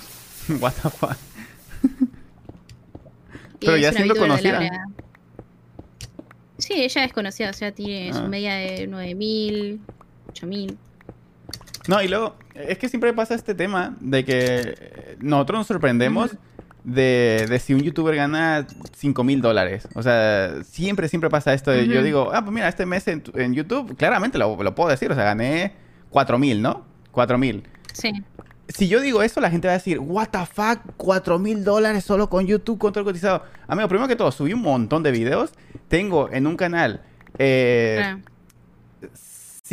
[0.61, 1.17] what the fuck.
[3.61, 4.61] Pero ya siendo conocida.
[6.59, 8.19] Sí, ella es conocida, o sea, tiene Ah.
[8.19, 9.81] su media de 9000,
[10.29, 10.77] 8000.
[11.89, 16.33] No, y luego, es que siempre pasa este tema de que nosotros nos sorprendemos
[16.85, 19.87] de, de si un youtuber gana 5 mil dólares.
[19.95, 21.71] O sea, siempre, siempre pasa esto.
[21.71, 24.91] de- Yo digo, ah, pues mira, este mes en, en YouTube, claramente lo, lo puedo
[24.91, 25.75] decir, o sea, gané
[26.11, 26.85] 4 mil, ¿no?
[27.13, 27.65] 4 mil.
[27.93, 28.13] Sí.
[28.69, 32.05] Si yo digo eso, la gente va a decir, what the fuck, 4 mil dólares
[32.05, 33.43] solo con YouTube, con todo el cotizado.
[33.67, 35.53] Amigo, primero que todo, subí un montón de videos.
[35.89, 37.03] Tengo en un canal
[37.39, 38.17] eh.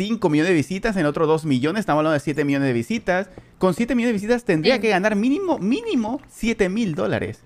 [0.00, 3.28] 5 millones de visitas, en otro 2 millones, estamos hablando de 7 millones de visitas.
[3.58, 4.80] Con 7 millones de visitas tendría Sí.
[4.80, 7.40] que ganar mínimo, mínimo 7 mil dólares.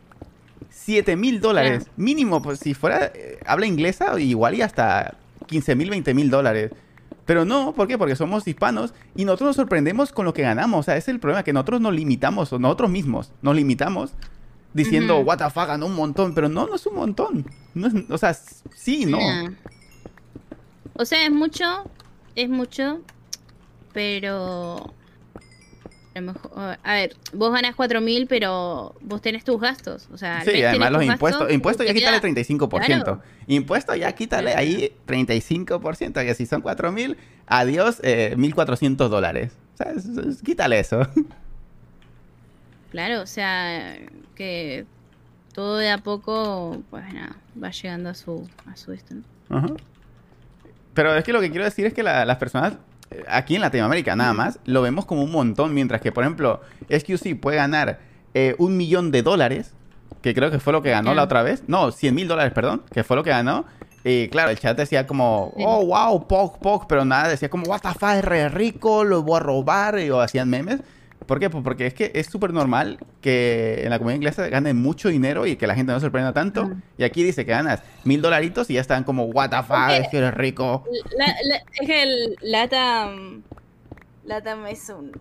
[0.70, 1.88] 7 mil dólares.
[1.96, 5.16] Mínimo, pues si fuera, eh, habla inglesa, igual y hasta
[5.46, 6.70] 15 mil, 20 mil dólares.
[7.26, 7.98] Pero no, ¿por qué?
[7.98, 10.78] Porque somos hispanos y nosotros nos sorprendemos con lo que ganamos.
[10.78, 14.12] O sea, ese es el problema, que nosotros nos limitamos, o nosotros mismos nos limitamos
[14.74, 16.34] diciendo, what the fuck, ganó un montón.
[16.34, 17.46] Pero no, no es un montón.
[17.74, 18.32] No es- o sea,
[18.76, 19.18] sí, no.
[20.92, 21.64] O sea, es mucho,
[22.36, 23.00] es mucho,
[23.92, 24.92] pero...
[26.16, 30.08] A, lo mejor- a ver, vos ganas 4.000, pero vos tenés tus gastos.
[30.12, 32.86] O sea, Sí, además los impuestos, gastos, impuestos ya quítale queda- 35%.
[32.86, 33.22] Claro.
[33.48, 37.16] Impuestos ya quítale ahí 35%, que si son 4.000,
[37.48, 39.52] adiós, eh, 1.400 dólares.
[39.74, 41.00] O sea, es- es- quítale eso.
[42.92, 43.96] Claro, o sea,
[44.36, 44.86] que
[45.52, 49.56] todo de a poco, pues nada, va llegando a su, a su esto, ¿no?
[49.56, 49.66] Ajá.
[50.94, 52.74] Pero es que lo que quiero decir es que la- las personas
[53.10, 56.60] eh, aquí en Latinoamérica nada más lo vemos como un montón, mientras que, por ejemplo,
[56.88, 57.98] SQC puede ganar
[58.34, 59.74] eh, un millón de dólares,
[60.22, 61.16] que creo que fue lo que ganó Ya.
[61.16, 61.62] la otra vez.
[61.66, 63.64] No, 100 mil dólares, perdón, que fue lo que ganó.
[64.04, 67.80] Y claro, el chat decía como, oh, wow, Pog, Pog, pero nada, decía como, what
[67.80, 70.80] the fuck, es re rico, lo voy a robar, y, o hacían memes.
[71.26, 71.48] ¿Por qué?
[71.50, 75.46] Pues porque es que es súper normal que en la comunidad inglesa ganen mucho dinero
[75.46, 76.70] y que la gente no se sorprenda tanto.
[76.98, 80.08] Y aquí dice que ganas mil dolaritos y ya están como, what the fuck, es
[80.08, 80.84] que eres rico.
[81.16, 83.42] La- la- es que el Latam.
[84.24, 85.12] Latam es un.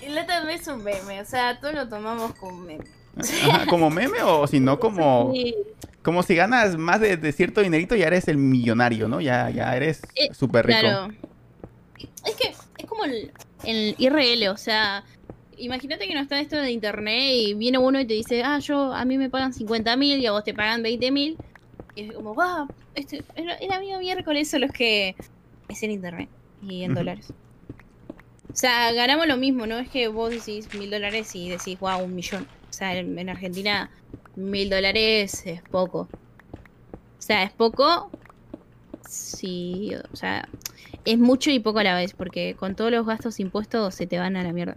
[0.00, 2.84] El Latam es un meme, o sea, todos lo tomamos como meme.
[3.48, 5.54] Ajá, como meme o si no como, Sí,
[6.02, 9.20] como si ganas más de, de cierto dinerito ya eres el millonario, ¿no?
[9.20, 10.80] Ya, ya eres Eh, súper rico.
[10.80, 11.08] claro.
[12.26, 12.48] Es que
[12.78, 13.30] es como el,
[13.64, 15.04] el IRL, o sea,
[15.56, 18.92] imagínate que no está esto de internet y viene uno y te dice, ah, yo,
[18.92, 21.36] a mí me pagan 50 mil y a vos te pagan 20 mil.
[21.94, 25.14] Y es como, wow, este, era, era mío miércoles, solo es que
[25.68, 26.28] es en internet
[26.66, 27.32] y en dólares.
[28.52, 29.78] O sea, ganamos lo mismo, ¿no?
[29.78, 32.46] Es que vos decís mil dólares y decís, wow, un millón.
[32.68, 33.90] O sea, en, en Argentina,
[34.36, 36.08] mil dólares es poco.
[37.18, 38.10] O sea, es poco.
[39.08, 40.48] Sí, o sea,
[41.04, 44.18] es mucho y poco a la vez, porque con todos los gastos impuestos se te
[44.18, 44.76] van a la mierda.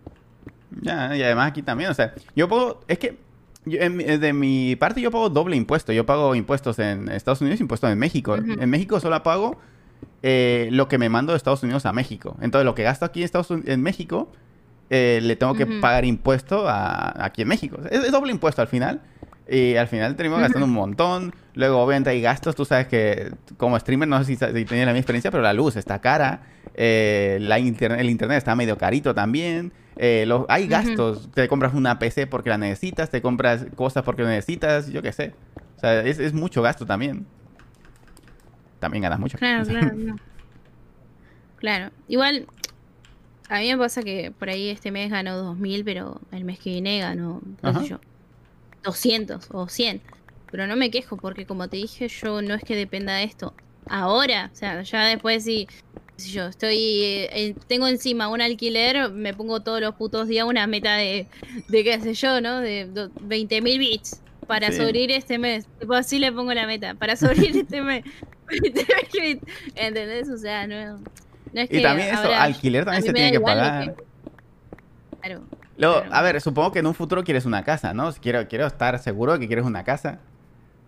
[0.82, 3.18] Ya, y además aquí también, o sea, yo pago, es que
[3.66, 5.92] yo- en mi- de mi parte yo pago doble impuesto.
[5.94, 8.36] Yo pago impuestos en Estados Unidos y impuestos en México.
[8.36, 9.58] En México solo pago
[10.28, 12.36] eh, lo que me mando de Estados Unidos a México.
[12.42, 14.32] Entonces, lo que gasto aquí en, Estados Unidos, en México,
[14.90, 17.78] eh, le tengo que pagar impuesto a, aquí en México.
[17.90, 19.02] Es, es doble impuesto al final.
[19.48, 21.34] Y al final termino gastando un montón.
[21.54, 22.56] Luego, obviamente, hay gastos.
[22.56, 25.76] Tú sabes que como streamer, no sé si, tenías la misma experiencia, pero la luz
[25.76, 26.42] está cara.
[26.78, 29.72] eh, la internet, el internet está medio carito también.
[29.98, 31.30] eh, los- hay gastos.
[31.34, 33.10] Te compras una PC porque la necesitas.
[33.10, 34.88] Te compras cosas porque lo necesitas.
[34.92, 35.34] Yo qué sé.
[35.78, 37.26] O sea, es, es mucho gasto también.
[38.80, 39.38] También ganas mucho.
[39.38, 40.16] Claro, claro, no.
[41.58, 41.92] Claro.
[42.08, 42.48] Igual,
[43.50, 46.72] a mí me pasa que por ahí este mes ganó 2000, pero el mes que
[46.72, 47.82] viene ganó, Ajá.
[47.82, 48.00] sé yo,
[48.86, 50.02] 200 o 100.
[50.52, 53.53] Pero no me quejo porque, como te dije, yo no es que dependa de esto.
[53.88, 55.68] Ahora, o sea, ya después si
[56.18, 60.95] yo estoy, eh, tengo encima un alquiler, me pongo todos los putos días una meta
[60.95, 61.28] de,
[61.68, 62.62] de qué sé yo, ¿no?
[62.62, 64.78] De 20.000 bits para Sí.
[64.78, 65.66] sobrevivir este mes.
[65.80, 68.03] Tipo, así le pongo la meta, para sobrevivir este mes.
[68.48, 69.44] 20.000 bits.
[69.76, 70.30] ¿Entendés?
[70.30, 73.40] O sea, no, no es que Y también eso, ahora alquiler también se tiene que
[73.41, 73.95] pagar.
[75.22, 75.44] Claro.
[75.78, 78.12] Luego, a ver, supongo que en un futuro quieres una casa, ¿no?
[78.14, 80.20] Quiero, quiero estar seguro de que quieres una casa.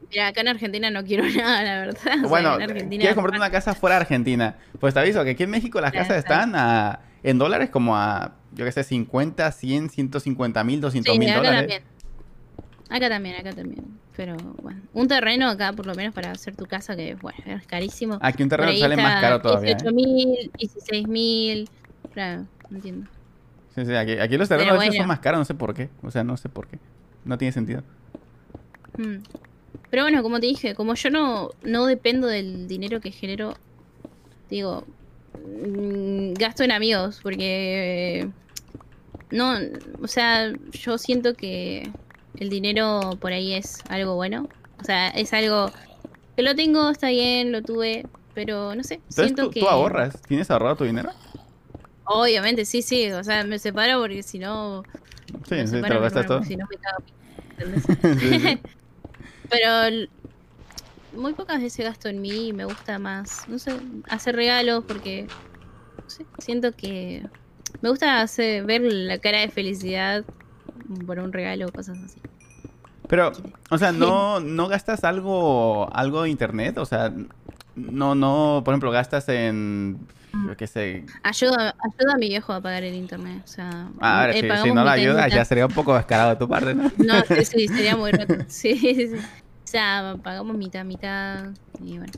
[0.09, 1.99] Mira, acá en Argentina no quiero nada, la verdad.
[2.05, 4.55] O sea, bueno, en Argentina- quieres comprarte una casa fuera de Argentina.
[4.79, 7.97] Pues te aviso que aquí en México las Claro, casas están a, en dólares como
[7.97, 11.59] a, yo qué sé, 50, 100, 150 mil, 200 Sí, mil acá dólares.
[11.59, 11.83] también.
[12.89, 13.85] Acá también, acá también.
[14.15, 17.67] Pero bueno, un terreno acá por lo menos para hacer tu casa que bueno, es
[17.67, 18.17] carísimo.
[18.21, 19.71] Aquí un terreno sale más caro todavía.
[19.71, 19.75] ¿eh?
[19.75, 21.69] 18 mil, 16 mil.
[22.13, 23.09] Claro, entiendo.
[23.77, 25.07] Sí, sí, aquí, aquí los terrenos veces son bueno.
[25.09, 25.89] más caros, no sé por qué.
[26.01, 26.79] O sea, no sé por qué.
[27.25, 27.83] No tiene sentido.
[28.97, 29.17] Mm.
[29.91, 33.53] Pero bueno, como te dije, como yo no, no dependo del dinero que genero,
[34.49, 34.83] digo,
[35.35, 38.27] mm, gasto en amigos, porque
[39.29, 39.53] no,
[40.01, 41.91] o sea, yo siento que
[42.39, 44.49] el dinero por ahí es algo bueno.
[44.81, 45.71] O sea, es algo
[46.35, 49.59] que lo tengo, está bien, lo tuve, pero no sé, siento tú, que...
[49.59, 50.19] tú ahorras.
[50.23, 51.11] ¿Tienes ahorrado tu dinero?
[52.07, 54.83] Obviamente, sí, sí, o sea, me separo porque si no...
[55.47, 56.43] Sí, me sí, te separo, lo me gastas todo.
[56.43, 57.03] Si no me cago,
[57.51, 57.85] ¿entendés?
[58.19, 58.59] Sí, sí.
[59.49, 60.07] Pero
[61.13, 63.79] muy pocas veces gasto en mí y me gusta más, no sé,
[64.09, 67.23] hacer regalos porque no sé, siento que
[67.81, 70.25] me gusta hacer, ver la cara de felicidad
[71.05, 72.21] por un regalo o cosas así.
[73.07, 73.31] Pero,
[73.69, 76.77] o sea, ¿no, no gastas algo, algo de internet?
[76.77, 77.13] O sea,
[77.77, 79.97] no, no, por ejemplo, gastas en,
[80.47, 81.05] yo qué sé.
[81.23, 83.41] Ayuda, ayuda a mi viejo a pagar el internet.
[83.43, 86.47] O sea, Ah, eh, si, no y ayudas, ya sería un poco descarado de tu
[86.47, 86.91] parte, ¿no?
[86.97, 88.35] No, sí, sí, sería muy roto.
[88.47, 89.15] Sí, sí, sí.
[89.15, 91.45] O sea, pagamos mitad, mitad.
[91.83, 92.13] Y bueno.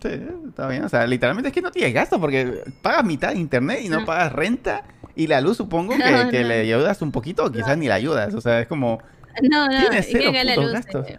[0.00, 0.08] Sí,
[0.48, 0.84] está bien.
[0.84, 4.00] O sea, literalmente es que no tienes gasto porque pagas mitad de internet y no
[4.00, 4.06] No.
[4.06, 4.84] pagas renta.
[5.14, 6.48] Y la luz supongo que, No, que no.
[6.48, 8.32] le ayudas un poquito o quizás ni la ayudas.
[8.34, 9.02] O sea, es como,
[9.50, 10.72] No, no, Tienes es que cero acá la luz.
[10.72, 11.08] gastos.
[11.08, 11.18] eh,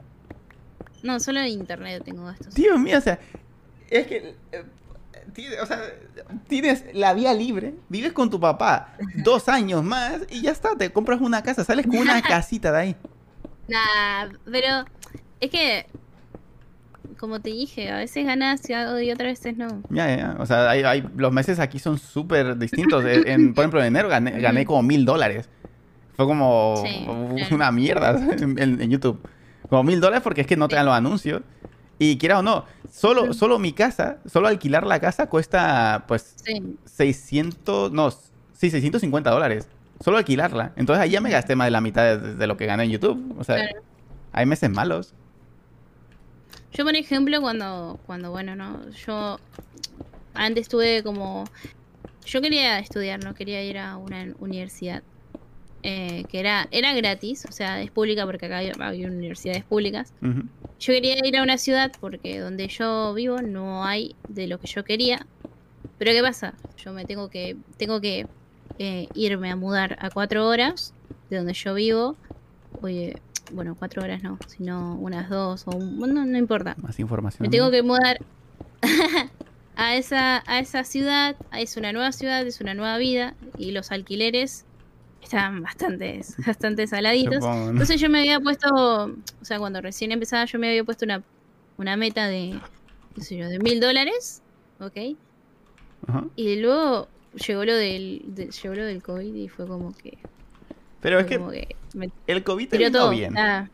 [1.03, 2.53] No, solo en internet tengo gastos.
[2.55, 3.19] Dios mío, o sea,
[3.89, 4.63] es que, eh,
[5.33, 5.79] tiene- o sea,
[6.47, 10.89] tienes la vía libre, vives con tu papá dos años más y ya está, te
[10.91, 12.95] compras una casa, sales con una casita de ahí.
[13.67, 14.85] Nah, pero
[15.39, 15.85] es que,
[17.17, 19.81] como te dije, a veces ganas y y otras veces no.
[19.89, 20.35] Ya, ya, ya.
[20.39, 23.03] O sea, hay, hay- los meses aquí son súper distintos.
[23.05, 25.49] En, en- por ejemplo, en enero gané, gané como mil dólares.
[26.15, 27.55] Fue como Sí, claro.
[27.55, 29.19] una mierda en YouTube.
[29.73, 31.41] Como mil dólares porque es que no te dan los anuncios.
[31.97, 36.77] Y quiera o no, solo, solo mi casa, solo alquilar la casa cuesta pues Sí,
[36.85, 39.67] 600, no, sí, 650 dólares.
[39.99, 40.73] Solo alquilarla.
[40.75, 42.91] Entonces ahí ya me gasté más de la mitad de, de lo que gané en
[42.91, 43.35] YouTube.
[43.39, 43.81] O sea, Claro.
[44.31, 45.15] hay meses malos.
[46.71, 49.39] Yo, por ejemplo, cuando, cuando, bueno, no, yo
[50.35, 51.45] antes tuve como,
[52.27, 55.01] yo quería estudiar, no quería ir a una universidad
[55.85, 60.13] eh, que era, era gratis, o sea, es pública porque acá hay, hay universidades públicas.
[60.79, 64.67] Yo quería ir a una ciudad porque donde yo vivo no hay de lo que
[64.67, 65.25] yo quería.
[65.97, 66.53] Pero ¿qué pasa?
[66.77, 68.27] Yo me tengo que, tengo que
[68.79, 70.93] eh, irme a mudar a cuatro horas
[71.29, 72.15] de donde yo vivo.
[72.81, 73.17] Oye,
[73.51, 76.75] bueno, cuatro horas no, sino unas dos o un, no, no importa.
[76.81, 77.43] Más información.
[77.43, 78.19] Me tengo que mudar
[79.75, 83.91] a esa, a esa ciudad, es una nueva ciudad, es una nueva vida y los
[83.91, 84.65] alquileres
[85.23, 87.35] están bastante, bastante saladitos.
[87.35, 87.71] Supongo, ¿no?
[87.71, 91.21] Entonces yo me había puesto, o sea, cuando recién empezaba yo me había puesto una,
[91.77, 92.59] una meta de,
[93.15, 94.41] qué sé yo, de mil dólares,
[94.79, 95.15] ¿ok?
[96.07, 96.25] Ajá.
[96.35, 97.07] Y luego
[97.47, 100.17] llegó lo del, de- llegó lo del COVID y fue como que,
[101.01, 103.09] Pero es que como que me el COVID te vino todo.
[103.09, 103.37] bien.
[103.37, 103.69] Ah,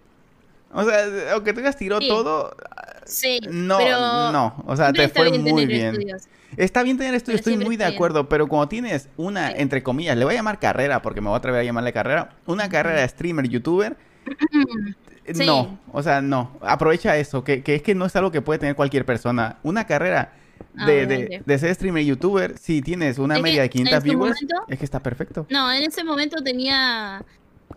[0.71, 2.07] O sea, aunque tengas tiró Sí.
[2.07, 2.55] todo,
[3.05, 4.63] sí, no, pero no.
[4.65, 5.89] O sea, te fue bien muy bien.
[5.95, 6.23] estudios.
[6.57, 7.95] Está bien tener estudio, Pero estoy muy de bien.
[7.95, 9.53] acuerdo, pero cuando tienes una, Sí.
[9.57, 12.29] entre comillas, le voy a llamar carrera, porque me voy a atrever a llamarle carrera,
[12.47, 13.95] una carrera de streamer, youtuber,
[15.33, 15.45] Sí.
[15.45, 18.57] no, o sea, no, aprovecha eso, que, que es que no es algo que puede
[18.59, 19.57] tener cualquier persona.
[19.63, 20.33] Una carrera
[20.77, 23.97] Ah, de, de, de ser streamer, youtuber, si tienes una Es media de en 500
[23.99, 25.45] su viewers, momento- es que está perfecto.
[25.49, 27.23] No, en ese momento tenía,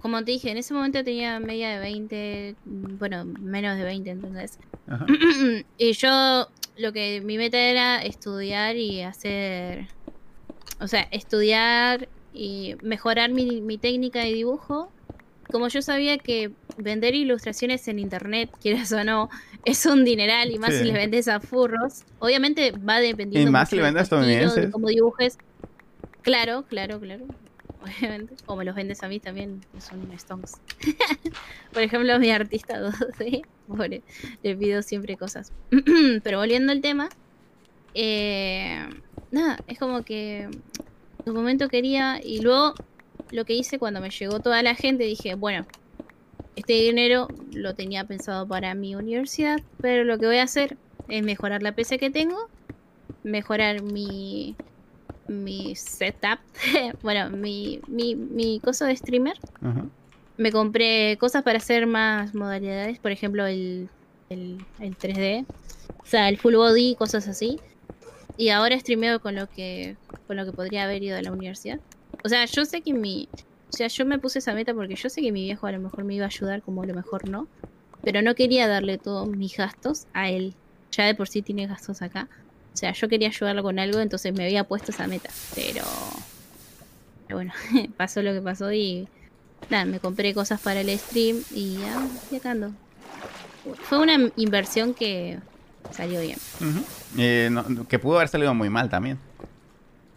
[0.02, 4.10] como te dije, en ese momento tenía media de 20, mm, bueno, menos de 20,
[4.10, 4.58] entonces.
[4.88, 5.06] Ajá.
[5.78, 9.86] y yo, lo que mi meta era estudiar y hacer,
[10.80, 14.90] o sea, estudiar y mejorar mi, mi técnica de dibujo.
[15.50, 19.30] Como yo sabía que vender ilustraciones en internet, quieras o no,
[19.64, 20.80] es un dineral y más Sí.
[20.80, 22.02] si le vendes a furros.
[22.18, 23.48] Obviamente va dependiendo.
[23.48, 24.70] Y más si le de vendes de estadounidenses.
[24.72, 25.38] cómo dibujes.
[26.22, 27.26] Claro, claro, claro.
[27.82, 28.34] Obviamente.
[28.46, 30.54] O me los vendes a mí también, son stones.
[31.72, 34.02] Por ejemplo, mi artista 2D, pobre,
[34.42, 35.52] le pido siempre cosas.
[36.22, 37.08] Pero volviendo al tema,
[37.94, 38.88] eh,
[39.30, 40.60] nada, es como que en
[41.26, 42.74] un momento quería y luego
[43.30, 45.66] lo que hice cuando me llegó toda la gente, dije, bueno,
[46.56, 50.76] este dinero lo tenía pensado para mi universidad, pero lo que voy a hacer
[51.08, 52.48] es mejorar la PC que tengo,
[53.22, 54.56] mejorar mi
[55.28, 56.38] mi setup,
[57.02, 59.38] bueno, mi, mi, mi coso de streamer.
[59.60, 59.84] Ajá.
[60.36, 63.88] Me compré cosas para hacer más modalidades, por ejemplo, el,
[64.30, 65.44] el, el 3D,
[65.98, 67.60] o sea, el full body, cosas así.
[68.36, 69.96] Y ahora streameo con lo que
[70.26, 71.80] con lo que podría haber ido a la universidad.
[72.24, 73.28] O sea, yo sé que mi
[73.72, 75.80] o sea, yo me puse esa meta porque yo sé que mi viejo a lo
[75.80, 77.48] mejor me iba a ayudar como a lo mejor no,
[78.02, 80.54] pero no quería darle todos mis gastos a él.
[80.90, 82.28] Ya de por sí tiene gastos acá.
[82.74, 85.82] O sea, yo quería ayudarlo con algo, entonces me había puesto esa meta, pero
[87.26, 87.52] pero bueno,
[87.96, 89.08] pasó lo que pasó y
[89.70, 92.72] nada, me compré cosas para el stream y ya, y acá ando.
[93.84, 95.38] Fue una inversión que
[95.92, 96.38] salió bien.
[97.16, 99.18] Eh, no- que pudo haber salido muy mal también.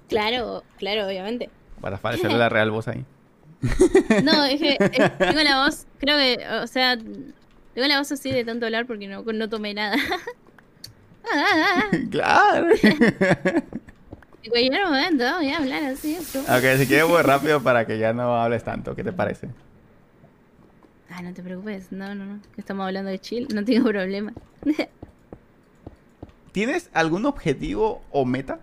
[0.09, 1.49] Claro, claro, obviamente.
[1.81, 3.03] Para parecer la real voz ahí.
[4.23, 8.31] No, es que eh, tengo la voz, creo que, o sea, tengo la voz así
[8.31, 9.97] de tanto hablar porque no, no tomé nada.
[11.33, 12.67] Ah, claro.
[14.43, 16.15] En cualquier momento voy a hablar así.
[16.19, 18.95] Ok, si quieres voy rápido para que ya no hables tanto.
[18.95, 19.49] ¿Qué te parece?
[21.09, 24.33] Ah, no te preocupes, no, no, no, estamos hablando de chill, no tengo problema.
[26.51, 28.59] ¿Tienes algún objetivo o meta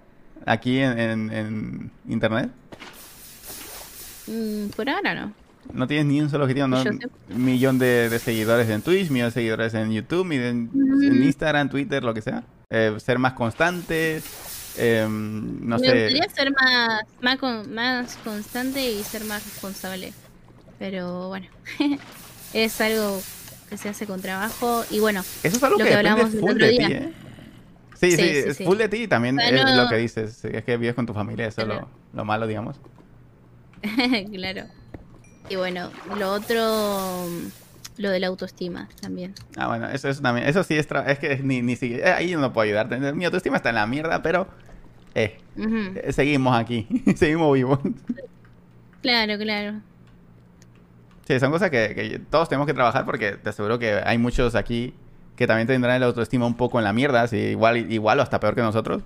[0.47, 2.51] aquí en, en- en internet?
[4.29, 5.33] Mm, por ahora no.
[5.73, 6.83] No tienes ni un solo objetivo, ¿no?
[7.29, 11.23] Millón de, de seguidores en Twitch, millón de seguidores en YouTube, millón en Mm.
[11.23, 12.43] Instagram, Twitter, lo que sea.
[12.71, 14.23] Eh, ser más constante.
[14.77, 15.93] Eh, no Me sé.
[16.09, 20.13] gustaría ser más, más, con- más constante y ser más responsable.
[20.79, 21.47] Pero bueno,
[22.55, 23.21] es algo
[23.71, 24.85] que se hace con trabajo.
[24.91, 26.89] Y bueno, Eso es algo lo que, que hablamos el full de ti, día.
[26.89, 27.13] ¿eh?
[28.01, 28.65] Sí, sí, es sí.
[28.65, 29.85] full de ti y también es no.
[29.85, 30.45] lo que dices.
[30.45, 32.77] Es que vives con tu familia, eso es lo, lo malo, digamos.
[34.33, 34.65] claro.
[35.49, 37.27] Y bueno, lo otro,
[37.99, 39.35] lo de la autoestima también.
[39.57, 40.47] Ah, bueno, eso, eso también.
[40.49, 40.89] Eso sí es.
[40.89, 42.11] tra- Es que ni, ni siquiera.
[42.11, 42.99] eh, Ahí no puedo ayudarte.
[43.13, 44.47] Mi autoestima está en la mierda, pero.
[45.15, 46.87] Eh, eh, seguimos aquí.
[47.17, 47.79] seguimos vivos.
[49.03, 49.81] Claro, claro.
[51.27, 54.55] Sí, son cosas que, que todos tenemos que trabajar porque te aseguro que hay muchos
[54.55, 54.95] aquí
[55.37, 58.39] que también tendrán la autoestima un poco en la mierda, sí, igual, igual o hasta
[58.41, 59.03] peor que nosotros.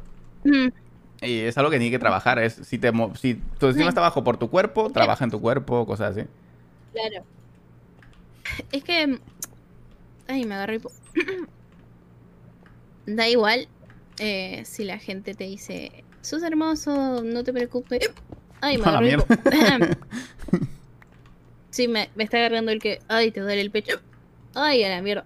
[1.22, 2.38] Y es algo que tienes que trabajar.
[2.38, 3.88] Es, si, te, si tu autoestima Sí.
[3.88, 6.26] está bajo por tu cuerpo, trabaja en tu cuerpo, cosas así.
[6.92, 7.24] Claro.
[8.72, 9.18] Es que.
[10.28, 10.80] Ay, me agarré.
[13.06, 13.68] Da igual
[14.18, 18.10] eh, si la gente te dice, sos hermoso, no te preocupes.
[18.60, 19.12] Ay, me A la agarré.
[19.12, 19.26] hipo.
[19.50, 19.98] mierda.
[21.70, 23.00] sí, me, me está agarrando el que.
[23.08, 24.00] Ay, te duele el pecho.
[24.54, 25.24] Ay, a la mierda.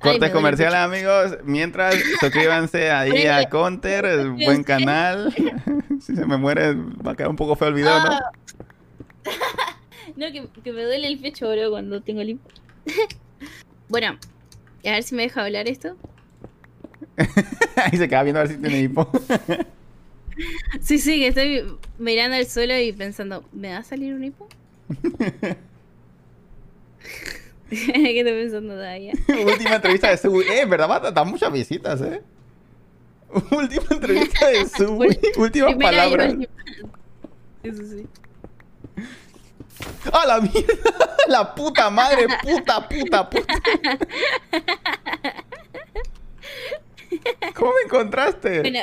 [0.00, 1.38] Cortes el comerciales, amigos.
[1.44, 5.34] Mientras, suscríbanse ahí a Counter, el buen canal.
[6.00, 8.10] si se me muere, va a quedar un poco feo el video, ¿no?
[8.12, 8.30] Ah.
[10.16, 12.50] No, que, que me duele el pecho, bro, cuando tengo limpo.
[13.88, 14.18] bueno,
[14.84, 15.96] a ver si me deja hablar esto.
[17.76, 19.08] Ahí se queda viendo a ver si tiene hipo.
[20.80, 21.64] Sí, sí, que estoy
[21.98, 24.48] mirando al suelo y pensando, ¿me va a salir un hipo?
[27.70, 29.12] ¿Qué estoy pensando Daya?
[29.46, 30.48] Última entrevista de Subway.
[30.48, 32.22] Eh, en verdad va a muchas visitas, eh.
[33.50, 35.18] Última entrevista de Subway.
[35.36, 36.34] Últimas palabras.
[37.62, 38.06] Eso sí.
[40.12, 41.16] ¡A la mierda!
[41.28, 42.26] ¡La puta madre!
[42.42, 43.54] ¡Puta, puta, puta!
[47.54, 48.60] ¿Cómo me encontraste?
[48.60, 48.80] Bueno,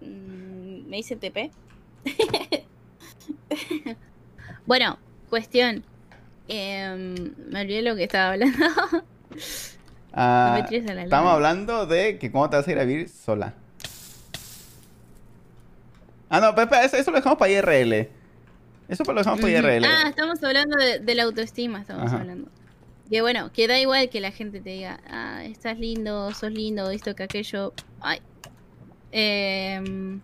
[0.00, 1.50] Mm, me hice TP.
[4.66, 4.98] bueno,
[5.30, 5.84] cuestión.
[6.48, 8.58] Em, me olvidé lo que estaba hablando.
[10.18, 13.52] Ah, no me estamos hablando de que cómo te vas a ir a vivir sola.
[16.30, 18.08] Ah, no, pero eso, eso lo dejamos para IRL.
[18.88, 19.52] Eso lo dejamos para.
[19.52, 19.84] IRL.
[19.84, 22.20] Ah, estamos hablando de, de la autoestima, estamos Ajá.
[22.20, 22.48] hablando.
[23.10, 26.90] Que bueno, que da igual que la gente te diga, ah, estás lindo, sos lindo,
[26.90, 27.74] esto que aquello.
[28.00, 28.20] Ay.
[29.12, 30.20] Em,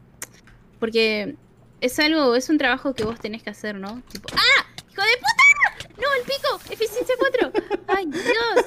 [0.80, 1.36] porque
[1.80, 4.02] es algo, es un trabajo que vos tenés que hacer, ¿no?
[4.10, 4.66] Tipo, ¡ah!
[4.90, 5.94] ¡Hijo de puta!
[5.96, 6.60] ¡No, el pico!
[6.70, 7.52] ¡Eficiencia 4!
[7.88, 8.66] ¡Ay, Dios!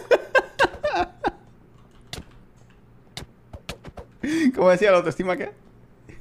[4.55, 5.51] ¿Cómo decía la autoestima qué?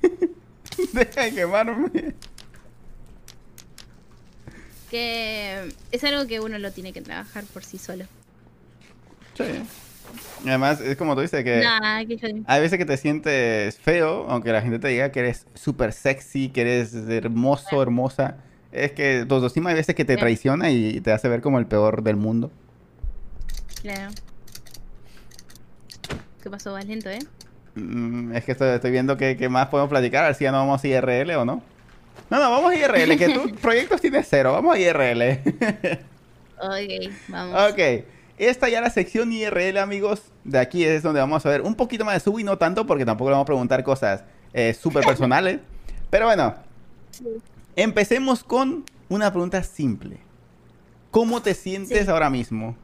[0.92, 2.14] Deja de quemarme.
[4.90, 8.04] Que es algo que uno lo tiene que trabajar por sí solo.
[9.36, 9.44] Sí.
[10.46, 12.28] Además, es como tú dices que Nah, que yo...
[12.46, 16.50] hay veces que te sientes feo, aunque la gente te diga que eres súper sexy,
[16.50, 18.36] que eres hermoso, hermosa.
[18.74, 20.20] Es que autoestima hay veces que te Sí.
[20.20, 22.50] traiciona y te hace ver como el peor del mundo.
[23.80, 24.10] Claro.
[26.42, 26.72] ¿Qué pasó?
[26.72, 27.20] Vas lento, ¿eh?
[27.76, 30.52] Mm, es que estoy, estoy viendo que, que más podemos platicar, a ver si ya
[30.52, 31.62] no vamos a IRL o no.
[32.30, 35.40] No, no, vamos a IRL, que tú proyectos tienes cero, vamos a IRL.
[36.58, 37.72] Ok, vamos.
[37.72, 37.78] ok,
[38.38, 40.22] esta ya la sección IRL, amigos.
[40.44, 42.86] De aquí es donde vamos a ver un poquito más de sub y no tanto,
[42.86, 45.60] porque tampoco le vamos a preguntar cosas eh, súper personales.
[46.10, 46.54] Pero bueno,
[47.76, 50.18] empecemos con una pregunta simple.
[51.10, 52.10] ¿Cómo te sientes Sí.
[52.10, 52.76] ahora mismo?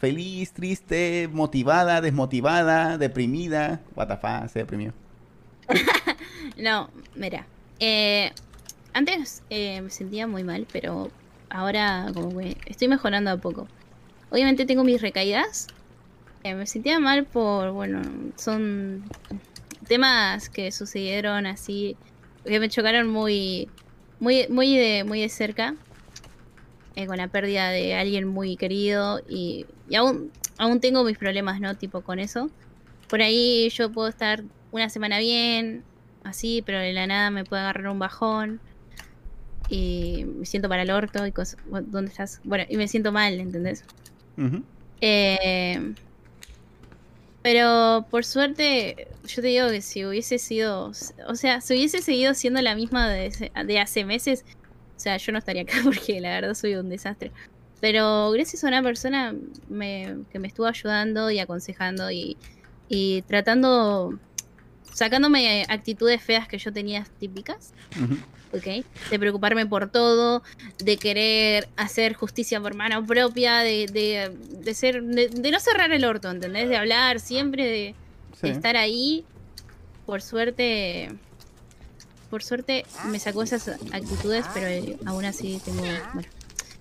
[0.00, 3.80] ¿Feliz, triste, motivada, desmotivada, deprimida?
[3.94, 4.92] What the fuck, se deprimió.
[6.56, 7.46] No, mira.
[7.78, 8.32] eh,
[8.92, 11.10] antes eh, me sentía muy mal, pero
[11.48, 13.66] ahora como que estoy mejorando a poco.
[14.30, 15.68] Obviamente tengo mis recaídas.
[16.42, 18.02] eh, me sentía mal por, bueno,
[18.36, 19.04] son
[19.86, 21.96] temas que sucedieron así,
[22.44, 23.74] que me chocaron muy,
[24.18, 25.76] muy, muy de, muy de cerca.
[26.94, 31.60] eh, con la pérdida de alguien muy querido y, y aún, aún tengo mis problemas,
[31.60, 31.76] ¿no?
[31.76, 32.52] Tipo con eso.
[33.08, 35.86] Por ahí yo puedo estar una semana bien,
[36.22, 38.62] así, pero de la nada me puede agarrar un bajón
[39.66, 41.58] y me siento para el orto y cosas.
[41.64, 42.40] ¿Dónde estás?
[42.42, 43.86] Bueno, y me siento mal, ¿entendés?
[44.36, 44.64] Ujú.
[45.00, 45.94] Eh,
[47.42, 50.92] pero por suerte, yo te digo que si hubiese sido,
[51.26, 54.44] o sea, si hubiese seguido siendo la misma de, hace meses,
[54.96, 57.32] o sea, yo no estaría acá porque la verdad soy un desastre.
[57.80, 59.34] Pero gracias a una persona
[59.68, 64.18] me- que me estuvo ayudando y aconsejando y tratando
[64.92, 67.72] sacándome actitudes feas que yo tenía típicas.
[68.02, 68.16] Ujú.
[68.52, 68.84] ¿ok?
[69.10, 70.42] De preocuparme por todo,
[70.78, 75.92] de querer hacer justicia por mano propia, de, de, de ser, de, de no cerrar
[75.92, 76.68] el orto, ¿entendés?
[76.68, 77.94] De hablar siempre, de,
[78.40, 78.48] Sí.
[78.48, 79.24] de estar ahí.
[80.06, 81.10] Por suerte,
[82.28, 85.82] por suerte me sacó esas actitudes, pero eh, aún así tengo,
[86.14, 86.28] bueno,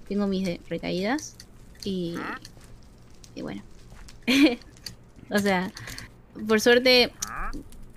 [0.08, 1.36] tengo mis recaídas
[1.84, 2.16] y,
[3.36, 3.62] y bueno.
[5.30, 5.72] o sea,
[6.48, 7.12] por suerte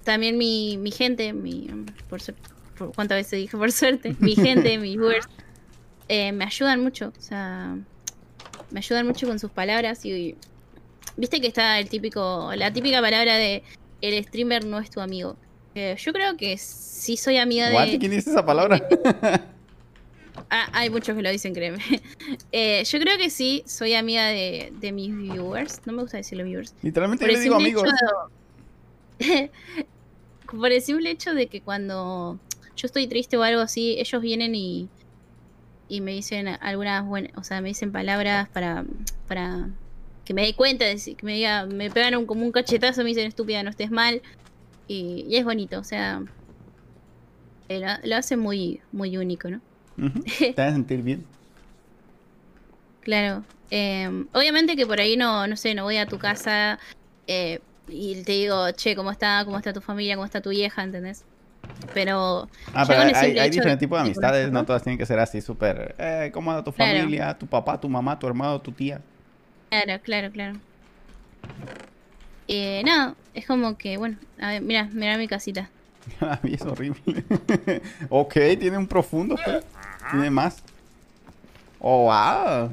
[0.04, 1.68] también mi, mi gente, mi,
[2.08, 2.20] por
[2.76, 4.16] por- ¿cuántas veces dije por suerte?
[4.18, 5.26] Mi gente, mis viewers,
[6.08, 7.76] eh, me ayudan mucho, o sea,
[8.70, 10.36] me ayudan mucho con sus palabras y
[11.16, 13.62] viste que está el típico, la típica palabra de
[14.00, 15.36] el streamer no es tu amigo.
[15.74, 17.86] Eh, yo creo que sí soy amiga What?
[17.88, 17.98] de...
[17.98, 18.80] ¿Quién dice esa palabra?
[20.54, 21.78] Ah, hay muchos que lo dicen, créeme.
[22.52, 25.80] Eh, yo creo que sí, soy amiga de, de mis viewers.
[25.86, 26.74] No me gusta decirle viewers.
[26.82, 27.88] Literalmente yo le digo amigos.
[29.18, 29.50] de-
[30.52, 32.38] Por el simple hecho de que cuando
[32.76, 34.88] yo estoy triste o algo así, ellos vienen y,
[35.88, 38.84] y me dicen algunas buenas, o sea, me dicen palabras para,
[39.26, 39.68] para
[40.24, 43.08] que me dé cuenta, de que me diga, me pegan un, como un cachetazo, me
[43.08, 44.22] dicen estúpida, no estés mal.
[44.86, 46.22] Y, y es bonito, o sea,
[47.68, 49.60] eh, lo, lo hace muy, muy único, ¿no?
[49.96, 50.22] Ujú.
[50.38, 51.26] Te vas a sentir bien.
[53.00, 53.44] Claro.
[53.70, 56.78] eh, obviamente que por ahí no, no sé, no voy a tu casa
[57.26, 57.58] eh,
[57.92, 59.44] y te digo, che, ¿cómo está?
[59.44, 60.16] ¿Cómo está tu familia?
[60.16, 60.82] ¿Cómo está tu vieja?
[60.82, 61.24] ¿Entendés?
[61.92, 65.40] Pero Ah, pero hay, diferentes tipos de de amistades, no todas tienen que ser así
[65.40, 65.94] súper...
[65.98, 66.98] Eh, ¿Cómo anda tu Claro.
[66.98, 67.36] familia?
[67.38, 69.00] Tu papá, tu mamá, tu hermano, tu tía.
[69.70, 70.60] claro, claro, claro.
[72.48, 75.70] Eh, no, es como que, bueno, a ver, mira, mira mi casita.
[76.20, 77.24] A mí es horrible.
[78.10, 79.36] ok, tiene un profundo.
[79.42, 79.64] pues.
[80.10, 80.62] Tiene más.
[81.78, 82.72] Oh, wow.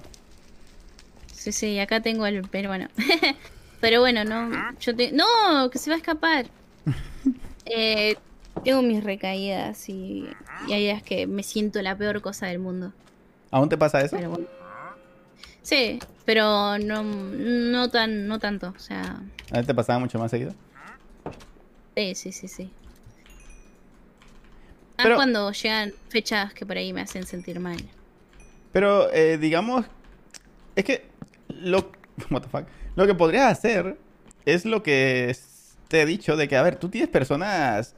[1.32, 2.88] Sí, sí, acá tengo el peruano.
[3.82, 4.50] Pero bueno, no,
[4.80, 5.12] yo te...
[5.12, 6.46] No, que se va a escapar.
[7.72, 8.16] Eh,
[8.64, 10.28] tengo mis recaídas y,
[10.68, 12.94] y hay días que me siento la peor cosa del mundo.
[13.52, 14.16] ¿Aún te pasa eso?
[14.18, 14.48] Pero bueno.
[15.62, 18.74] Sí, pero no, no tan, no tanto.
[18.76, 20.56] O sea, ¿A ti te pasaba mucho más seguido?
[21.96, 22.64] sí, sí, sí, sí.
[24.98, 27.78] Más Pero- cuando llegan fechas que por ahí me hacen sentir mal.
[28.72, 29.86] Pero, eh, digamos,
[30.76, 31.06] es que
[31.50, 31.92] lo,
[32.32, 32.66] what the fuck,
[32.96, 33.98] lo que podrías hacer
[34.46, 35.36] es lo que
[35.88, 37.96] te he dicho de que, a ver, tú tienes personas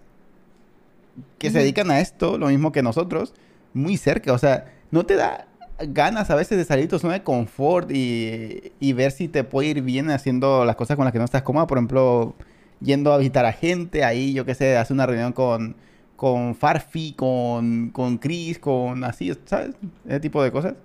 [1.38, 3.34] que se dedican a esto, lo mismo que nosotros,
[3.74, 4.34] muy cerca.
[4.34, 5.48] O sea, ¿no te da
[5.80, 9.44] ganas a veces de salir de tu zona de confort y, y ver si te
[9.44, 11.68] puede ir bien haciendo las cosas con las que no estás cómoda?
[11.68, 12.36] Por ejemplo,
[12.80, 15.76] yendo a visitar a gente, ahí, yo qué sé, hacer una reunión con,
[16.16, 19.76] con Farfi, con, con Chris, con así, ¿sabes?
[20.08, 20.76] Ese tipo de cosas.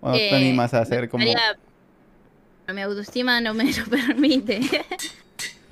[0.00, 1.24] ¿O no te Eh, animas a hacer como...?
[2.72, 4.60] Mi autoestima no me lo permite.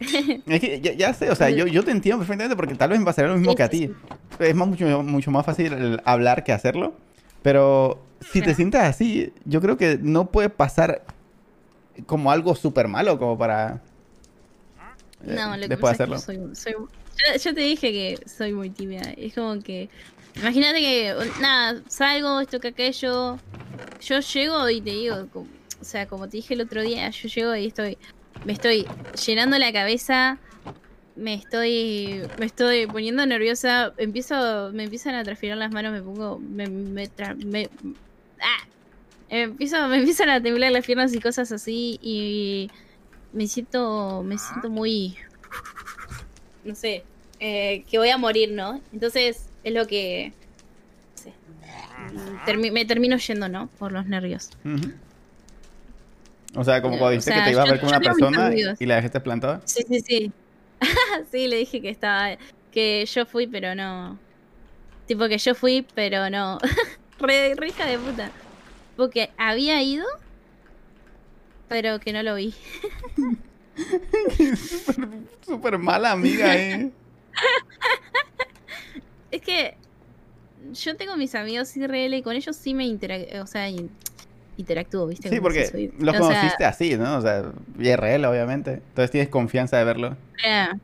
[0.46, 2.98] Es que ya, ya sé, o sea, yo, yo te entiendo perfectamente porque tal vez
[2.98, 3.90] me pasaría lo mismo que a ti.
[4.38, 6.94] Es más, mucho, mucho más fácil hablar que hacerlo.
[7.42, 8.54] Pero si te Claro.
[8.54, 11.02] sientas así, yo creo que no puede pasar
[12.06, 13.80] como algo súper malo como para
[15.24, 16.16] eh, No, lo que después pasa hacerlo.
[16.16, 19.10] es que soy, soy- yo, yo te dije que soy muy tímida.
[19.16, 19.88] Es como que.
[20.40, 23.38] Imagínate que, nada, salgo, esto que aquello.
[24.00, 27.56] Yo llego y te digo, o sea, como te dije el otro día, yo llego
[27.56, 27.98] y estoy.
[28.44, 28.86] Me estoy
[29.26, 30.38] llenando la cabeza.
[31.16, 32.22] Me estoy.
[32.38, 33.92] Me estoy poniendo nerviosa.
[33.96, 34.70] Empiezo.
[34.72, 36.38] Me empiezan a transpirar las manos, me pongo.
[36.38, 36.68] Me.
[36.68, 37.68] me, tra- me-
[38.40, 38.64] ¡Ah!
[39.28, 41.98] Empiezo, me empiezan a temblar las piernas y cosas así.
[42.00, 42.70] Y
[43.32, 44.22] me siento.
[44.22, 45.16] Me siento muy.
[46.64, 47.02] No sé.
[47.40, 48.80] eh, que voy a morir, ¿no?
[48.92, 50.32] Entonces, es lo que.
[52.46, 53.68] termi- me termino yendo, ¿no?
[53.78, 54.50] Por los nervios.
[56.54, 58.00] O sea, como cuando o dijiste sea, que te ibas a yo- ver con una
[58.00, 59.60] persona y, la dejaste plantada.
[59.64, 60.32] Sí, sí, sí.
[61.32, 62.36] sí, le dije que estaba.
[62.72, 64.18] Que yo fui, pero no.
[65.06, 66.58] Tipo que yo fui, pero no.
[67.20, 68.30] re, re hija de puta.
[68.96, 70.06] Porque había ido,
[71.68, 72.54] pero que no lo vi.
[73.76, 75.08] Súper-
[75.46, 76.90] Súper mala amiga, eh.
[79.30, 79.76] Es que
[80.72, 82.84] yo tengo mis amigos IRL y con ellos sí me
[83.40, 83.68] o sea,
[84.56, 85.28] interactúo, ¿viste?
[85.28, 87.18] Sí, porque soy- los o sea, conociste así, ¿no?
[87.18, 88.72] O sea, IRL, obviamente.
[88.74, 90.16] Entonces tienes confianza de verlo.
[90.42, 90.80] Claro,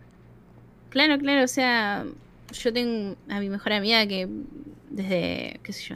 [0.91, 2.05] claro, claro, o sea,
[2.53, 4.29] yo tengo a mi mejor amiga que
[4.91, 5.95] desde, qué sé yo,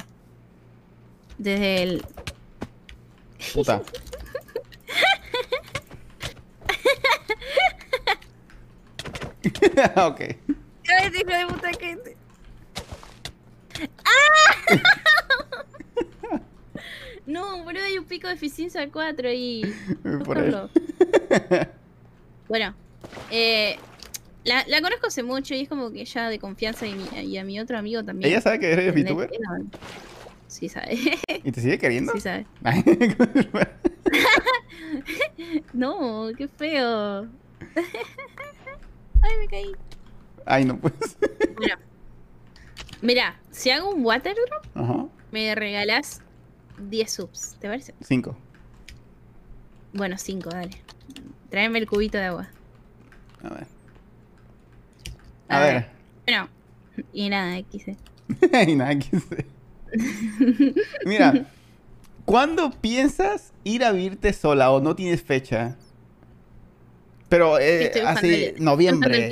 [1.39, 2.05] desde el...
[3.55, 3.83] Puta.
[9.97, 10.21] ok.
[10.21, 12.18] ¡Ay, hijo de puta gente!
[14.05, 14.75] ¡Ah!
[17.27, 19.63] no, boludo, hay un pico de eficiencia 4 ahí.
[20.25, 20.71] Por.
[22.49, 22.75] Bueno,
[23.31, 23.77] eh,
[24.45, 27.37] la, la conozco hace mucho y es como que ya de confianza y, mi- y
[27.37, 28.31] a mi otro amigo también.
[28.31, 28.95] ¿Ella sabe que eres.
[28.95, 29.29] VTuber?
[30.47, 30.97] Sí sabe,
[31.45, 32.11] ¿Y te sigue queriendo?
[32.15, 32.47] sí sabe.
[35.75, 37.27] No, qué feo.
[39.21, 39.73] Ay, me caí.
[40.47, 40.95] Ay, no pues.
[41.59, 41.75] Bueno.
[43.03, 45.07] Mira, si hago un water drop, Ajá.
[45.31, 46.21] me regalas
[46.79, 47.95] 10 subs, ¿te parece?
[48.01, 48.37] Cinco.
[49.93, 50.71] Bueno, 5, dale.
[51.51, 52.49] Tráeme el cubito de agua.
[53.43, 53.67] A ver.
[55.49, 55.75] A A ver.
[55.75, 55.87] ver.
[56.27, 56.49] Bueno,
[57.13, 57.97] y nada, XD.
[58.69, 59.47] y nada que sé.
[61.07, 61.47] Mira,
[62.25, 65.77] ¿cuándo piensas ir a vivirte sola o no tienes fecha?
[67.29, 69.31] Pero eh, así, noviembre.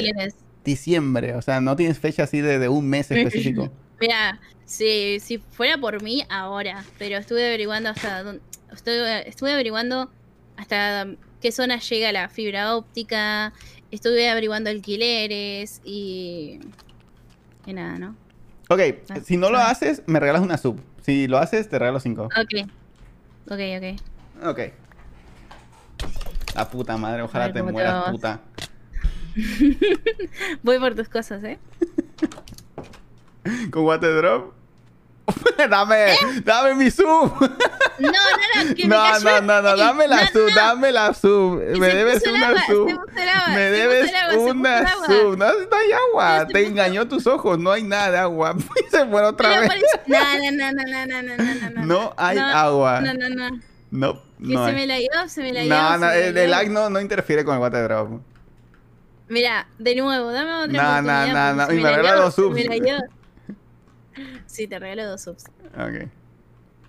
[0.66, 3.70] Diciembre, o sea, no tienes fecha así de, de un mes específico.
[3.98, 6.84] Mira, si, si fuera por mí, ahora.
[6.98, 8.42] Pero estuve averiguando hasta dónde.
[8.70, 10.10] Estuve, estuve averiguando
[10.58, 11.06] hasta
[11.40, 13.54] qué zona llega la fibra óptica.
[13.90, 16.60] Estuve averiguando alquileres y.
[17.64, 18.16] Y nada, ¿no?
[18.68, 20.80] Ok, Ah, si no lo haces, me regalas una sub.
[21.02, 22.24] Si lo haces, te regalo cinco.
[22.24, 22.68] Ok.
[23.48, 24.46] Ok, ok.
[24.48, 24.60] Ok.
[26.54, 28.40] La puta madre, ojalá ver te mueras, puta.
[30.62, 31.58] Voy por tus cosas, ¿eh?
[33.70, 34.54] ¿Con Waterdrop?
[35.70, 36.16] dame, ¿Eh?
[36.44, 37.06] dame mi sub.
[37.08, 40.54] no, no, no, que no, no, no, no, dame la no, sub, no.
[40.54, 41.60] dame la sub.
[41.78, 43.10] Me debes una sub.
[43.48, 45.36] Me debes una sub.
[45.36, 46.46] No, no hay agua.
[46.46, 47.58] Te engañó tus ojos.
[47.58, 48.54] No hay nada de agua.
[48.56, 49.68] Y se fue otra vez.
[49.68, 50.00] Parece...
[50.06, 52.14] No, no, no, no, no, no, no, no.
[52.16, 53.00] hay agua.
[53.00, 53.60] No, no, no.
[53.90, 54.74] No, que se hay.
[54.74, 55.70] me la dio, se me la dio.
[55.70, 58.20] No, no, el, lag no, no interfiere con el water drop.
[59.28, 60.64] Mira, de nuevo, dame otra
[61.00, 61.54] oportunidad.
[61.54, 62.54] no, y se me la regala dio, dos subs.
[62.54, 62.96] me la dio.
[64.46, 65.44] Sí, te regalo dos subs.
[65.74, 66.08] Ok.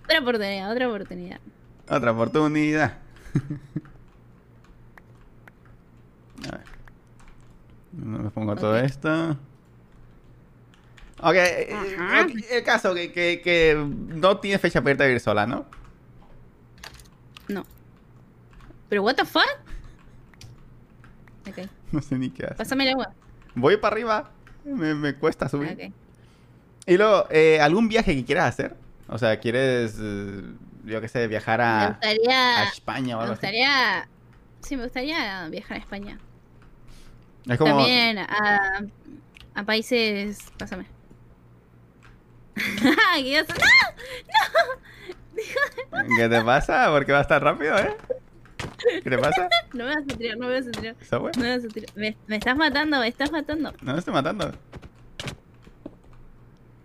[0.04, 1.40] Otra oportunidad, otra oportunidad.
[1.88, 2.96] Otra oportunidad.
[6.46, 6.64] A ver.
[7.92, 9.36] No me pongo todo esto.
[11.20, 11.74] Ok, eh,
[12.22, 15.66] ok, el caso que, que, que no tiene fecha para irte a vivir sola, ¿no?
[17.48, 17.66] No.
[18.88, 19.42] Pero, ¿what the fuck?
[21.48, 22.56] Ok, No sé ni qué hacer.
[22.56, 23.10] pásame el agua.
[23.54, 24.30] Voy para arriba.
[24.64, 25.72] Me, me cuesta subir.
[25.72, 25.92] Ok.
[26.86, 28.76] Y luego, eh, ¿algún viaje que quieras hacer?
[29.08, 30.42] O sea, ¿quieres, eh,
[30.84, 32.58] yo qué sé, viajar Me a, gustaría.
[32.60, 33.40] a España o Me algo así?
[33.40, 34.08] gustaría.
[34.60, 36.18] Sí, me gustaría viajar a España.
[37.46, 38.84] Es como, También a,
[39.54, 40.38] a países.
[40.58, 40.86] Pásame.
[42.54, 43.54] ¿Qué ibas a-
[46.16, 46.88] ¿qué te pasa?
[46.90, 47.96] Porque va a estar rápido, ¿eh?
[49.02, 49.48] ¿Qué te pasa?
[49.74, 50.96] No me vas a tirar, no me vas a tirar.
[51.08, 51.32] ¿Subway?
[51.36, 51.90] No me vas a tirar.
[51.94, 53.72] Me, me estás matando, me estás matando.
[53.82, 54.52] No me estoy matando.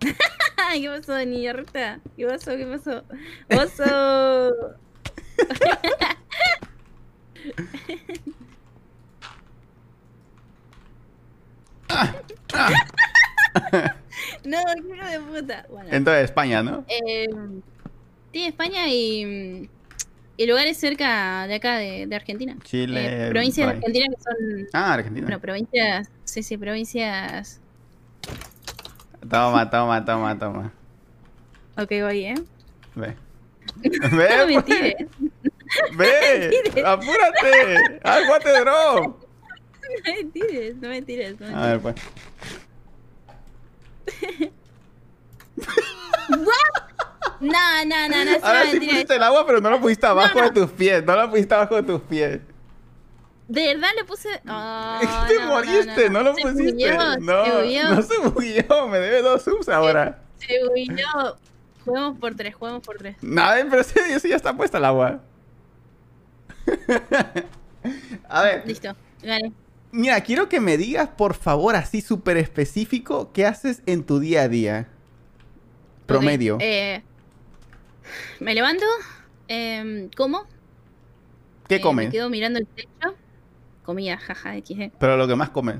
[0.00, 2.00] ¿Qué pasó, niña Rita?
[2.16, 2.56] ¿Qué pasó?
[2.56, 3.04] ¿Qué pasó?
[3.50, 4.52] ¡Oso!
[14.44, 15.66] no, qué hijo de puta.
[15.68, 16.84] Bueno, Entonces, España, ¿no?
[16.88, 17.26] eh,
[18.32, 19.68] sí, España y,
[20.36, 22.56] y lugares cerca de acá, de, de Argentina.
[22.64, 23.26] Chile.
[23.26, 23.74] Eh, provincias de.
[23.74, 24.68] Argentina que son.
[24.72, 25.26] Ah, Argentina.
[25.26, 26.10] Bueno, provincias.
[26.24, 27.60] Sí, sí, provincias.
[29.30, 30.72] Toma, toma, toma, toma.
[31.76, 32.34] Ok, voy, ¿eh?
[32.94, 33.16] Ve.
[34.10, 34.64] No Ve, me pues.
[34.64, 34.94] tires.
[35.96, 36.50] Ve.
[36.50, 36.84] mentires.
[36.84, 38.00] Apúrate.
[38.04, 39.24] Haz what the drop.
[40.06, 41.40] No me tires, no me tires.
[41.40, 41.94] No me A ver, pues.
[47.44, 50.44] No, no, no, no, Ahora sí pusiste el agua, pero no lo pusiste abajo no.
[50.44, 51.04] de tus pies.
[51.04, 52.40] No lo pusiste abajo de tus pies.
[53.48, 54.28] De verdad le puse.
[54.48, 56.72] Oh, Te no, moriste, no, lo Se pusiste.
[56.72, 58.88] bugueó, no, se bugueó, no se bugueó.
[58.88, 60.22] Me debe dos subs ahora.
[60.38, 61.36] Se bugueó.
[61.84, 63.16] Juguemos por tres, juguemos por tres.
[63.20, 65.20] Nada, pero ese, ese ya está puesta el agua.
[68.28, 69.52] A ver, Listo, gané.
[69.92, 74.42] mira, quiero que me digas, por favor, así súper específico, qué haces en tu día
[74.42, 74.88] a día.
[76.06, 76.56] Promedio.
[76.60, 77.02] Eh,
[78.40, 78.84] me levanto,
[79.48, 80.46] em, como.
[81.68, 82.06] ¿Qué eh, comes?
[82.06, 83.14] Me quedo mirando el techo.
[83.84, 84.92] Comida, jaja, XD.
[84.98, 85.76] Pero lo que más comes.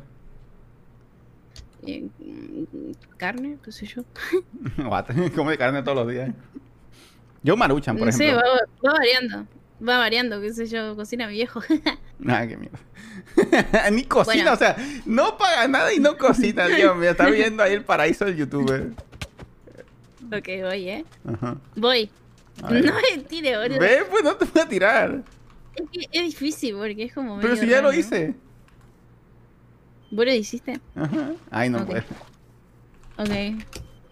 [1.87, 2.09] Eh,
[3.17, 4.03] carne, qué sé yo.
[5.35, 6.31] Come carne todos los días.
[7.43, 8.37] Yo maruchan, por no ejemplo.
[8.37, 9.47] va, va variando.
[9.87, 11.61] Va variando, qué sé yo, cocina mi viejo.
[12.19, 12.79] Nada, qué mierda.
[13.91, 14.53] Ni cocina, Bueno.
[14.53, 17.11] o sea, no paga nada y no cocina, Dios mío.
[17.11, 18.93] Está viendo ahí el paraíso del youtuber.
[20.27, 21.05] Ok, voy, eh.
[21.27, 21.57] Ajá.
[21.77, 22.11] Voy.
[22.63, 23.79] No me tire, boludo.
[23.81, 25.23] Ve, pues no te voy a tirar.
[25.75, 27.37] Es que es difícil porque es como.
[27.41, 27.99] Pero medio si ya lo raro.
[28.01, 28.35] hice.
[30.11, 30.81] ¿Vos lo hiciste?
[30.95, 31.33] Ajá.
[31.51, 31.87] Ay, no Ok.
[31.87, 32.05] puede.
[33.19, 33.65] Ok.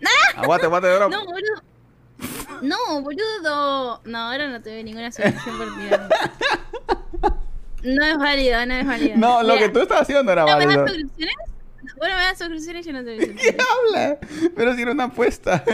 [0.36, 1.08] Aguante, aguante, bro.
[1.08, 1.62] No, boludo.
[2.62, 4.00] No, boludo.
[4.04, 6.08] No, ahora no te veo ninguna solución por tirar.
[7.84, 9.16] No es válido, no es válido.
[9.16, 10.82] No, lo Mira, que tú estás haciendo no era ¿no me válido.
[10.84, 11.36] das suscripciones?
[11.98, 14.18] Bueno, me das suscripciones, yo no te doy ¿Qué habla?
[14.54, 15.64] Pero si era una apuesta.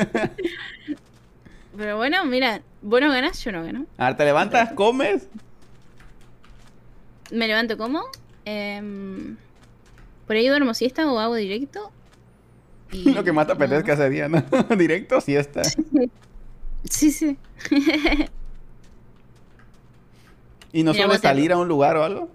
[1.77, 3.87] Pero bueno, mira, vos no ganás, yo no gano.
[3.99, 5.29] A ver, te levantas, comes.
[7.31, 8.05] Me levanto como.
[8.45, 9.37] em,
[10.27, 11.91] por ahí duermo siesta o hago directo.
[12.91, 14.43] y Lo que más te apetezca ese día, ¿no?
[14.77, 15.63] Directo, siesta.
[16.85, 17.37] Sí, sí.
[20.73, 22.29] ¿Y no suele salir a un lugar o algo?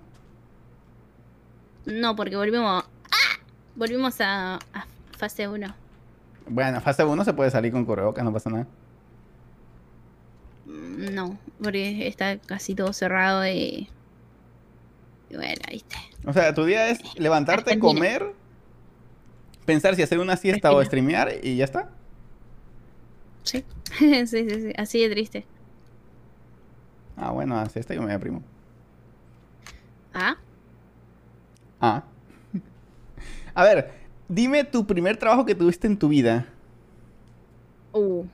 [1.86, 2.84] No, porque volvimos.
[3.76, 4.86] Volvimos a, a
[5.18, 5.74] fase 1.
[6.48, 8.68] Bueno, fase 1 se puede salir con cubrebocas, no pasa nada.
[10.66, 13.90] Mm, No, porque está casi todo cerrado y.
[15.30, 15.96] y bueno, viste.
[16.26, 17.82] O sea, tu día es levantarte, Argentina.
[17.94, 18.34] comer,
[19.66, 21.90] pensar si hacer una siesta o streamear y ya está.
[23.44, 23.66] Sí.
[24.00, 24.74] sí, sí, sí.
[24.78, 25.46] Así de triste.
[27.18, 28.42] Ah, bueno, a siesta yo me deprimo.
[30.14, 30.38] Ah,
[31.82, 32.04] Ah.
[33.56, 33.92] A ver,
[34.28, 36.46] dime tu primer trabajo que tuviste en tu vida.
[37.94, 38.26] uh.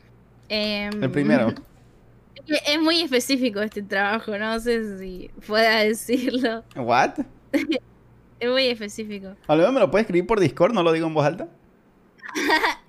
[0.48, 1.54] Em, El primero.
[2.66, 6.64] Es muy específico este trabajo, no sé si pueda decirlo.
[6.76, 7.20] ¿What?
[8.40, 9.36] Es muy específico.
[9.48, 11.50] A lo mejor me lo puedes escribir por Discord, no lo digo en voz alta.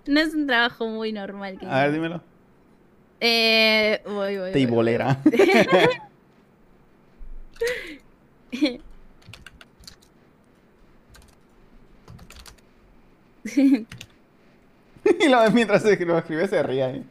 [0.07, 1.59] No es un trabajo muy normal.
[1.59, 2.23] Que A ver, dímelo.
[3.19, 5.19] Eh, voy, voy, voy, Teibolera.
[8.53, 8.81] voy.
[15.05, 17.05] y lo, mientras lo escribe se ríe ahí.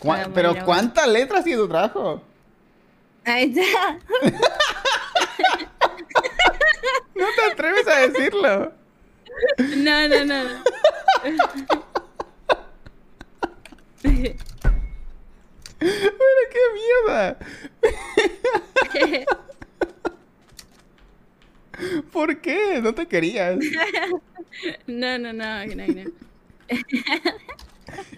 [0.00, 2.22] ¿Cuá- Ah, Pero mira, ¿cuántas letras tiene tu trabajo?
[3.24, 3.98] Ahí está.
[7.14, 8.72] No te atreves a decirlo.
[9.76, 10.42] No, no, no.
[15.78, 16.58] Pero qué
[17.06, 17.36] mierda.
[22.12, 22.80] ¿Por qué?
[22.82, 23.58] No te querías.
[24.86, 26.10] No, no, no, no, no.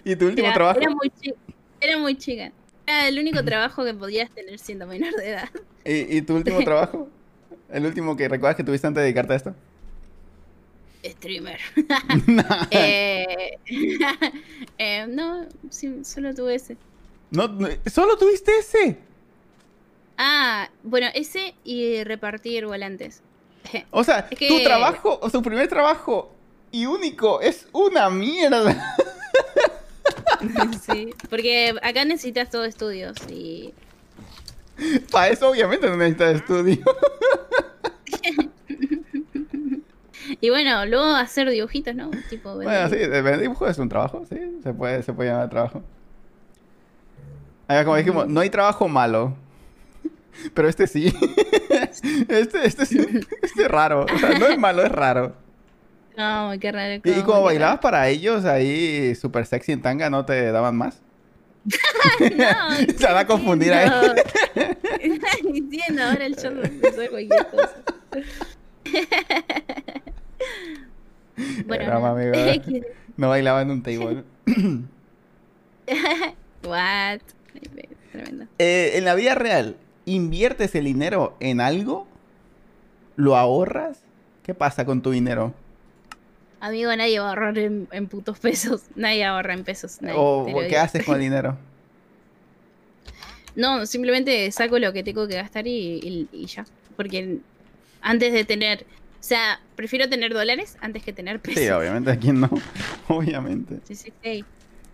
[0.03, 0.79] ¿Y tu último Era, trabajo?
[0.81, 1.37] era muy chica.
[1.79, 2.51] Era muy chica.
[2.85, 5.49] Era el único trabajo que podías tener siendo menor de edad.
[5.85, 7.07] ¿Y, y tu último trabajo?
[7.69, 9.55] ¿El último que recuerdas que tuviste antes de dedicarte a esto?
[11.05, 11.59] Streamer.
[12.71, 13.57] eh,
[14.77, 16.77] eh, no, sí, solo tuve ese.
[17.31, 17.49] no,
[17.85, 18.97] ¿Solo tuviste ese?
[20.17, 23.21] Ah, bueno, ese y repartir volantes.
[23.91, 26.31] O sea, Es tu que- trabajo, o tu primer trabajo
[26.71, 28.95] y único es una mierda.
[30.85, 33.73] sí, porque acá necesitas todo estudios y
[35.11, 36.77] Para eso obviamente no necesitas estudio.
[40.41, 42.09] y bueno, luego hacer dibujitos, ¿no?
[42.29, 45.49] Tipo Bueno, sí, de ver dibujo es un trabajo, sí, se puede, se puede llamar
[45.49, 45.81] trabajo.
[47.67, 49.35] Ahí, como dijimos, no hay trabajo malo.
[50.53, 51.13] Pero este sí.
[52.27, 52.97] Este, este sí,
[53.41, 54.05] este es raro.
[54.13, 55.35] O sea, no es malo, es raro.
[56.17, 57.01] No, qué raro.
[57.03, 61.01] ¿Y, y como bailabas para ellos ahí, super sexy en tanga, no te daban más?
[62.19, 62.35] raro.
[62.35, 63.89] No, Se van a confundir ahí.
[63.89, 64.01] no.
[64.99, 67.75] Estás diciendo ahora el show hacer cualquier cosa.
[71.65, 72.05] bueno, no.
[72.07, 72.33] amigo.
[73.17, 74.23] No bailaba en un table.
[76.65, 77.19] What?
[78.11, 78.45] Tremendo.
[78.59, 82.07] Eh, en la vida real, ¿inviertes el dinero en algo?
[83.15, 83.99] ¿Lo ahorras?
[84.43, 85.53] ¿Qué pasa con tu dinero?
[86.59, 88.83] Amigo, nadie va a ahorrar en, en putos pesos.
[88.95, 90.01] Nadie ahorra en pesos.
[90.01, 91.57] nadie, ¿O qué haces con el dinero?
[93.55, 96.65] No, simplemente saco lo que tengo que gastar y, y- y ya.
[96.95, 97.39] Porque
[98.01, 98.85] antes de tener.
[99.19, 101.63] O sea, prefiero tener dólares antes que tener pesos.
[101.63, 102.49] Sí, obviamente, ¿a quién no?
[103.07, 103.79] Obviamente.
[103.85, 104.43] Sí, sí, sí.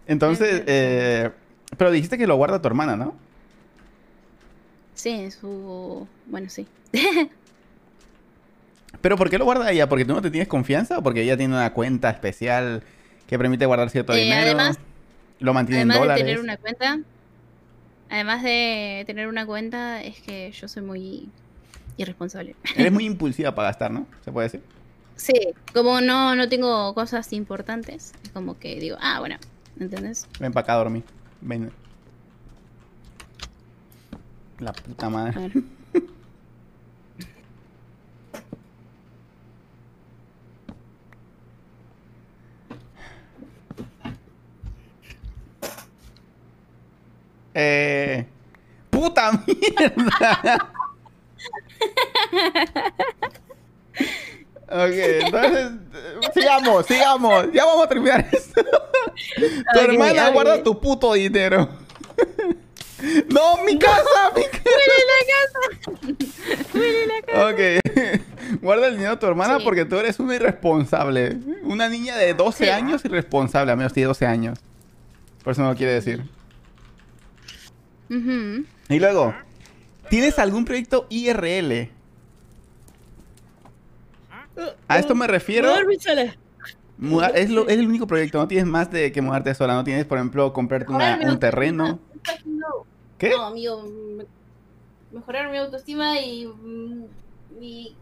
[0.05, 1.31] Entonces, eh,
[1.77, 3.15] pero dijiste que lo guarda tu hermana, ¿no?
[4.99, 6.05] Sí, su.
[6.25, 6.67] Bueno, sí.
[9.01, 9.87] ¿Pero por qué lo guarda ella?
[9.87, 12.83] ¿Porque tú no te tienes confianza o porque ella tiene una cuenta especial
[13.27, 14.41] que permite guardar cierto Eh, dinero?
[14.59, 14.77] además-
[15.39, 16.25] lo mantiene Además en de dólares.
[16.25, 16.99] tener una cuenta.
[18.09, 21.29] Además de tener una cuenta, es que yo soy muy
[21.95, 22.57] irresponsable.
[22.75, 24.05] Eres muy impulsiva para gastar, ¿no?
[24.25, 24.61] Se puede decir.
[25.15, 25.33] Sí,
[25.73, 29.37] como no, no tengo cosas importantes, es como que digo, ah, bueno,
[29.79, 30.27] ¿entendés?
[30.41, 31.03] Ven para acá a dormir.
[31.39, 31.71] Ven.
[34.59, 35.51] La puta madre.
[47.61, 48.25] Eh.
[48.89, 50.71] ¡Puta mierda!
[54.67, 54.93] ok,
[55.25, 55.71] entonces.
[56.33, 57.51] Sigamos, sigamos.
[57.51, 58.63] Ya vamos a terminar esto.
[59.73, 61.67] Tu hermana guarda tu puto dinero.
[63.29, 64.31] ¡No, mi casa!
[64.35, 64.41] ¡Mi
[66.79, 67.39] Huele la casa.
[67.41, 67.49] casa!
[67.49, 68.21] Ok.
[68.61, 69.63] Guarda el dinero de tu hermana Sí.
[69.63, 71.37] porque tú eres una irresponsable.
[71.63, 72.69] Una niña de 12 Sí.
[72.69, 74.59] años irresponsable, a menos tiene 12 años.
[75.43, 76.23] Por eso no lo quiere decir.
[78.09, 79.35] Y luego,
[80.09, 81.91] ¿tienes algún proyecto IRL?
[84.87, 85.69] A esto me refiero.
[85.69, 86.35] Mudarme sola.
[86.97, 89.85] Muda- es, lo- es el único proyecto, no tienes más de que mudarte sola, no
[89.85, 91.99] tienes, por ejemplo, comprarte una- un terreno.
[92.45, 92.67] No,
[93.17, 93.29] ¿Qué?
[93.29, 93.83] No, amigo.
[93.83, 94.25] me-
[95.11, 96.45] Mejorar mi autoestima y.
[96.47, 97.03] mm,
[97.61, 97.95] y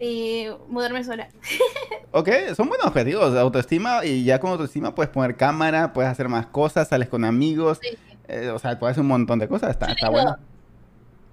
[0.00, 1.28] eh, mudarme sola.
[2.12, 6.46] Ok, son buenos objetivos, autoestima y ya con autoestima puedes poner cámara, puedes hacer más
[6.46, 7.98] cosas, sales con amigos, Sí.
[8.28, 10.36] eh, o sea, puedes hacer un montón de cosas, está, Yo está digo, bueno.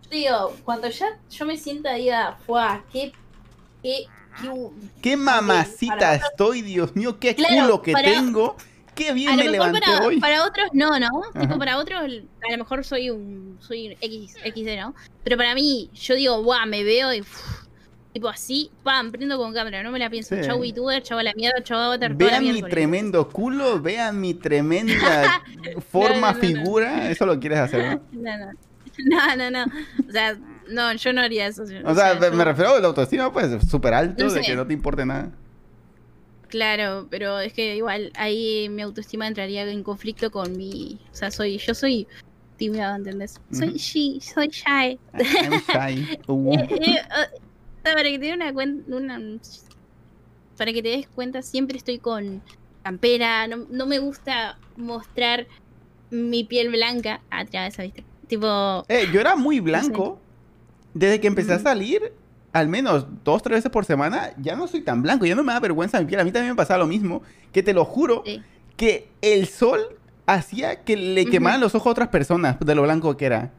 [0.04, 2.82] Yo digo, cuando ya yo me sienta diga, ¡fuah!
[2.92, 3.14] ¡Qué.
[3.82, 4.06] qué.
[4.42, 4.52] qué
[5.02, 7.20] ¡Qué mamacita para- estoy, Dios mío!
[7.20, 8.56] ¡Qué Claro, culo que para- tengo!
[8.96, 10.20] ¡Qué bien a me levanté para, hoy!
[10.20, 11.10] para otros no, ¿no?
[11.40, 14.96] Tipo, para otros a lo mejor soy un soy un X, XD, ¿no?
[15.24, 17.66] Pero para mí, yo digo, guau, me veo y uf,
[18.14, 20.36] tipo así, pam, prendo con cámara, no me la pienso.
[20.36, 20.42] Sí.
[20.44, 22.72] Chau VTuber, chau a la mierda, chau avatar, Vean mi miércoles.
[22.74, 25.42] tremendo culo, vean mi tremenda
[25.92, 26.40] forma, no, no.
[26.40, 28.02] figura, eso lo quieres hacer, ¿no?
[28.14, 28.52] No, no.
[28.98, 29.66] No, no, no.
[30.08, 30.38] O sea,
[30.70, 31.64] no, yo no haría eso.
[31.64, 34.46] O sea, me- yo- refiero a la autoestima, pues, súper alto, No de sé.
[34.46, 35.32] que no te importe nada.
[36.48, 41.00] Claro, pero es que igual ahí mi autoestima entraría en conflicto con mi.
[41.12, 42.08] O sea, soy, yo soy
[42.58, 43.36] tímida, ¿entendés?
[43.52, 43.78] Soy Ujú.
[43.78, 45.00] she, soy shy.
[45.14, 46.06] I'm shy.
[46.28, 46.54] Uh.
[46.54, 47.28] Eh, eh, eh,
[47.84, 49.20] para que te una cuenta, una,
[50.58, 52.42] para que te des cuenta, siempre estoy con
[52.84, 55.48] campera, no, no me gusta mostrar
[56.10, 58.06] mi piel blanca atrás, ¿viste?
[58.28, 60.22] Tipo, Eh, yo era muy blanco.
[60.94, 62.14] Desde que empecé a salir,
[62.56, 65.26] al menos dos, tres veces por semana, ya no soy tan blanco.
[65.26, 66.22] Ya no me da vergüenza mi piel.
[66.22, 67.22] A mí también me pasaba lo mismo.
[67.52, 68.42] Que te lo juro, sí.
[68.78, 69.82] que el sol
[70.26, 73.52] hacía que le quemaran los ojos a otras personas de lo blanco que era.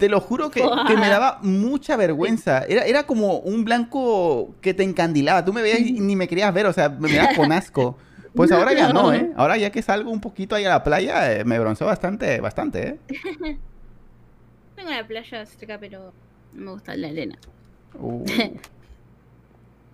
[0.00, 2.64] Te lo juro que, que me daba mucha vergüenza.
[2.64, 5.44] Era, era como un blanco que te encandilaba.
[5.44, 7.96] Tú me veías y ni me querías ver, o sea, me mirabas con asco.
[8.34, 9.12] Pues ahora ya no.
[9.12, 9.32] ¿eh?
[9.36, 12.88] Ahora ya que salgo un poquito ahí a la playa, eh, me bronceo bastante, bastante,
[12.88, 12.98] ¿eh?
[14.76, 16.12] Tengo la playa cerca, pero
[16.52, 17.36] no me gusta la arena.
[17.98, 18.24] Uh.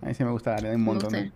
[0.01, 1.15] A mí sí me gusta la arena un montón.
[1.15, 1.31] ¿eh?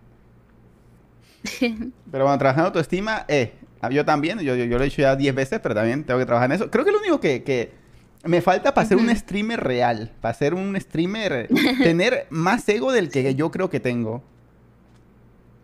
[2.10, 3.52] Pero bueno, trabajando autoestima, eh,
[3.90, 6.26] yo también, yo, yo, yo lo he dicho ya 10 veces, pero también tengo que
[6.26, 6.70] trabajar en eso.
[6.70, 7.72] Creo que lo único que, que
[8.24, 11.48] me falta para ser un streamer real, para ser un streamer,
[11.82, 14.22] tener más ego del que yo creo que tengo.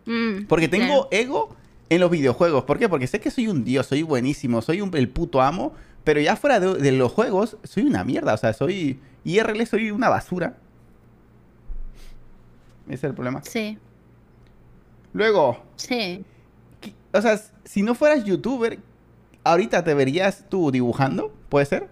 [0.07, 1.23] Mm, Porque tengo claro.
[1.23, 1.55] ego
[1.89, 2.63] en los videojuegos.
[2.63, 2.89] ¿Por qué?
[2.89, 5.73] Porque sé que soy un dios, soy buenísimo, soy un- el puto amo,
[6.07, 8.33] pero ya fuera de, de los juegos, soy una mierda.
[8.33, 10.55] O sea, soy IRL, soy una basura.
[12.85, 13.41] Ese es el problema.
[13.43, 13.77] Sí,
[15.11, 16.23] Luego, sí.
[16.79, 18.79] ¿qué- o sea, si no fueras youtuber,
[19.43, 21.89] ahorita te verías tú dibujando, ¿puede ser?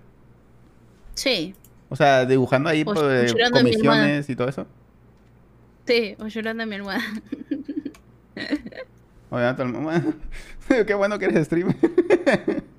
[1.15, 1.53] Sí,
[1.89, 3.51] O sea, dibujando ahí O pues, almohada.
[3.51, 4.65] comisiones y todo eso.
[5.85, 7.03] sí, o llorando en mi almohada.
[9.29, 10.13] Obviamente,
[10.87, 11.75] qué bueno que eres streamer.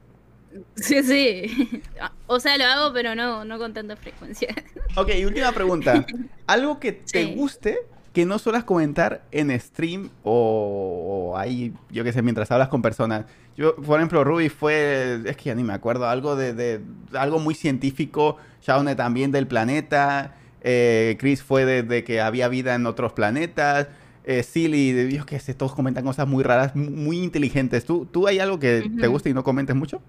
[0.77, 1.82] Sí, sí.
[2.28, 4.48] O sea, lo hago, pero no, no con tanta frecuencia.
[4.97, 6.07] Ok, y última pregunta.
[6.47, 7.35] Algo que te Sí.
[7.35, 7.77] guste
[8.15, 12.81] que no suelas comentar en stream o, o ahí, yo qué sé, mientras hablas con
[12.81, 13.27] personas.
[13.59, 16.81] Yo, por ejemplo, Ruby fue, es que ya ni me acuerdo, algo de, de-
[17.12, 18.39] algo muy científico.
[18.62, 20.35] Shaune también del planeta.
[20.62, 23.89] eh, Chris fue de, de que había vida en otros planetas.
[24.24, 27.85] Eh, Silly, yo qué sé, todos comentan cosas muy raras, mu- muy inteligentes.
[27.85, 30.01] ¿Tú, ¿Tú hay algo que te guste y no comentes mucho?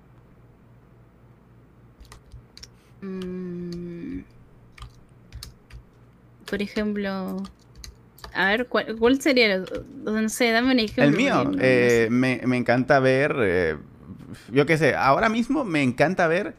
[3.01, 4.21] Mm,
[6.49, 7.43] Por ejemplo,
[8.33, 9.53] a ver, ¿cuál, cuál sería?
[9.55, 9.65] el-
[10.03, 11.03] No sé, dame un ejemplo.
[11.03, 12.09] El mío, no eh, sé.
[12.09, 13.77] me, me encanta ver, eh,
[14.51, 16.55] yo qué sé, ahora mismo me encanta ver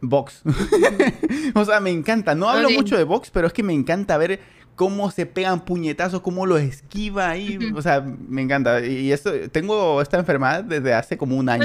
[0.00, 0.42] box.
[1.54, 2.34] o sea, me encanta.
[2.34, 4.40] No hablo mucho de box, pero es que me encanta ver
[4.74, 7.58] cómo se pegan puñetazos, cómo lo esquiva ahí.
[7.74, 8.84] O sea, me encanta.
[8.84, 11.64] Y esto, tengo esta enfermedad desde hace como un año.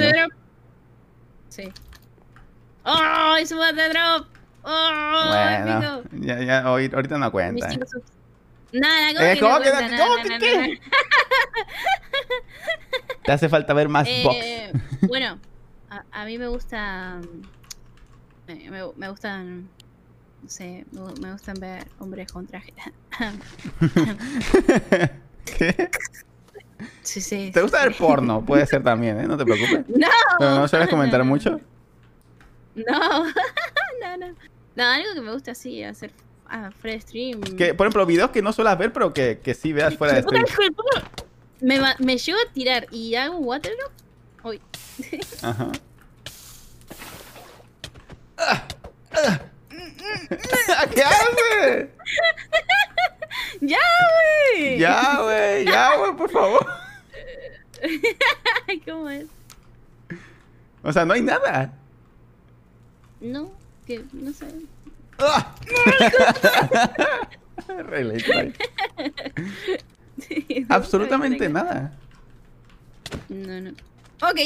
[1.49, 1.69] Sí.
[2.83, 3.35] ¡Oh!
[3.39, 4.27] ¡Es un bate drop!
[4.63, 5.25] ¡Oh!
[5.29, 7.67] Bueno, ya, ya, ahorita no cuenta.
[8.73, 9.97] Nada, ¿cómo Eh, que ¿cómo no que cuenta?
[9.97, 10.79] cómo que qué?
[13.23, 14.35] Te hace falta ver más box.
[14.39, 14.71] Eh,
[15.07, 15.39] bueno,
[15.89, 17.19] a, a mí me gusta.
[18.47, 19.67] eh, Me, me gustan.
[20.41, 22.73] No sé, me, gu- me gustan ver hombres con traje.
[25.45, 25.89] ¿Qué?
[27.03, 27.51] sí, sí.
[27.53, 27.83] ¿Te gusta sí.
[27.89, 28.43] ver porno?
[28.43, 29.27] Puede ser también, ¿eh?
[29.27, 29.85] No te preocupes.
[29.89, 30.07] No,
[30.39, 31.59] Pero no sueles comentar mucho.
[32.75, 33.25] No,
[34.01, 34.35] no, no.
[34.75, 36.11] No, algo que me gusta así, hacer
[36.47, 37.41] ah, fuera de stream.
[37.57, 40.21] Que, por ejemplo, videos que no suelas ver, pero que, que sí veas fuera de
[40.21, 40.45] stream.
[41.59, 43.91] me, me llego a tirar y hago un waterlock.
[44.43, 44.61] Uy.
[45.41, 45.71] Ajá.
[50.93, 51.89] ¿Qué haces?
[53.59, 53.77] ¡Ya,
[54.55, 54.79] güey!
[54.79, 56.65] Ya, güey, ya, güey, por favor.
[58.85, 59.25] ¿Cómo es?
[60.83, 61.73] O sea, no hay nada.
[63.21, 63.51] No,
[63.85, 64.47] que no sé.
[65.19, 65.55] ¡Ah!
[67.61, 68.55] Strike.
[70.69, 71.93] Absolutamente nada.
[73.29, 73.71] No, no.
[74.21, 74.39] Ok.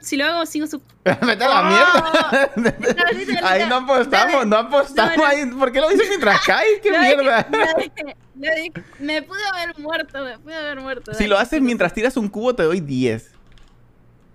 [0.00, 0.80] Si lo hago, sigo su.
[1.04, 3.48] Vete a la mierda.
[3.48, 5.28] Ahí no apostamos, no apostamos No, no.
[5.28, 5.46] ahí.
[5.46, 6.80] ¿Por qué lo dices mientras caes?
[6.82, 7.46] ¡Qué mierda!
[8.98, 11.14] Me pude haber muerto, me pude haber muerto.
[11.14, 13.32] Si lo haces mientras tiras un cubo, te doy 10.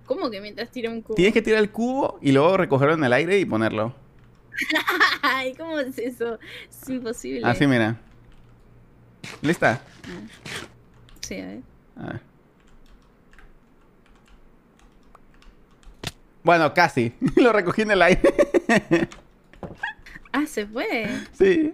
[0.06, 1.16] ¿Cómo que mientras tiro un cubo?
[1.16, 3.94] Tienes que tirar el cubo y luego recogerlo en el aire y ponerlo.
[5.22, 6.38] Ay, ¿cómo es eso?
[6.70, 7.46] Es imposible.
[7.46, 7.96] Así, mira.
[9.42, 9.82] ¿Lista?
[11.20, 11.60] Sí, a ver.
[11.96, 12.20] A ver.
[16.44, 17.12] Bueno, casi.
[17.36, 18.20] Lo recogí en el aire.
[20.32, 21.08] Ah, se puede.
[21.32, 21.72] sí.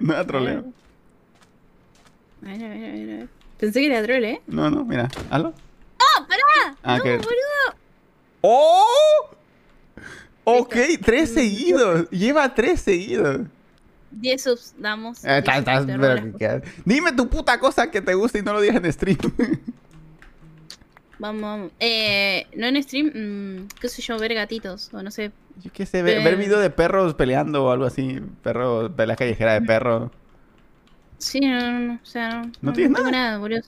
[0.00, 0.64] no era troleo.
[2.42, 3.28] A ver, a ver, a ver.
[3.58, 4.40] Pensé que era troll, ¿eh?
[4.48, 5.08] No, no, mira.
[5.30, 5.54] ¿Hazlo?
[6.16, 6.76] ¡Oh, pará!
[6.82, 7.76] Ah, ¡No, boludo!
[8.40, 9.30] ¡Oh!
[10.44, 10.74] Ok,
[11.04, 12.10] tres Mm, seguidos.
[12.10, 13.40] Lleva tres seguidos.
[14.10, 15.22] 10 subs damos.
[15.24, 17.90] Eh, estás- 10 estás- subs, te pero robo las ¿qué- qué- Dime tu puta cosa
[17.90, 19.18] que te gusta y no lo digas en stream.
[21.18, 21.72] Vamos, vamos.
[21.80, 25.32] Eh, no en stream, mm, qué sé yo, ver gatitos, o no sé.
[25.62, 28.20] Yo qué sé, ver, ver video de perros peleando o algo así.
[28.42, 30.10] Perros, pelea callejera de perros.
[31.18, 32.52] Sí, no, no, no, o sea, no.
[32.62, 33.10] ¿No tienes nada?
[33.10, 33.62] nada, boludo.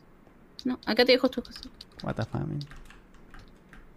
[0.65, 1.69] No, acá te dejo tus cosas.
[2.03, 2.61] What the fuck, man.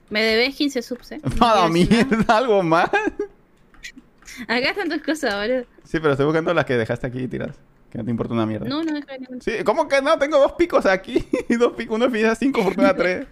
[0.09, 1.21] Me debes 15 subs, eh.
[1.39, 2.89] Nada, mierda, algo más.
[4.47, 5.65] Acá están tus cosas, boludo.
[5.83, 7.55] Sí, pero estoy buscando las que dejaste aquí tiradas.
[7.89, 8.67] Que no te importa una mierda.
[8.67, 10.17] No, no, deja de Sí, ¿cómo que no?
[10.17, 11.27] Tengo dos picos aquí.
[11.59, 13.27] dos picos, uno es 5, fortuna 3.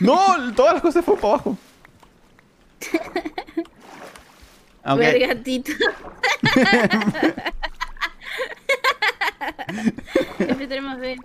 [0.00, 1.58] No, todas las cosas fueron para abajo.
[4.84, 4.98] Ok.
[4.98, 5.72] Ver gatito.
[10.38, 11.18] Siempre tenemos ver.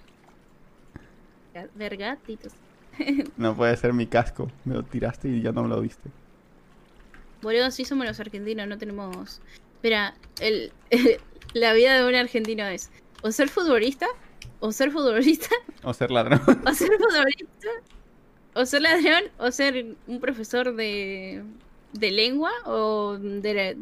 [1.54, 2.54] Ga- Ver gatitos.
[3.38, 4.52] No puede ser mi casco.
[4.66, 6.10] Me lo tiraste y ya no me lo diste.
[7.42, 9.42] Boludo, sí somos los argentinos, no tenemos.
[9.76, 10.72] Espera, el,
[11.54, 12.92] la vida de un argentino es
[13.24, 14.06] o ser futbolista,
[14.60, 15.50] o ser futbolista,
[15.84, 16.40] O ser ladrón.
[16.68, 17.70] o ser futbolista,
[18.54, 21.44] o ser ladrón, o ser un profesor de,
[21.94, 23.78] de lengua, o de,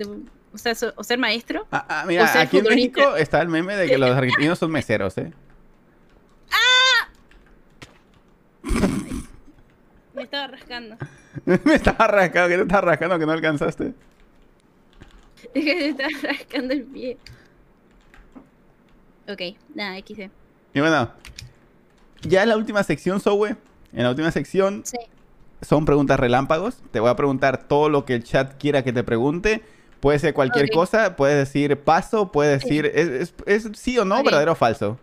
[0.54, 1.68] o, sea, so- o ser maestro.
[1.72, 2.64] Ah, ah, mira, O ser aquí en.
[2.66, 5.34] México está el meme de que los argentinos son meseros, ¿eh?
[10.14, 10.98] Me estaba rascando.
[11.46, 13.94] me estaba rascando, que te estaba rascando que no alcanzaste.
[15.54, 17.18] Es que me estaba rascando el pie.
[19.28, 19.41] Ok,
[19.76, 20.30] nada, XD.
[20.74, 21.12] Y bueno,
[22.22, 23.56] ya en la última sección, Zoe,
[23.94, 24.98] en la última sección Sí.
[25.62, 26.82] son preguntas relámpagos.
[26.91, 29.64] Te voy a preguntar todo lo que el chat quiera que te pregunte.
[30.00, 34.24] Puede ser cualquier cosa, puedes decir paso, puedes decir es, es- es sí o no,
[34.24, 34.98] verdadero o falso.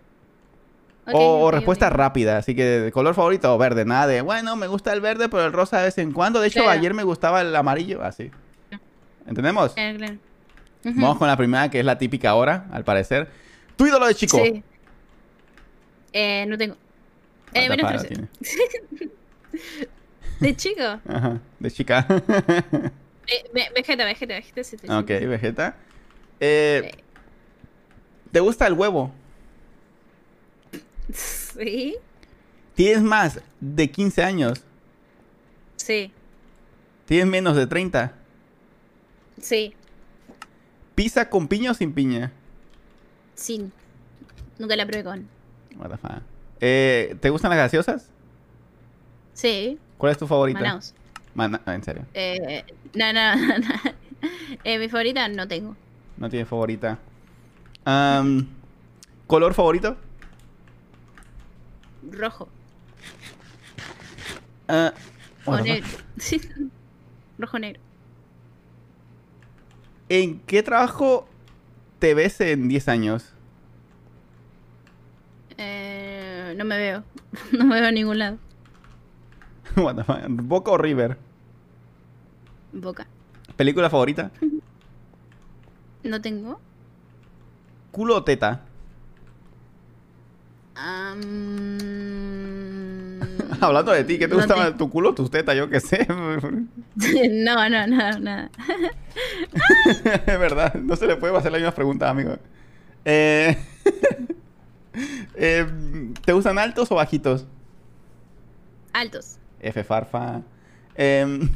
[1.12, 4.66] O, o ok, respuesta rápida, así que color favorito o verde, nada de, bueno, me
[4.66, 6.40] gusta el verde, pero el rosa de vez en cuando.
[6.40, 6.70] De hecho, Claro.
[6.78, 8.30] ayer me gustaba el amarillo, así.
[9.26, 9.72] ¿Entendemos?
[9.74, 10.14] Claro, claro.
[10.84, 11.00] Ujú.
[11.00, 13.28] Vamos con la primera, que es la típica ahora, al parecer.
[13.76, 14.38] Tu ídolo de chico.
[14.42, 14.62] Sí.
[16.12, 16.76] Eh, no tengo.
[17.52, 18.08] Eh, menos fuck, 13.
[18.08, 18.28] tiene.
[20.40, 20.82] De chico.
[21.08, 22.06] Ajá, de chica.
[23.28, 24.62] Eh, ve- vegeta, vegeta, vegeta.
[24.62, 24.76] sí.
[24.88, 25.74] ok, Vegeta.
[26.38, 26.92] Eh,
[28.30, 29.12] ¿Te gusta el huevo?
[31.12, 31.96] Sí.
[32.74, 34.62] ¿Tienes más de 15 años?
[35.76, 36.12] Sí.
[37.06, 38.12] ¿Tienes menos de 30?
[39.40, 39.74] Sí.
[40.94, 42.32] ¿Pizza con piña o sin piña?
[43.34, 43.70] Sí.
[44.58, 45.28] Nunca la probé con.
[45.76, 46.22] What the fuck.
[46.60, 48.08] Eh, ¿Te gustan las gaseosas?
[49.34, 49.78] Sí.
[49.98, 50.60] ¿Cuál es tu favorita?
[50.60, 50.94] Manaus.
[51.34, 52.06] Mana- no, en serio.
[52.14, 52.64] Eh,
[52.94, 53.58] no, no, no.
[53.58, 53.66] no.
[54.64, 55.76] Eh, mi favorita no tengo.
[56.16, 56.98] No tienes favorita.
[59.26, 59.96] ¿Color favorito?
[62.10, 62.48] Rojo.
[64.68, 64.92] Ah,
[65.44, 65.86] O negro.
[67.38, 67.80] Rojo negro.
[70.08, 71.28] ¿En qué trabajo
[71.98, 73.32] te ves en 10 años?
[75.58, 77.04] Eh, no me veo.
[77.52, 78.38] No me veo en ningún lado.
[79.76, 80.18] What the fuck.
[80.28, 81.18] ¿Boca o River?
[82.72, 83.06] Boca.
[83.56, 84.30] ¿Película favorita?
[86.02, 86.60] No tengo.
[87.90, 88.62] ¿Culo o teta?
[93.60, 94.76] Hablando de ti, ¿qué te no gusta te- más?
[94.76, 95.56] ¿Tu culo o tus tetas?
[95.56, 96.06] Yo qué sé.
[96.10, 98.50] no, no, no, nada.
[100.26, 102.36] Es verdad, no se le puede hacer la misma pregunta, amigo.
[103.04, 103.56] Eh,
[105.34, 105.66] Eh,
[106.24, 107.46] ¿Te gustan altos o bajitos?
[108.94, 109.36] Altos.
[109.60, 110.40] F farfa.
[110.94, 111.50] Em,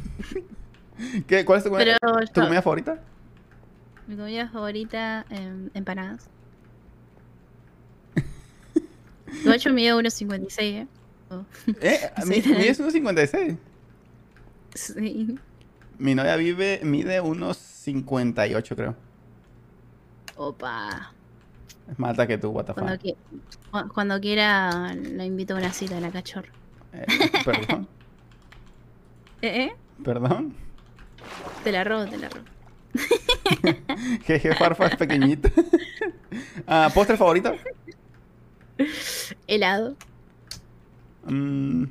[1.25, 2.99] ¿qué, ¿Cuál es tu, comida- Pero tu comida favorita?
[4.05, 6.29] mi comida favorita, em, empanadas.
[9.43, 10.87] De hecho, mide 1.56, ¿eh?
[11.29, 11.45] Oh,
[11.81, 11.99] ¿Eh?
[12.23, 13.55] Sí, Mi, tenés- mi es unos 56.
[14.73, 15.37] sí.
[15.97, 18.95] Mi novia vive, mide unos 58, creo.
[20.35, 21.13] Opa.
[21.91, 23.01] Es más alta que tú, what the Cuando, fuck.
[23.03, 23.15] qui-
[23.71, 26.49] cu- cuando quiera, la invito a una cita a la cachorra.
[26.93, 27.05] Eh,
[27.45, 27.87] perdón,
[29.41, 29.63] ¿Eh?
[29.65, 29.71] ¿Eh?
[30.03, 30.55] perdón.
[31.63, 32.45] Te la robo, te la robo.
[34.25, 35.49] Jeje, farfa es pequeñita.
[36.65, 37.53] Ah, ¿Postre favorito?
[39.47, 39.95] Helado.
[41.25, 41.85] Mm.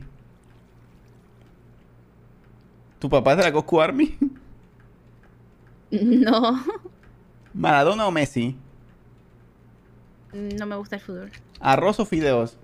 [2.98, 4.16] ¿Tu papá es de la Coscu Army?
[5.90, 6.62] No.
[7.52, 8.56] ¿Maradona o Messi?
[10.32, 11.32] No me gusta el fútbol.
[11.58, 12.56] ¿Arroz o fideos?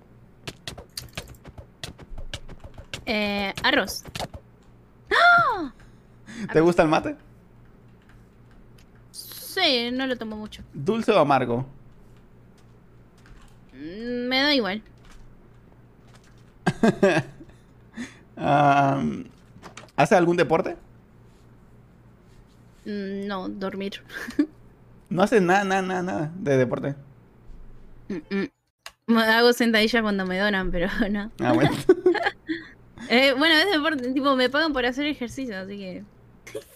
[3.05, 4.05] Eh, arroz.
[6.53, 7.17] ¿Te gusta el mate?
[9.11, 10.63] Sí, no lo tomo mucho.
[10.73, 11.67] ¿Dulce o amargo?
[13.77, 14.83] Mm, Me da igual.
[18.39, 19.03] Ah,
[19.97, 20.77] ¿Haces algún deporte?
[22.85, 24.03] Mm, No, dormir.
[25.09, 26.95] No haces nada, nada, nada, nada de deporte.
[28.09, 28.17] Mm,
[29.09, 29.17] mm.
[29.19, 31.31] Hago sentadilla cuando me donan, pero no.
[31.41, 31.71] Ah, bueno.
[33.09, 36.05] Eh, bueno, es deporte, tipo, me pagan por hacer ejercicio, así que.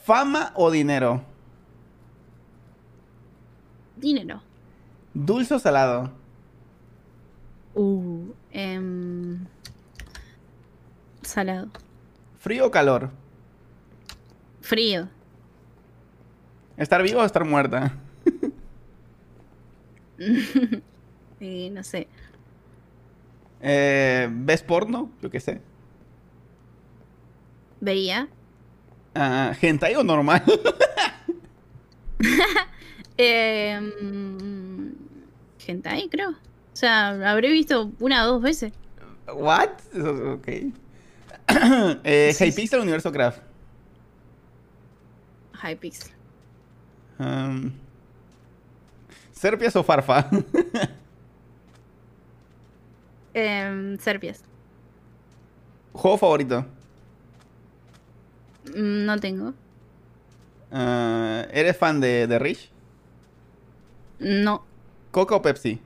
[0.05, 1.23] ¿Fama o dinero?
[3.97, 4.41] Dinero.
[5.13, 6.13] ¿Dulce o salado?
[7.75, 8.35] Uh.
[8.53, 9.39] em,
[11.23, 11.71] salado.
[12.39, 13.11] ¿Frío o calor?
[14.61, 15.09] Frío.
[16.77, 17.93] ¿Estar vivo o estar muerta?
[21.39, 22.07] Sí, no sé.
[23.63, 25.11] Eh, ¿Ves porno?
[25.23, 25.63] Yo qué sé.
[27.81, 28.29] Veía.
[29.15, 30.43] Ah, ¿Hentai o normal?
[33.23, 33.79] Eh,
[35.67, 36.35] hentai, creo.
[36.73, 38.73] O sea, habré visto una o dos veces.
[39.33, 39.71] ¿What?
[40.35, 40.49] Ok.
[42.05, 42.51] eh, Sí, sí.
[42.51, 43.43] ¿Hypixel o Universo Craft?
[45.63, 46.13] Hypixel.
[47.19, 47.73] Um,
[49.33, 50.29] ¿Serpias o Farfa?
[53.35, 54.43] Em, Serpias.
[55.93, 56.65] ¿Juego favorito?
[58.75, 59.55] Mm, No tengo.
[60.73, 62.71] Ah, ¿Eres fan de, de Rich?
[64.19, 64.65] No.
[65.11, 65.81] ¿Coca o Pepsi?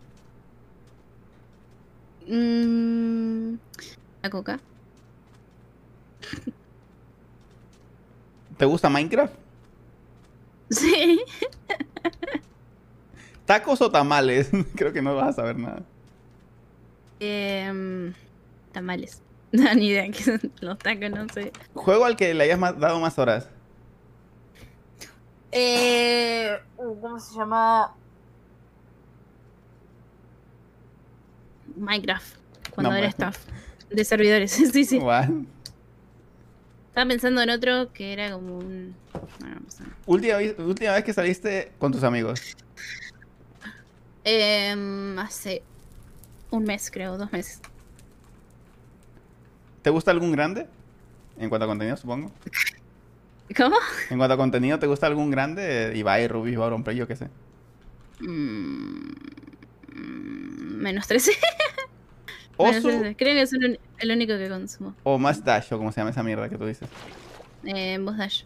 [2.26, 3.54] Mm,
[4.22, 4.58] La coca.
[8.56, 9.34] ¿Te gusta Minecraft?
[10.70, 11.20] Sí.
[13.46, 14.50] ¿Tacos o tamales?
[14.76, 15.82] Creo que no vas a saber nada.
[17.20, 18.12] Em,
[18.72, 19.20] tamales.
[19.54, 21.52] No, ni idea que son los tacos, no sé.
[21.74, 23.48] ¿Juego al que le hayas más- dado más horas?
[25.52, 27.94] Eh, ¿Cómo se llama?
[31.76, 32.36] Minecraft.
[32.74, 33.38] Cuando No, era staff
[33.90, 34.50] de servidores.
[34.72, 34.98] sí, sí.
[34.98, 35.28] What?
[36.88, 38.94] Estaba pensando en otro que era como un.
[39.40, 39.82] Bueno, no sé.
[40.06, 42.40] Última, vez- última vez que saliste con tus amigos.
[44.24, 45.62] Em, hace
[46.50, 47.60] un mes, creo, dos meses.
[49.82, 50.66] ¿Te gusta algún grande?
[51.38, 52.30] En cuanto a contenido, supongo.
[53.56, 53.76] ¿Cómo?
[54.08, 55.92] En cuanto a contenido, ¿te gusta algún grande?
[55.94, 57.28] Ibai, Rubí, Play, yo qué sé.
[58.20, 59.10] Mm,
[59.94, 61.32] menos 13.
[62.58, 63.16] Menos ¿Osu 13.
[63.16, 64.94] Creo que es el, único que consumo.
[65.02, 66.88] o más Dash, o como se llama esa mierda que tú dices?
[67.64, 68.42] Eh, Boss Dash.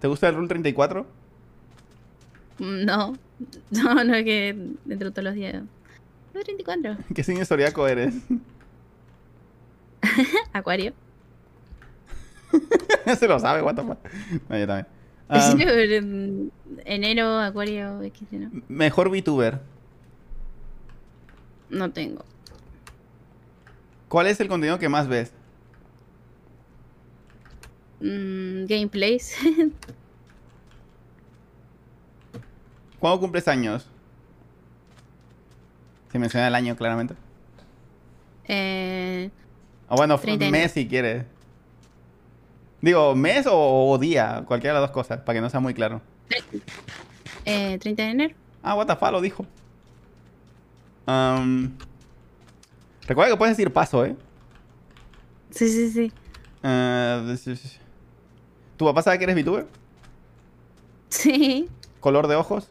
[0.00, 1.06] ¿Te gusta el Rule 34?
[2.58, 3.14] Mm, No.
[3.70, 5.62] No, no es que dentro de todos los días.
[6.34, 6.96] No, 34.
[7.14, 8.14] ¿Qué signo zodiaco eres?
[10.52, 10.92] Acuario.
[13.18, 13.98] se lo sabe, what the fuck.
[14.48, 14.86] No, yo también.
[15.28, 15.54] Ah,
[16.84, 18.00] enero, Acuario,
[18.32, 18.50] ¿no?
[18.68, 19.60] mejor VTuber.
[21.70, 22.24] No tengo.
[24.08, 25.32] ¿Cuál es el contenido que más ves?
[28.00, 29.36] Mm, gameplays.
[32.98, 33.88] ¿Cuándo cumples años?
[36.12, 37.14] Se menciona el año claramente.
[38.48, 39.30] eh,
[39.88, 41.24] O bueno, 30 de mes si quieres.
[42.82, 45.74] Digo, mes o, o día, cualquiera de las dos cosas, para que no sea muy
[45.74, 46.00] claro.
[47.44, 48.34] eh, 30 de enero.
[48.62, 49.46] Ah, what the fuck, lo dijo.
[51.06, 51.76] Am,
[53.06, 54.16] recuerda que puedes decir paso, ¿eh?
[55.50, 56.12] Sí, sí, sí.
[56.62, 57.78] Ah, is-
[58.76, 59.66] ¿Tu papá sabe que eres VTuber?
[61.08, 61.68] Sí.
[62.00, 62.68] ¿Color de ojos?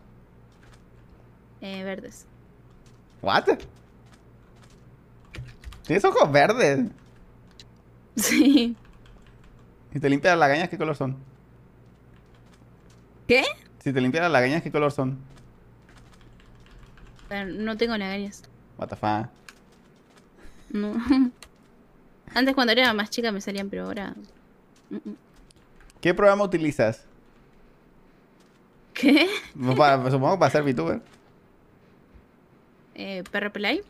[1.62, 2.26] Eh, verdes.
[3.22, 3.46] ¿What?
[5.84, 6.86] Tienes ojos verdes.
[8.16, 8.76] Sí.
[9.92, 11.18] Si te limpias las lagañas, ¿qué color son?
[13.28, 13.44] ¿Qué?
[13.80, 15.18] Si te limpias las lagañas, ¿qué color son?
[17.30, 18.44] Pero no tengo lagañas.
[18.78, 19.28] What the fuck.
[20.72, 20.94] No.
[22.34, 24.14] Antes cuando era más chica me salían, pero ahora...
[24.90, 25.16] mm, mm.
[26.02, 27.06] ¿Qué programa utilizas?
[28.94, 29.28] ¿Qué?
[29.78, 31.02] Para- supongo que para ser VTuber.
[32.96, 33.82] Eh, ¿Perro Pelay?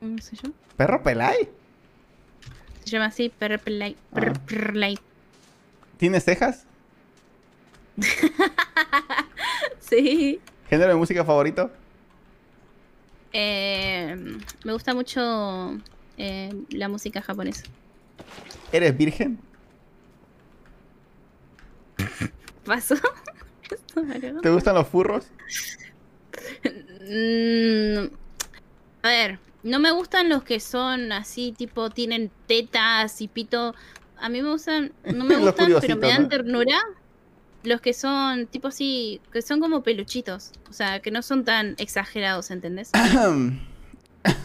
[0.00, 0.50] No sé yo.
[0.76, 1.48] ¿Perro Pelay?
[2.84, 3.96] Se llama así, Perro Pelay.
[4.12, 4.40] Perro Ah.
[4.46, 4.98] Pelay.
[5.98, 6.64] ¿Tienes cejas?
[9.80, 10.40] Sí.
[10.68, 11.70] ¿Género de música favorito?
[13.32, 14.16] Eh,
[14.64, 15.76] me gusta mucho
[16.16, 17.64] eh, la música japonesa.
[18.72, 19.38] ¿Eres virgen?
[22.66, 22.74] Lo-
[24.42, 25.26] ¿Te gustan los furros?
[27.08, 28.06] Mm,
[29.02, 33.74] a ver, no me gustan los que son así, tipo, tienen tetas y pito.
[34.18, 36.28] A mí me gustan, no me gustan, pero me dan ¿no?
[36.28, 36.78] ternura.
[37.66, 40.52] Los que son, tipo así, que son como peluchitos.
[40.70, 42.92] O sea, que no son tan exagerados, ¿entendés?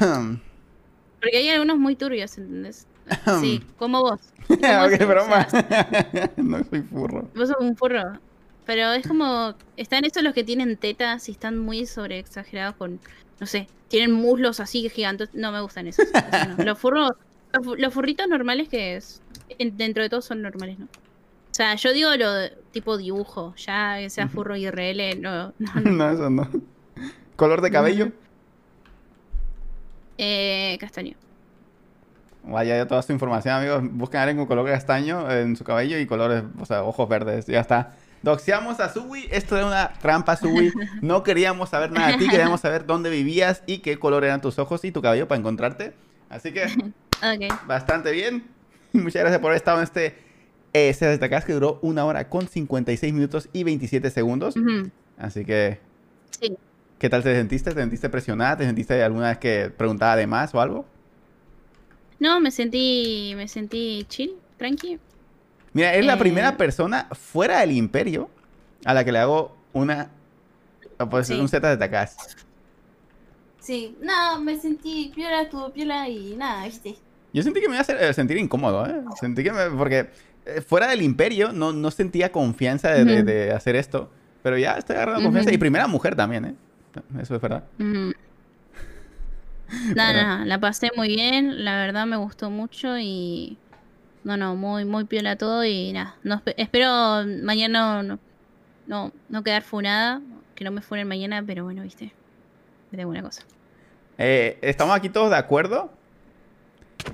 [1.21, 2.87] Porque hay algunos muy turbios, ¿entendés?
[3.41, 4.19] Sí, como vos.
[4.47, 5.49] Como ok, vos, o broma.
[5.49, 7.29] sea, no soy furro.
[7.35, 8.19] Vos sos un furro.
[8.65, 9.53] Pero es como.
[9.77, 12.99] Están estos los que tienen tetas y están muy sobre exagerados con.
[13.39, 13.67] No sé.
[13.87, 15.29] Tienen muslos así gigantes.
[15.33, 16.07] No me gustan esos.
[16.57, 16.63] no.
[16.63, 17.11] Los furros.
[17.53, 19.21] Los, los furritos normales que es.
[19.59, 20.87] en- Dentro de todo son normales, ¿no?
[21.51, 23.53] O sea, yo digo lo de- tipo dibujo.
[23.57, 25.53] Ya que sea furro IRL, no.
[25.59, 25.91] no, no.
[25.91, 26.49] No, eso no.
[27.35, 28.11] ¿Color de cabello?
[30.17, 31.15] Eh, castaño.
[32.43, 33.81] Vaya ya toda su información, amigos.
[33.91, 37.45] Busquen a alguien con color castaño en su cabello y colores, o sea, ojos verdes.
[37.45, 37.93] Ya está.
[38.23, 39.27] Doxiamos a Subui.
[39.31, 40.71] Esto era una trampa, Subui.
[41.01, 42.27] No queríamos saber nada de ti.
[42.29, 45.93] Queríamos saber dónde vivías y qué color eran tus ojos y tu cabello para encontrarte.
[46.29, 46.63] Así que,
[47.21, 47.67] Ok.
[47.67, 48.43] bastante bien.
[48.93, 50.15] Muchas gracias por haber estado en este
[50.73, 54.55] eh, Se Destacás que duró una hora con 56 minutos y 27 segundos.
[55.17, 55.79] Así que,
[56.39, 56.55] Sí.
[56.99, 57.71] ¿qué tal te sentiste?
[57.73, 58.57] ¿Te sentiste presionada?
[58.57, 60.85] ¿Te sentiste alguna vez que preguntaba de más o algo?
[62.19, 63.33] No, me sentí.
[63.35, 64.99] Me sentí chill, tranqui.
[65.73, 66.17] Mira, es la Eh.
[66.17, 68.29] primera persona fuera del imperio
[68.85, 70.09] a la que le hago una.
[71.09, 71.39] Pues Sí.
[71.39, 72.15] un Z de tacas.
[73.59, 76.95] Sí, no, me sentí piola, estuvo piola y nada, viste.
[77.33, 79.01] Yo sentí que me iba a hacer, eh, sentir incómodo, ¿eh?
[79.19, 79.69] Sentí que me.
[79.69, 80.09] Porque
[80.45, 84.09] eh, fuera del imperio no, no sentía confianza de, de- de hacer esto.
[84.43, 85.53] Pero ya estoy agarrando confianza.
[85.53, 86.55] Y primera mujer también, ¿eh?
[87.21, 87.63] Eso es verdad.
[87.79, 88.13] Ujú.
[89.95, 90.39] No, Bueno.
[90.39, 93.57] no, la pasé muy bien, la verdad me gustó mucho y
[94.25, 98.19] no, no, muy, muy piola todo y nada, no, espe- espero mañana no,
[98.87, 100.21] no, no quedar funada,
[100.55, 102.11] que no me funen mañana, pero bueno, viste,
[102.89, 103.43] te tengo una cosa.
[104.17, 105.93] Eh, ¿Estamos aquí todos de acuerdo?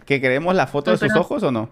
[0.07, 1.69] ¿Que queremos la foto de sus ojos o no?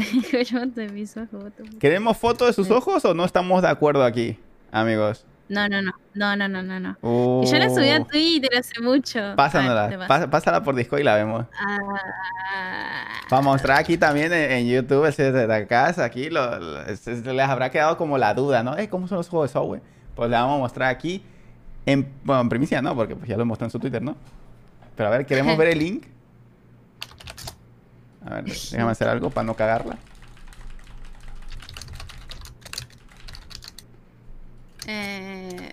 [0.44, 1.52] Yo te mis ojos.
[1.78, 4.38] ¿Queremos foto de sus ojos o no estamos de acuerdo aquí,
[4.72, 5.24] amigos?
[5.48, 9.18] No, no, no, no, no, no, no, Que Yo la subí a Twitter hace mucho.
[9.18, 10.08] A ver, Pásamela, te paso.
[10.08, 11.44] pás- pásala por Discord y la vemos.
[11.58, 16.84] Ah, Para mostrar aquí también en, en YouTube, ese de la casa, aquí lo- lo-
[16.84, 18.76] les habrá quedado como la duda, ¿no?
[18.78, 19.80] Eh, ¿Cómo son los juegos de Subway?
[20.14, 21.24] Pues le vamos a mostrar aquí,
[21.86, 24.16] en, bueno, en primicia no, porque pues ya lo mostró en su Twitter, ¿no?
[24.96, 26.06] Pero a ver, ¿queremos ver el link?
[28.24, 29.98] A ver, déjame hacer algo para no cagarla.
[34.86, 35.72] Eh...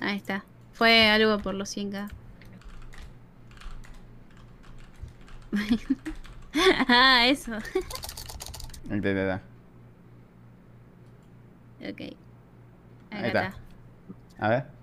[0.00, 0.44] Ahí está.
[0.72, 2.08] Fue algo por los 100k.
[6.88, 7.52] ah, eso.
[8.88, 9.42] Te- te da.
[11.80, 12.00] Ok.
[13.10, 13.46] Ahí está.
[13.46, 13.54] está.
[14.38, 14.77] A ver.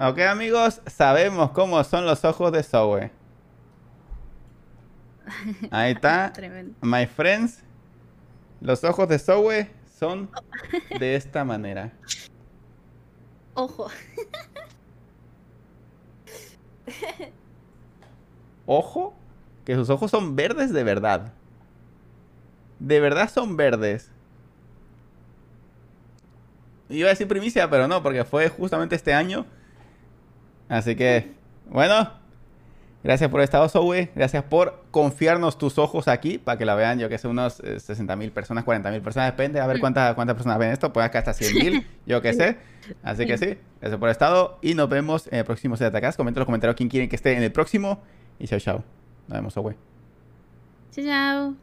[0.00, 3.10] Ok, amigos, sabemos cómo son los ojos de Zoe.
[5.70, 6.32] Ahí está.
[6.34, 6.74] Tremendo.
[6.80, 7.62] My friends,
[8.60, 10.30] los ojos de Zoe son
[10.98, 11.92] de esta manera.
[13.54, 13.90] Ojo.
[18.66, 19.14] Ojo,
[19.64, 21.32] que sus ojos son verdes de verdad.
[22.78, 24.12] De verdad son verdes.
[26.90, 29.44] Iba a decir primicia, pero no, porque fue justamente este año.
[30.68, 31.32] Así que,
[31.68, 32.10] bueno,
[33.04, 34.10] gracias por estar, Zoe.
[34.14, 38.16] Gracias por confiarnos tus ojos aquí para que la vean, yo que sé, unos 60
[38.16, 40.92] mil personas, 40 mil personas, depende, a ver cuántas, cuántas personas ven esto.
[40.92, 42.56] Pues acá hasta 100 mil, yo que sé.
[43.02, 46.00] Así que sí, gracias por estado y nos vemos en el próximo set de.
[46.00, 48.02] Comenten en los comentarios quién quieren que esté en el próximo.
[48.38, 48.84] Y chao, chao.
[49.26, 49.76] Nos vemos, Zoe.
[50.92, 51.54] Chao, chao.